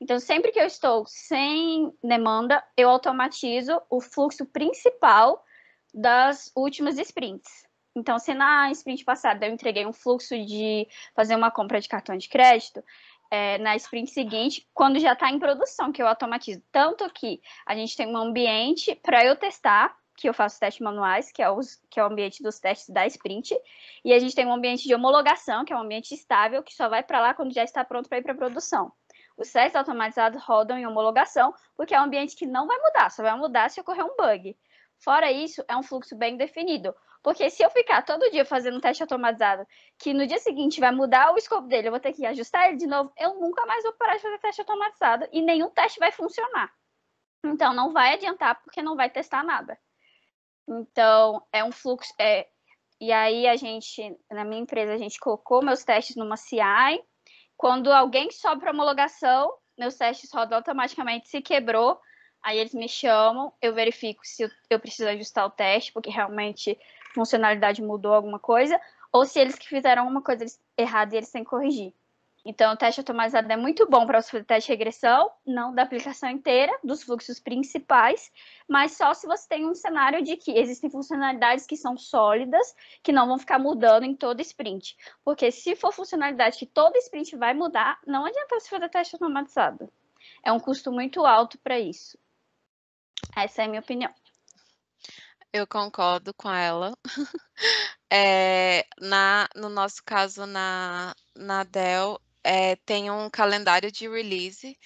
Então, 0.00 0.18
sempre 0.18 0.50
que 0.50 0.60
eu 0.60 0.66
estou 0.66 1.04
sem 1.06 1.92
demanda, 2.02 2.62
eu 2.76 2.88
automatizo 2.90 3.80
o 3.90 4.00
fluxo 4.00 4.46
principal 4.46 5.44
das 5.92 6.50
últimas 6.56 6.98
sprints. 6.98 7.64
Então, 7.96 8.18
se 8.18 8.34
na 8.34 8.70
sprint 8.72 9.04
passada 9.04 9.46
eu 9.46 9.52
entreguei 9.52 9.86
um 9.86 9.92
fluxo 9.92 10.36
de 10.36 10.88
fazer 11.14 11.36
uma 11.36 11.50
compra 11.50 11.80
de 11.80 11.88
cartão 11.88 12.16
de 12.16 12.28
crédito, 12.28 12.82
é, 13.30 13.58
na 13.58 13.76
sprint 13.76 14.10
seguinte, 14.10 14.68
quando 14.74 14.98
já 14.98 15.12
está 15.12 15.30
em 15.30 15.38
produção, 15.38 15.92
que 15.92 16.02
eu 16.02 16.06
automatizo. 16.06 16.62
Tanto 16.70 17.08
que 17.10 17.40
a 17.66 17.74
gente 17.74 17.96
tem 17.96 18.06
um 18.06 18.16
ambiente 18.16 18.94
para 18.96 19.24
eu 19.24 19.36
testar 19.36 19.96
que 20.16 20.28
eu 20.28 20.34
faço 20.34 20.60
testes 20.60 20.80
manuais, 20.80 21.32
que 21.32 21.42
é, 21.42 21.50
os, 21.50 21.80
que 21.90 21.98
é 21.98 22.02
o 22.02 22.06
ambiente 22.06 22.42
dos 22.42 22.58
testes 22.58 22.88
da 22.88 23.06
sprint, 23.06 23.54
e 24.04 24.12
a 24.12 24.18
gente 24.18 24.34
tem 24.34 24.46
um 24.46 24.54
ambiente 24.54 24.86
de 24.86 24.94
homologação, 24.94 25.64
que 25.64 25.72
é 25.72 25.76
um 25.76 25.80
ambiente 25.80 26.14
estável, 26.14 26.62
que 26.62 26.74
só 26.74 26.88
vai 26.88 27.02
para 27.02 27.20
lá 27.20 27.34
quando 27.34 27.52
já 27.52 27.64
está 27.64 27.84
pronto 27.84 28.08
para 28.08 28.18
ir 28.18 28.22
para 28.22 28.34
produção. 28.34 28.92
Os 29.36 29.50
testes 29.50 29.76
automatizados 29.76 30.42
rodam 30.42 30.78
em 30.78 30.86
homologação, 30.86 31.52
porque 31.76 31.94
é 31.94 32.00
um 32.00 32.04
ambiente 32.04 32.36
que 32.36 32.46
não 32.46 32.66
vai 32.66 32.78
mudar, 32.78 33.10
só 33.10 33.22
vai 33.22 33.36
mudar 33.36 33.68
se 33.70 33.80
ocorrer 33.80 34.04
um 34.04 34.16
bug. 34.16 34.56
Fora 34.98 35.30
isso, 35.30 35.64
é 35.68 35.76
um 35.76 35.82
fluxo 35.82 36.16
bem 36.16 36.36
definido, 36.36 36.94
porque 37.22 37.50
se 37.50 37.62
eu 37.62 37.70
ficar 37.70 38.02
todo 38.02 38.30
dia 38.30 38.44
fazendo 38.44 38.76
um 38.76 38.80
teste 38.80 39.02
automatizado, 39.02 39.66
que 39.98 40.14
no 40.14 40.26
dia 40.26 40.38
seguinte 40.38 40.78
vai 40.78 40.92
mudar 40.92 41.32
o 41.32 41.38
escopo 41.38 41.66
dele, 41.66 41.88
eu 41.88 41.92
vou 41.92 42.00
ter 42.00 42.12
que 42.12 42.24
ajustar 42.26 42.68
ele 42.68 42.76
de 42.76 42.86
novo, 42.86 43.12
eu 43.18 43.34
nunca 43.40 43.66
mais 43.66 43.82
vou 43.82 43.92
parar 43.94 44.16
de 44.16 44.22
fazer 44.22 44.38
teste 44.38 44.60
automatizado 44.60 45.26
e 45.32 45.42
nenhum 45.42 45.70
teste 45.70 45.98
vai 45.98 46.12
funcionar. 46.12 46.72
Então, 47.44 47.74
não 47.74 47.92
vai 47.92 48.14
adiantar 48.14 48.62
porque 48.62 48.82
não 48.82 48.96
vai 48.96 49.10
testar 49.10 49.42
nada. 49.42 49.78
Então, 50.68 51.42
é 51.52 51.62
um 51.62 51.72
fluxo, 51.72 52.12
é, 52.18 52.48
E 53.00 53.12
aí 53.12 53.46
a 53.46 53.56
gente, 53.56 54.16
na 54.30 54.44
minha 54.44 54.62
empresa, 54.62 54.94
a 54.94 54.98
gente 54.98 55.18
colocou 55.18 55.62
meus 55.62 55.84
testes 55.84 56.16
numa 56.16 56.36
CI. 56.36 57.02
Quando 57.56 57.92
alguém 57.92 58.30
sobe 58.30 58.60
para 58.60 58.72
homologação, 58.72 59.52
meus 59.78 59.96
testes 59.96 60.30
rodam 60.32 60.58
automaticamente. 60.58 61.28
Se 61.28 61.40
quebrou, 61.40 62.00
aí 62.42 62.58
eles 62.58 62.74
me 62.74 62.88
chamam, 62.88 63.52
eu 63.60 63.74
verifico 63.74 64.20
se 64.24 64.50
eu 64.70 64.80
preciso 64.80 65.08
ajustar 65.08 65.46
o 65.46 65.50
teste, 65.50 65.92
porque 65.92 66.10
realmente 66.10 66.78
a 67.10 67.14
funcionalidade 67.14 67.82
mudou 67.82 68.12
alguma 68.12 68.38
coisa, 68.38 68.80
ou 69.12 69.24
se 69.24 69.38
eles 69.38 69.56
que 69.56 69.68
fizeram 69.68 70.02
alguma 70.02 70.22
coisa 70.22 70.44
errada 70.76 71.14
e 71.14 71.18
eles 71.18 71.30
têm 71.30 71.44
que 71.44 71.50
corrigir. 71.50 71.94
Então, 72.44 72.74
o 72.74 72.76
teste 72.76 73.00
automatizado 73.00 73.50
é 73.50 73.56
muito 73.56 73.88
bom 73.88 74.06
para 74.06 74.20
você 74.20 74.30
fazer 74.30 74.44
teste 74.44 74.66
de 74.66 74.76
regressão, 74.76 75.30
não 75.46 75.74
da 75.74 75.82
aplicação 75.82 76.28
inteira, 76.28 76.78
dos 76.84 77.02
fluxos 77.02 77.40
principais, 77.40 78.30
mas 78.68 78.96
só 78.98 79.14
se 79.14 79.26
você 79.26 79.48
tem 79.48 79.66
um 79.66 79.74
cenário 79.74 80.22
de 80.22 80.36
que 80.36 80.52
existem 80.52 80.90
funcionalidades 80.90 81.66
que 81.66 81.76
são 81.76 81.96
sólidas, 81.96 82.74
que 83.02 83.12
não 83.12 83.26
vão 83.26 83.38
ficar 83.38 83.58
mudando 83.58 84.04
em 84.04 84.14
todo 84.14 84.40
sprint. 84.42 84.94
Porque 85.24 85.50
se 85.50 85.74
for 85.74 85.90
funcionalidade 85.90 86.58
que 86.58 86.66
todo 86.66 86.96
sprint 86.96 87.34
vai 87.34 87.54
mudar, 87.54 87.98
não 88.06 88.26
adianta 88.26 88.60
você 88.60 88.68
fazer 88.68 88.90
teste 88.90 89.14
automatizado. 89.14 89.90
É 90.44 90.52
um 90.52 90.60
custo 90.60 90.92
muito 90.92 91.24
alto 91.24 91.58
para 91.58 91.80
isso. 91.80 92.18
Essa 93.34 93.62
é 93.62 93.64
a 93.64 93.68
minha 93.68 93.80
opinião. 93.80 94.12
Eu 95.50 95.66
concordo 95.66 96.34
com 96.34 96.52
ela. 96.52 96.92
É, 98.16 98.86
na, 99.00 99.48
no 99.56 99.68
nosso 99.68 100.00
caso, 100.04 100.46
na, 100.46 101.12
na 101.34 101.64
Dell, 101.64 102.20
é, 102.44 102.76
tem 102.76 103.10
um 103.10 103.30
calendário 103.30 103.90
de 103.90 104.08
release 104.08 104.78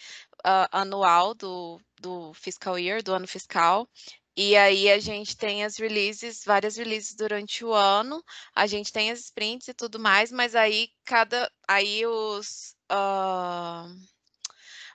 uh, 0.46 0.68
anual 0.70 1.34
do, 1.34 1.80
do 2.00 2.32
fiscal 2.34 2.78
year, 2.78 3.02
do 3.02 3.12
ano 3.12 3.26
fiscal. 3.26 3.88
E 4.36 4.56
aí 4.56 4.88
a 4.88 5.00
gente 5.00 5.36
tem 5.36 5.64
as 5.64 5.76
releases, 5.76 6.44
várias 6.44 6.76
releases 6.76 7.14
durante 7.14 7.64
o 7.64 7.72
ano, 7.74 8.22
a 8.54 8.68
gente 8.68 8.92
tem 8.92 9.11
as 9.11 9.18
sprints 9.18 9.66
e 9.66 9.74
tudo 9.74 9.98
mais, 9.98 10.30
mas 10.30 10.54
aí 10.54 10.90
cada 11.04 11.50
aí 11.66 12.06
os 12.06 12.76
uh, 12.92 13.92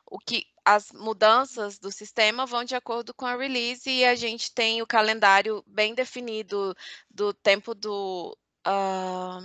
o 0.10 0.18
que 0.20 0.46
as 0.64 0.94
mudanças 0.94 1.78
do 1.78 1.92
sistema 1.92 2.46
vão 2.46 2.64
de 2.64 2.74
acordo 2.74 3.14
com 3.14 3.26
a 3.26 3.36
release 3.36 3.90
e 3.90 4.06
a 4.06 4.16
gente 4.16 4.50
tem 4.54 4.82
o 4.82 4.88
calendário 4.88 5.62
bem 5.68 5.94
definido 5.94 6.74
do 7.10 7.34
tempo 7.34 7.76
do 7.76 8.38
uh, 8.66 9.42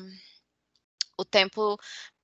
o 1.18 1.24
tempo 1.24 1.76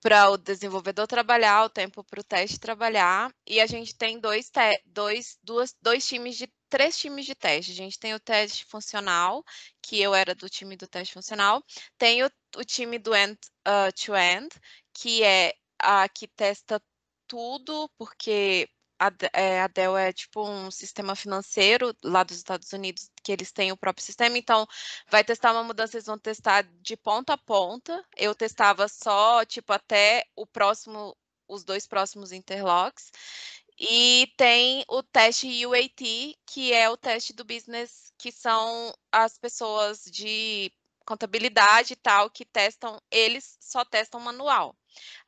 para 0.04 0.28
o 0.30 0.36
desenvolvedor 0.36 1.06
trabalhar, 1.06 1.64
o 1.64 1.70
tempo 1.70 2.04
para 2.04 2.20
o 2.20 2.24
teste 2.24 2.60
trabalhar, 2.60 3.34
e 3.46 3.58
a 3.58 3.66
gente 3.66 3.96
tem 3.96 4.20
dois, 4.20 4.50
dois, 4.84 5.38
duas, 5.42 5.74
dois 5.80 6.06
times 6.06 6.36
de 6.36 6.46
três 6.68 6.98
times 6.98 7.24
de 7.24 7.34
teste. 7.34 7.72
A 7.72 7.74
gente 7.74 7.98
tem 7.98 8.12
o 8.12 8.20
teste 8.20 8.66
funcional, 8.66 9.42
que 9.80 9.98
eu 9.98 10.14
era 10.14 10.34
do 10.34 10.46
time 10.46 10.76
do 10.76 10.86
teste 10.86 11.14
funcional, 11.14 11.64
tem 11.96 12.22
o, 12.22 12.30
o 12.56 12.64
time 12.64 12.98
do 12.98 13.14
end-to-end, 13.14 13.38
uh, 13.66 14.12
-end, 14.12 14.48
que 14.92 15.22
é 15.24 15.54
a 15.78 16.06
que 16.06 16.28
testa 16.28 16.78
tudo, 17.26 17.88
porque 17.96 18.68
a, 18.98 19.10
é, 19.32 19.60
a 19.60 19.66
Dell 19.68 19.96
é 19.96 20.12
tipo 20.12 20.46
um 20.46 20.70
sistema 20.70 21.14
financeiro 21.16 21.94
lá 22.02 22.22
dos 22.22 22.36
Estados 22.36 22.72
Unidos, 22.72 23.10
que 23.22 23.32
eles 23.32 23.52
têm 23.52 23.72
o 23.72 23.76
próprio 23.76 24.04
sistema, 24.04 24.38
então 24.38 24.66
vai 25.08 25.24
testar 25.24 25.52
uma 25.52 25.64
mudança, 25.64 25.96
eles 25.96 26.06
vão 26.06 26.18
testar 26.18 26.62
de 26.80 26.96
ponta 26.96 27.34
a 27.34 27.38
ponta. 27.38 28.04
Eu 28.16 28.34
testava 28.34 28.88
só, 28.88 29.44
tipo, 29.44 29.72
até 29.72 30.24
o 30.36 30.46
próximo, 30.46 31.16
os 31.48 31.64
dois 31.64 31.86
próximos 31.86 32.32
interlocks. 32.32 33.10
E 33.78 34.32
tem 34.36 34.84
o 34.88 35.02
teste 35.02 35.66
UAT, 35.66 36.38
que 36.46 36.72
é 36.72 36.88
o 36.88 36.96
teste 36.96 37.32
do 37.32 37.44
business, 37.44 38.12
que 38.16 38.30
são 38.30 38.94
as 39.10 39.36
pessoas 39.36 40.04
de 40.04 40.72
contabilidade 41.04 41.92
e 41.92 41.96
tal 41.96 42.30
que 42.30 42.44
testam, 42.44 43.00
eles 43.10 43.56
só 43.60 43.84
testam 43.84 44.20
manual. 44.20 44.74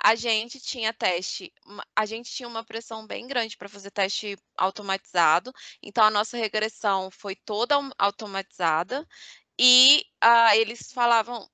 A 0.02 0.14
gente 0.14 0.60
tinha 0.60 0.92
teste, 0.92 1.52
a 1.94 2.06
gente 2.06 2.30
tinha 2.30 2.48
uma 2.48 2.64
pressão 2.64 3.06
bem 3.06 3.26
grande 3.26 3.56
para 3.56 3.68
fazer 3.68 3.90
teste 3.90 4.36
automatizado, 4.56 5.52
então 5.82 6.04
a 6.04 6.10
nossa 6.10 6.36
regressão 6.36 7.10
foi 7.10 7.34
toda 7.36 7.76
automatizada 7.98 9.06
e 9.58 10.04
uh, 10.22 10.54
eles 10.54 10.92
falavam 10.92 11.48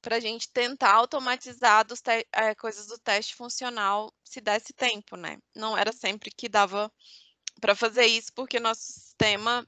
para 0.00 0.16
a 0.16 0.20
gente 0.20 0.48
tentar 0.50 0.94
automatizar 0.94 1.84
é, 2.32 2.54
coisas 2.54 2.86
do 2.86 2.98
teste 2.98 3.34
funcional 3.34 4.12
se 4.24 4.40
desse 4.40 4.72
tempo, 4.72 5.16
né? 5.16 5.38
Não 5.54 5.76
era 5.76 5.92
sempre 5.92 6.30
que 6.30 6.48
dava 6.48 6.90
para 7.60 7.74
fazer 7.74 8.06
isso, 8.06 8.32
porque 8.34 8.60
nosso 8.60 8.82
sistema 8.82 9.66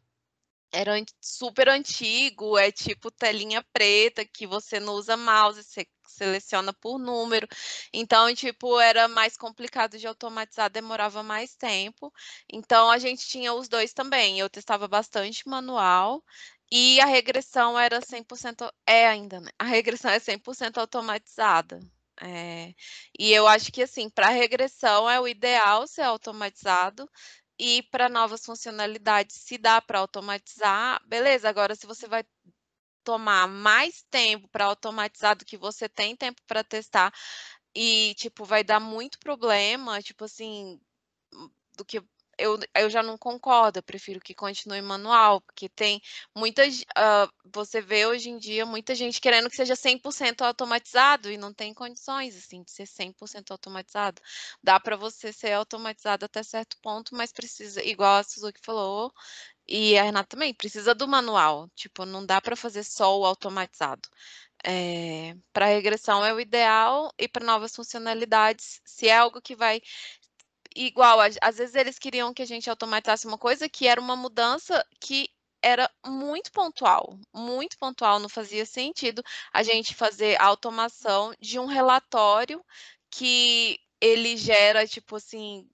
era 0.73 0.93
super 1.21 1.69
antigo, 1.69 2.57
é 2.59 2.71
tipo 2.73 3.11
telinha 3.11 3.65
preta 3.73 4.25
que 4.25 4.47
você 4.47 4.79
não 4.81 4.95
usa 4.95 5.17
mouse, 5.17 5.63
você 5.65 5.87
seleciona 6.07 6.73
por 6.73 6.99
número. 6.99 7.47
Então, 7.93 8.33
tipo, 8.35 8.79
era 8.81 9.09
mais 9.09 9.37
complicado 9.37 9.99
de 9.99 10.07
automatizar, 10.07 10.71
demorava 10.71 11.23
mais 11.23 11.55
tempo. 11.57 12.13
Então, 12.53 12.91
a 12.91 12.99
gente 12.99 13.27
tinha 13.27 13.53
os 13.55 13.69
dois 13.69 13.93
também. 13.93 14.39
Eu 14.39 14.51
testava 14.51 14.87
bastante 14.89 15.49
manual 15.49 16.23
e 16.71 17.01
a 17.01 17.07
regressão 17.07 17.79
era 17.79 18.01
100%, 18.01 18.71
é 18.87 19.07
ainda, 19.09 19.41
né? 19.41 19.51
A 19.59 19.65
regressão 19.65 20.11
é 20.11 20.19
100% 20.19 20.79
automatizada. 20.79 21.81
É, 22.23 22.75
e 23.19 23.33
eu 23.33 23.47
acho 23.49 23.73
que, 23.73 23.83
assim, 23.83 24.11
para 24.11 24.29
regressão 24.29 25.09
é 25.09 25.19
o 25.19 25.27
ideal 25.27 25.87
ser 25.87 26.03
automatizado, 26.03 27.09
e 27.61 27.83
para 27.83 28.09
novas 28.09 28.43
funcionalidades, 28.43 29.37
se 29.37 29.59
dá 29.59 29.83
para 29.83 29.99
automatizar, 29.99 30.99
beleza. 31.07 31.47
Agora, 31.47 31.75
se 31.77 31.87
você 31.87 32.09
vai 32.09 32.25
tomar 33.05 33.47
mais 33.49 34.03
tempo 34.11 34.49
para 34.49 34.65
automatizar 34.65 35.37
do 35.37 35.45
que 35.45 35.59
você 35.59 35.87
tem 35.89 36.17
tempo 36.17 36.41
para 36.47 36.65
testar 36.65 37.13
e, 37.75 38.15
tipo, 38.17 38.47
vai 38.47 38.65
dar 38.65 38.81
muito 38.81 39.19
problema, 39.19 40.01
tipo 40.03 40.25
assim, 40.25 40.81
do 41.77 41.85
que 41.85 42.03
eu, 42.41 42.59
eu 42.75 42.91
já 42.91 43.03
não 43.03 43.19
concordo, 43.19 43.79
eu 43.79 43.83
prefiro 43.83 44.21
que 44.21 44.35
continue 44.35 44.81
manual, 44.83 45.41
porque 45.41 45.69
tem 45.69 46.01
muitas. 46.35 46.81
Uh, 46.83 47.31
você 47.53 47.81
vê 47.81 48.07
hoje 48.07 48.31
em 48.31 48.39
dia 48.39 48.65
muita 48.67 48.95
gente 48.95 49.21
querendo 49.21 49.51
que 49.51 49.57
seja 49.57 49.75
100% 49.77 50.43
automatizado 50.43 51.31
e 51.31 51.37
não 51.37 51.53
tem 51.53 51.75
condições 51.75 52.37
assim 52.37 52.63
de 52.63 52.71
ser 52.71 52.87
100% 52.87 53.51
automatizado. 53.51 54.21
Dá 54.63 54.81
para 54.81 54.97
você 54.97 55.33
ser 55.33 55.53
automatizado 55.53 56.25
até 56.25 56.43
certo 56.43 56.77
ponto, 56.83 57.15
mas 57.15 57.33
precisa, 57.33 57.83
igual 57.85 58.19
a 58.19 58.23
Suzuki 58.25 58.61
falou, 58.63 59.13
e 59.69 59.97
a 59.99 60.03
Renata 60.03 60.29
também, 60.31 60.53
precisa 60.55 60.95
do 60.95 61.07
manual. 61.07 61.69
Tipo, 61.77 62.05
não 62.05 62.27
dá 62.27 62.41
para 62.41 62.57
fazer 62.57 62.83
só 62.85 63.19
o 63.19 63.25
automatizado. 63.25 64.09
É, 64.65 65.35
para 65.53 65.67
regressão 65.67 66.25
é 66.25 66.35
o 66.35 66.41
ideal 66.41 67.13
e 67.19 67.27
para 67.27 67.47
novas 67.47 67.75
funcionalidades, 67.75 68.81
se 68.85 69.09
é 69.09 69.17
algo 69.17 69.41
que 69.41 69.57
vai 69.57 69.81
igual, 70.75 71.19
às 71.21 71.57
vezes 71.57 71.75
eles 71.75 71.99
queriam 71.99 72.33
que 72.33 72.43
a 72.43 72.47
gente 72.47 72.71
automatizasse 72.71 73.27
uma 73.27 73.39
coisa 73.39 73.69
que 73.69 73.87
era 73.87 74.01
uma 74.01 74.17
mudança 74.17 74.85
que 75.01 75.29
era 75.63 75.91
muito 76.07 76.51
pontual, 76.53 77.19
muito 77.35 77.77
pontual, 77.79 78.19
não 78.19 78.29
fazia 78.29 78.65
sentido 78.65 79.23
a 79.53 79.63
gente 79.63 79.95
fazer 79.95 80.41
a 80.41 80.47
automação 80.47 81.35
de 81.39 81.59
um 81.59 81.67
relatório 81.67 82.65
que 83.11 83.79
ele 84.01 84.37
gera, 84.37 84.87
tipo 84.87 85.17
assim, 85.17 85.69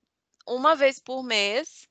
uma 0.47 0.75
vez 0.75 0.99
por 0.99 1.23
mês 1.23 1.89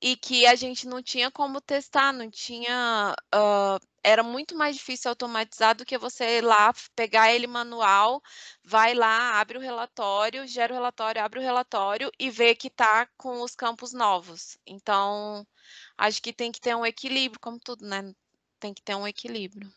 e 0.00 0.16
que 0.16 0.46
a 0.46 0.54
gente 0.54 0.86
não 0.86 1.02
tinha 1.02 1.30
como 1.30 1.60
testar, 1.60 2.12
não 2.12 2.30
tinha. 2.30 3.14
Uh, 3.34 3.87
era 4.02 4.22
muito 4.22 4.56
mais 4.56 4.76
difícil 4.76 5.10
automatizar 5.10 5.76
do 5.76 5.84
que 5.84 5.98
você 5.98 6.38
ir 6.38 6.44
lá, 6.44 6.72
pegar 6.94 7.32
ele 7.32 7.46
manual, 7.46 8.22
vai 8.64 8.94
lá, 8.94 9.40
abre 9.40 9.58
o 9.58 9.60
relatório, 9.60 10.46
gera 10.46 10.72
o 10.72 10.76
relatório, 10.76 11.22
abre 11.22 11.40
o 11.40 11.42
relatório 11.42 12.10
e 12.18 12.30
vê 12.30 12.54
que 12.54 12.68
está 12.68 13.06
com 13.16 13.42
os 13.42 13.54
campos 13.54 13.92
novos. 13.92 14.56
Então, 14.66 15.46
acho 15.96 16.22
que 16.22 16.32
tem 16.32 16.52
que 16.52 16.60
ter 16.60 16.74
um 16.74 16.86
equilíbrio, 16.86 17.40
como 17.40 17.58
tudo, 17.58 17.86
né? 17.86 18.12
Tem 18.60 18.72
que 18.72 18.82
ter 18.82 18.94
um 18.94 19.06
equilíbrio. 19.06 19.70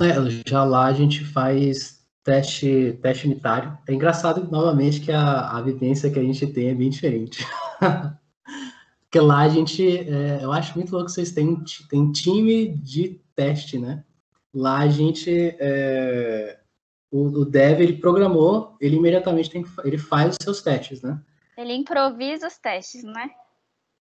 É, 0.00 0.48
já 0.48 0.64
lá 0.64 0.86
a 0.86 0.92
gente 0.92 1.24
faz 1.24 2.04
teste, 2.24 2.98
teste 3.00 3.26
unitário. 3.26 3.78
É 3.86 3.92
engraçado, 3.92 4.50
novamente, 4.50 5.00
que 5.00 5.12
a, 5.12 5.50
a 5.50 5.60
vivência 5.60 6.10
que 6.10 6.18
a 6.18 6.22
gente 6.22 6.46
tem 6.46 6.70
é 6.70 6.74
bem 6.74 6.90
diferente. 6.90 7.46
Porque 9.14 9.24
lá 9.24 9.42
a 9.42 9.48
gente, 9.48 10.10
é, 10.10 10.40
eu 10.42 10.50
acho 10.50 10.74
muito 10.74 10.90
louco 10.90 11.06
que 11.06 11.12
vocês 11.12 11.30
têm, 11.30 11.62
têm 11.88 12.10
time 12.10 12.66
de 12.66 13.20
teste, 13.36 13.78
né? 13.78 14.04
Lá 14.52 14.80
a 14.80 14.88
gente, 14.88 15.30
é, 15.60 16.58
o, 17.12 17.26
o 17.26 17.44
dev, 17.44 17.80
ele 17.80 17.98
programou, 17.98 18.76
ele 18.80 18.96
imediatamente 18.96 19.50
tem, 19.50 19.64
ele 19.84 19.98
faz 19.98 20.32
os 20.32 20.38
seus 20.42 20.60
testes, 20.62 21.00
né? 21.00 21.22
Ele 21.56 21.74
improvisa 21.74 22.48
os 22.48 22.58
testes, 22.58 23.04
né? 23.04 23.30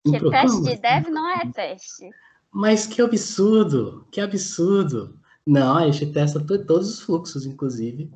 Porque 0.04 0.28
teste 0.28 0.64
de 0.64 0.76
dev 0.76 1.10
não 1.10 1.30
é 1.30 1.52
teste. 1.52 2.10
Mas 2.52 2.88
que 2.88 3.00
absurdo, 3.00 4.08
que 4.12 4.20
absurdo. 4.20 5.20
Não, 5.46 5.78
a 5.78 5.92
gente 5.92 6.12
testa 6.12 6.40
todos 6.40 6.90
os 6.90 7.02
fluxos, 7.02 7.46
inclusive. 7.46 8.12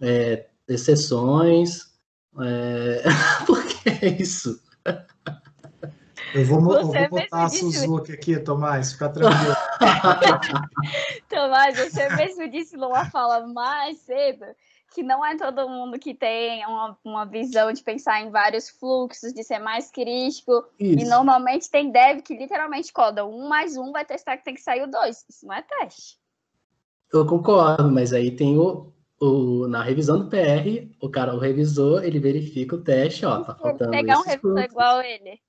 É, 0.00 0.46
exceções. 0.66 1.92
É... 2.40 3.02
Por 3.44 3.62
que 3.66 3.90
é 3.90 4.22
isso? 4.22 4.58
Eu 6.34 6.44
vou, 6.44 6.72
eu 6.72 6.84
Você 6.86 7.08
vou 7.08 7.20
botar 7.20 7.38
a 7.38 7.48
mesmo 7.48 7.70
disse- 7.70 7.80
Suzuki 7.80 8.12
aqui, 8.12 8.38
Tomás, 8.38 8.92
fica 8.92 9.08
tranquilo. 9.08 9.54
Tomás, 11.28 11.76
você 11.76 12.08
mesmo 12.10 12.48
disse 12.48 12.76
numa 12.76 13.04
fala 13.06 13.46
mais 13.46 13.98
cedo 13.98 14.44
que 14.92 15.02
não 15.02 15.24
é 15.24 15.36
todo 15.36 15.68
mundo 15.68 15.98
que 16.00 16.12
tem 16.14 16.66
uma, 16.66 16.98
uma 17.04 17.24
visão 17.24 17.72
de 17.72 17.82
pensar 17.82 18.20
em 18.22 18.30
vários 18.30 18.68
fluxos, 18.68 19.32
de 19.32 19.44
ser 19.44 19.60
mais 19.60 19.88
crítico. 19.90 20.64
E 20.80 20.96
Isso. 21.02 21.08
normalmente 21.08 21.70
tem 21.70 21.90
dev 21.92 22.22
que 22.22 22.36
literalmente 22.36 22.92
coda 22.92 23.24
um 23.24 23.48
mais 23.48 23.76
um, 23.76 23.92
vai 23.92 24.04
testar 24.04 24.36
que 24.36 24.44
tem 24.44 24.54
que 24.54 24.60
sair 24.60 24.82
o 24.82 24.90
dois. 24.90 25.24
Isso 25.28 25.46
não 25.46 25.54
é 25.54 25.62
teste. 25.62 26.18
Eu 27.12 27.24
concordo, 27.26 27.90
mas 27.90 28.12
aí 28.12 28.34
tem 28.34 28.58
o, 28.58 28.92
o 29.20 29.68
na 29.68 29.82
revisão 29.82 30.18
do 30.18 30.28
PR, 30.28 30.88
o 31.00 31.08
cara, 31.08 31.34
o 31.34 31.38
revisor, 31.38 32.02
ele 32.04 32.18
verifica 32.18 32.74
o 32.74 32.82
teste, 32.82 33.24
ó, 33.24 33.42
tá 33.44 33.54
faltando 33.54 33.90
pegar 33.92 34.18
um 34.18 34.22
revisor 34.22 34.40
fluxos. 34.40 34.72
igual 34.72 35.02
ele. 35.02 35.40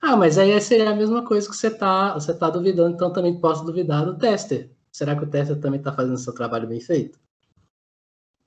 Ah, 0.00 0.16
mas 0.16 0.38
aí 0.38 0.58
seria 0.60 0.90
a 0.90 0.94
mesma 0.94 1.24
coisa 1.24 1.48
que 1.48 1.54
você 1.54 1.70
tá, 1.70 2.14
você 2.14 2.32
tá 2.32 2.48
duvidando, 2.48 2.94
então 2.94 3.12
também 3.12 3.38
posso 3.38 3.64
duvidar 3.64 4.04
do 4.04 4.16
tester. 4.16 4.70
Será 4.90 5.14
que 5.14 5.24
o 5.24 5.26
tester 5.26 5.60
também 5.60 5.80
tá 5.80 5.92
fazendo 5.92 6.14
o 6.14 6.18
seu 6.18 6.34
trabalho 6.34 6.66
bem 6.66 6.80
feito? 6.80 7.18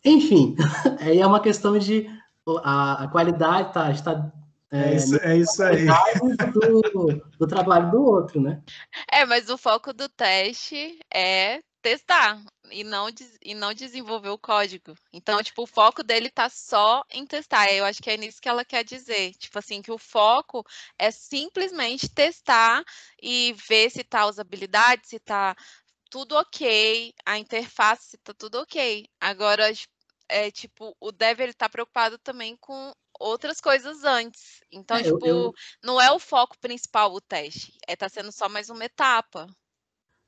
Enfim, 0.04 0.56
aí 0.99 1.20
é 1.20 1.28
uma 1.28 1.39
questão 1.39 1.78
de 1.78 2.08
a, 2.64 3.04
a 3.04 3.08
qualidade 3.08 3.74
tá, 3.74 3.91
está 3.91 4.32
É 4.72 4.95
isso, 4.95 5.16
é 5.18 5.38
isso 5.38 5.64
aí. 5.64 5.86
do, 6.51 7.22
do 7.39 7.47
trabalho 7.47 7.91
do 7.91 8.04
outro, 8.04 8.41
né? 8.41 8.62
É, 9.12 9.24
mas 9.24 9.49
o 9.49 9.58
foco 9.58 9.93
do 9.93 10.10
teste 10.10 10.99
é 11.14 11.62
testar 11.82 12.41
e 12.72 12.84
não, 12.84 13.07
e 13.41 13.53
não 13.53 13.74
desenvolver 13.74 14.30
o 14.30 14.38
código. 14.38 14.95
Então, 15.11 15.41
tipo, 15.43 15.64
o 15.64 15.68
foco 15.68 16.03
dele 16.03 16.30
tá 16.30 16.49
só 16.49 17.03
em 17.11 17.26
testar. 17.26 17.72
Eu 17.72 17.86
acho 17.86 18.01
que 18.01 18.09
é 18.09 18.18
nisso 18.18 18.41
que 18.41 18.49
ela 18.49 18.66
quer 18.66 18.84
dizer. 18.84 19.34
Tipo 19.36 19.59
assim, 19.59 19.82
que 19.82 19.91
o 19.91 19.97
foco 19.97 20.66
é 20.97 21.11
simplesmente 21.11 22.09
testar 22.09 22.84
e 23.22 23.53
ver 23.68 23.89
se 23.91 24.03
tá 24.03 24.22
a 24.22 24.28
usabilidade, 24.28 25.07
se 25.07 25.20
tá 25.20 25.55
tudo 26.09 26.36
ok, 26.36 27.14
a 27.26 27.38
interface, 27.39 28.09
se 28.11 28.18
tá 28.18 28.34
tudo 28.34 28.59
ok. 28.59 29.05
Agora, 29.20 29.72
é 30.30 30.51
tipo, 30.51 30.95
o 30.99 31.11
dev 31.11 31.39
ele 31.41 31.53
tá 31.53 31.68
preocupado 31.70 32.18
também 32.20 32.55
com 32.57 32.93
outras 33.20 33.59
coisas 33.61 34.03
antes. 34.03 34.61
Então, 34.72 34.97
É, 34.97 35.01
eu- 35.01 35.14
tipo, 35.14 35.28
eu- 35.28 35.53
não 35.84 35.99
é 36.01 36.11
o 36.11 36.20
foco 36.20 36.57
principal 36.59 37.14
o 37.14 37.22
teste, 37.22 37.78
é 37.88 37.95
tá 37.95 38.09
sendo 38.09 38.32
só 38.32 38.47
mais 38.49 38.70
uma 38.70 38.86
etapa. 38.86 39.47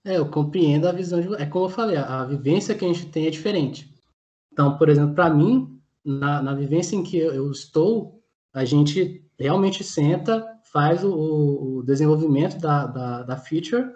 É, 0.05 0.17
eu 0.17 0.29
compreendo 0.29 0.87
a 0.87 0.91
visão 0.91 1.19
de. 1.19 1.33
É 1.35 1.47
como 1.47 1.65
eu 1.65 1.69
falei, 1.69 1.97
a, 1.97 2.21
a 2.21 2.25
vivência 2.25 2.75
que 2.75 2.85
a 2.85 2.87
gente 2.87 3.07
tem 3.07 3.25
é 3.25 3.31
diferente. 3.31 3.91
Então, 4.53 4.77
por 4.77 4.87
exemplo, 4.87 5.15
para 5.15 5.31
mim, 5.31 5.81
na, 6.05 6.43
na 6.43 6.53
vivência 6.53 6.95
em 6.95 7.01
que 7.01 7.17
eu, 7.17 7.33
eu 7.33 7.51
estou, 7.51 8.23
a 8.53 8.63
gente 8.63 9.25
realmente 9.37 9.83
senta, 9.83 10.45
faz 10.71 11.03
o, 11.03 11.11
o 11.79 11.83
desenvolvimento 11.83 12.59
da, 12.59 12.85
da, 12.85 13.23
da 13.23 13.37
feature 13.37 13.91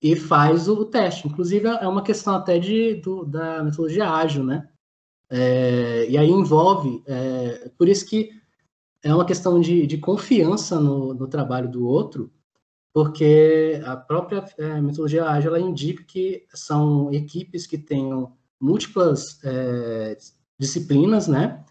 e 0.00 0.16
faz 0.16 0.66
o, 0.66 0.84
teste. 0.86 1.28
Inclusive, 1.28 1.68
é 1.68 1.86
uma 1.86 2.02
questão 2.02 2.34
até 2.34 2.58
de, 2.58 2.94
do, 2.96 3.24
da 3.24 3.62
metodologia 3.62 4.08
ágil, 4.08 4.44
né? 4.44 4.68
É, 5.28 6.06
e 6.08 6.16
aí 6.16 6.30
envolve, 6.30 7.02
é, 7.06 7.70
por 7.76 7.88
isso 7.88 8.06
que 8.06 8.30
é 9.02 9.14
uma 9.14 9.24
questão 9.24 9.60
de, 9.60 9.86
de 9.86 9.98
confiança 9.98 10.80
no, 10.80 11.12
no 11.12 11.26
trabalho 11.26 11.70
do 11.70 11.86
outro, 11.86 12.30
porque 12.94 13.82
a 13.84 13.96
própria 13.96 14.44
é, 14.56 14.80
metodologia 14.80 15.28
ágil 15.28 15.54
ela 15.54 15.60
indica 15.60 16.04
que 16.04 16.46
são 16.54 17.12
equipes 17.12 17.66
que 17.66 17.76
tenham 17.76 18.36
múltiplas 18.60 19.40
é, 19.42 20.16
disciplinas, 20.56 21.26
né? 21.26 21.64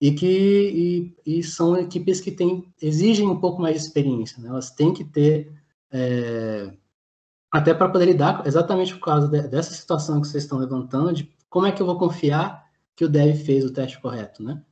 E 0.00 0.12
que 0.12 1.12
e, 1.26 1.38
e 1.38 1.42
são 1.42 1.76
equipes 1.76 2.20
que 2.20 2.30
têm, 2.30 2.72
exigem 2.80 3.26
um 3.28 3.40
pouco 3.40 3.60
mais 3.60 3.74
de 3.74 3.82
experiência, 3.82 4.40
né? 4.40 4.48
Elas 4.48 4.70
têm 4.70 4.94
que 4.94 5.02
ter 5.02 5.52
é, 5.90 6.72
até 7.50 7.74
para 7.74 7.88
poder 7.88 8.06
lidar 8.06 8.46
exatamente 8.46 8.94
por 8.94 9.04
causa 9.04 9.26
de, 9.26 9.48
dessa 9.48 9.74
situação 9.74 10.20
que 10.20 10.28
vocês 10.28 10.44
estão 10.44 10.58
levantando, 10.58 11.12
de 11.12 11.28
como 11.48 11.66
é 11.66 11.72
que 11.72 11.82
eu 11.82 11.86
vou 11.86 11.98
confiar 11.98 12.64
que 12.94 13.04
o 13.04 13.08
dev 13.08 13.36
fez 13.44 13.64
o 13.64 13.72
teste 13.72 14.00
correto, 14.00 14.40
né? 14.40 14.62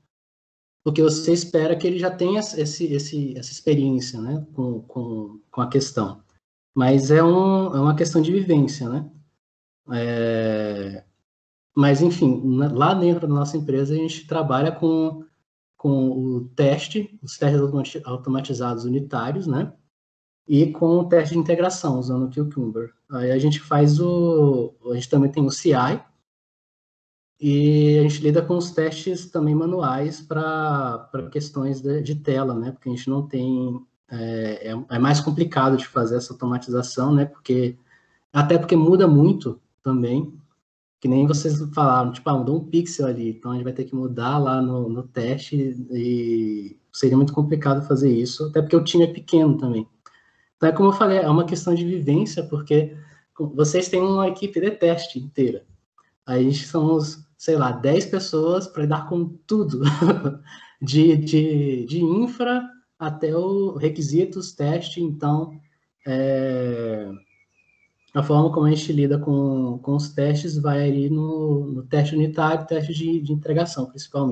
Porque 0.85 1.03
você 1.03 1.33
espera 1.33 1.76
que 1.76 1.87
ele 1.87 1.99
já 1.99 2.11
tenha 2.11 2.41
esse, 2.41 2.85
esse, 2.93 3.37
essa 3.37 3.53
experiência, 3.53 4.20
né, 4.20 4.47
com, 4.55 4.81
com, 4.83 5.41
com 5.51 5.61
a 5.61 5.68
questão. 5.68 6.22
Mas 6.74 7.11
é, 7.11 7.22
um, 7.22 7.74
é 7.74 7.81
uma 7.81 7.97
questão 7.97 8.22
de 8.22 8.33
vivência, 8.33 8.89
né? 8.89 9.11
É, 9.93 11.05
mas, 11.76 12.03
enfim, 12.03 12.43
lá 12.72 12.95
dentro 12.95 13.26
da 13.26 13.35
nossa 13.35 13.57
empresa, 13.57 13.95
a 13.95 13.97
gente 13.97 14.26
trabalha 14.26 14.72
com, 14.72 15.24
com 15.76 16.11
o 16.11 16.49
teste, 16.51 17.18
os 17.22 17.37
testes 17.37 17.61
automati- 17.61 18.03
automatizados 18.05 18.85
unitários, 18.85 19.47
né? 19.47 19.72
E 20.47 20.72
com 20.72 20.99
o 20.99 21.09
teste 21.09 21.35
de 21.35 21.41
integração, 21.41 21.99
usando 21.99 22.26
o 22.26 22.31
Cucumber. 22.33 22.93
Aí 23.11 23.31
a 23.31 23.39
gente 23.39 23.61
faz 23.61 24.01
o... 24.01 24.74
A 24.91 24.95
gente 24.95 25.11
também 25.11 25.31
tem 25.31 25.45
o 25.45 25.51
CI, 25.51 26.01
e 27.41 27.99
a 27.99 28.03
gente 28.03 28.22
lida 28.22 28.43
com 28.43 28.57
os 28.57 28.70
testes 28.72 29.30
também 29.30 29.55
manuais 29.55 30.20
para 30.20 31.09
questões 31.30 31.80
de, 31.80 32.03
de 32.03 32.16
tela, 32.16 32.55
né? 32.55 32.72
Porque 32.72 32.89
a 32.89 32.93
gente 32.93 33.09
não 33.09 33.26
tem. 33.26 33.80
É, 34.11 34.72
é, 34.72 34.84
é 34.97 34.99
mais 34.99 35.20
complicado 35.20 35.76
de 35.76 35.86
fazer 35.86 36.16
essa 36.16 36.32
automatização, 36.32 37.14
né? 37.14 37.26
Porque. 37.26 37.76
Até 38.32 38.59
porque 38.59 38.76
muda 38.76 39.07
muito 39.07 39.61
também. 39.82 40.34
Que 41.01 41.07
nem 41.09 41.26
vocês 41.26 41.61
falaram, 41.72 42.12
tipo, 42.12 42.28
ah, 42.28 42.36
mudou 42.39 42.57
um 42.57 42.64
pixel 42.64 43.07
ali, 43.07 43.30
então 43.30 43.53
a 43.53 43.55
gente 43.55 43.62
vai 43.64 43.72
ter 43.72 43.84
que 43.84 43.95
mudar 43.95 44.36
lá 44.39 44.61
no, 44.61 44.89
no 44.89 45.05
teste 45.05 45.57
e 45.93 46.76
seria 46.93 47.16
muito 47.16 47.32
complicado 47.32 47.86
fazer 47.86 48.12
isso, 48.12 48.47
até 48.47 48.61
porque 48.61 48.74
o 48.74 48.82
time 48.82 49.05
é 49.05 49.07
pequeno 49.07 49.57
também. 49.57 49.86
Então, 50.57 50.68
é 50.68 50.72
como 50.72 50.89
eu 50.89 50.93
falei, 50.93 51.18
é 51.18 51.28
uma 51.30 51.45
questão 51.45 51.72
de 51.72 51.84
vivência, 51.84 52.43
porque 52.43 52.97
vocês 53.55 53.89
têm 53.89 54.03
uma 54.03 54.26
equipe 54.26 54.61
de 54.61 54.72
teste 54.72 55.20
inteira. 55.20 55.64
Aí 56.26 56.41
a 56.41 56.51
gente 56.51 56.66
somos, 56.66 57.24
sei 57.39 57.57
lá, 57.57 57.70
10 57.70 58.07
pessoas 58.07 58.66
para 58.66 58.82
lidar 58.82 59.09
com 59.09 59.26
tudo, 59.47 59.82
de, 60.82 61.16
de, 61.16 61.86
de 61.86 62.03
infra 62.03 62.68
até 62.99 63.34
o 63.34 63.76
requisitos, 63.76 64.53
teste. 64.53 65.01
Então, 65.01 65.53
é, 66.05 67.09
a 68.12 68.22
forma 68.24 68.53
como 68.53 68.66
a 68.66 68.70
gente 68.70 68.93
lida 68.93 69.18
com, 69.18 69.78
com 69.78 69.95
os 69.95 70.09
testes 70.09 70.59
vai 70.59 70.89
ali 70.89 71.09
no, 71.09 71.66
no 71.66 71.82
teste 71.84 72.16
unitário, 72.16 72.66
teste 72.66 72.93
de, 72.93 73.20
de 73.20 73.32
integração, 73.32 73.86
principalmente. 73.86 74.26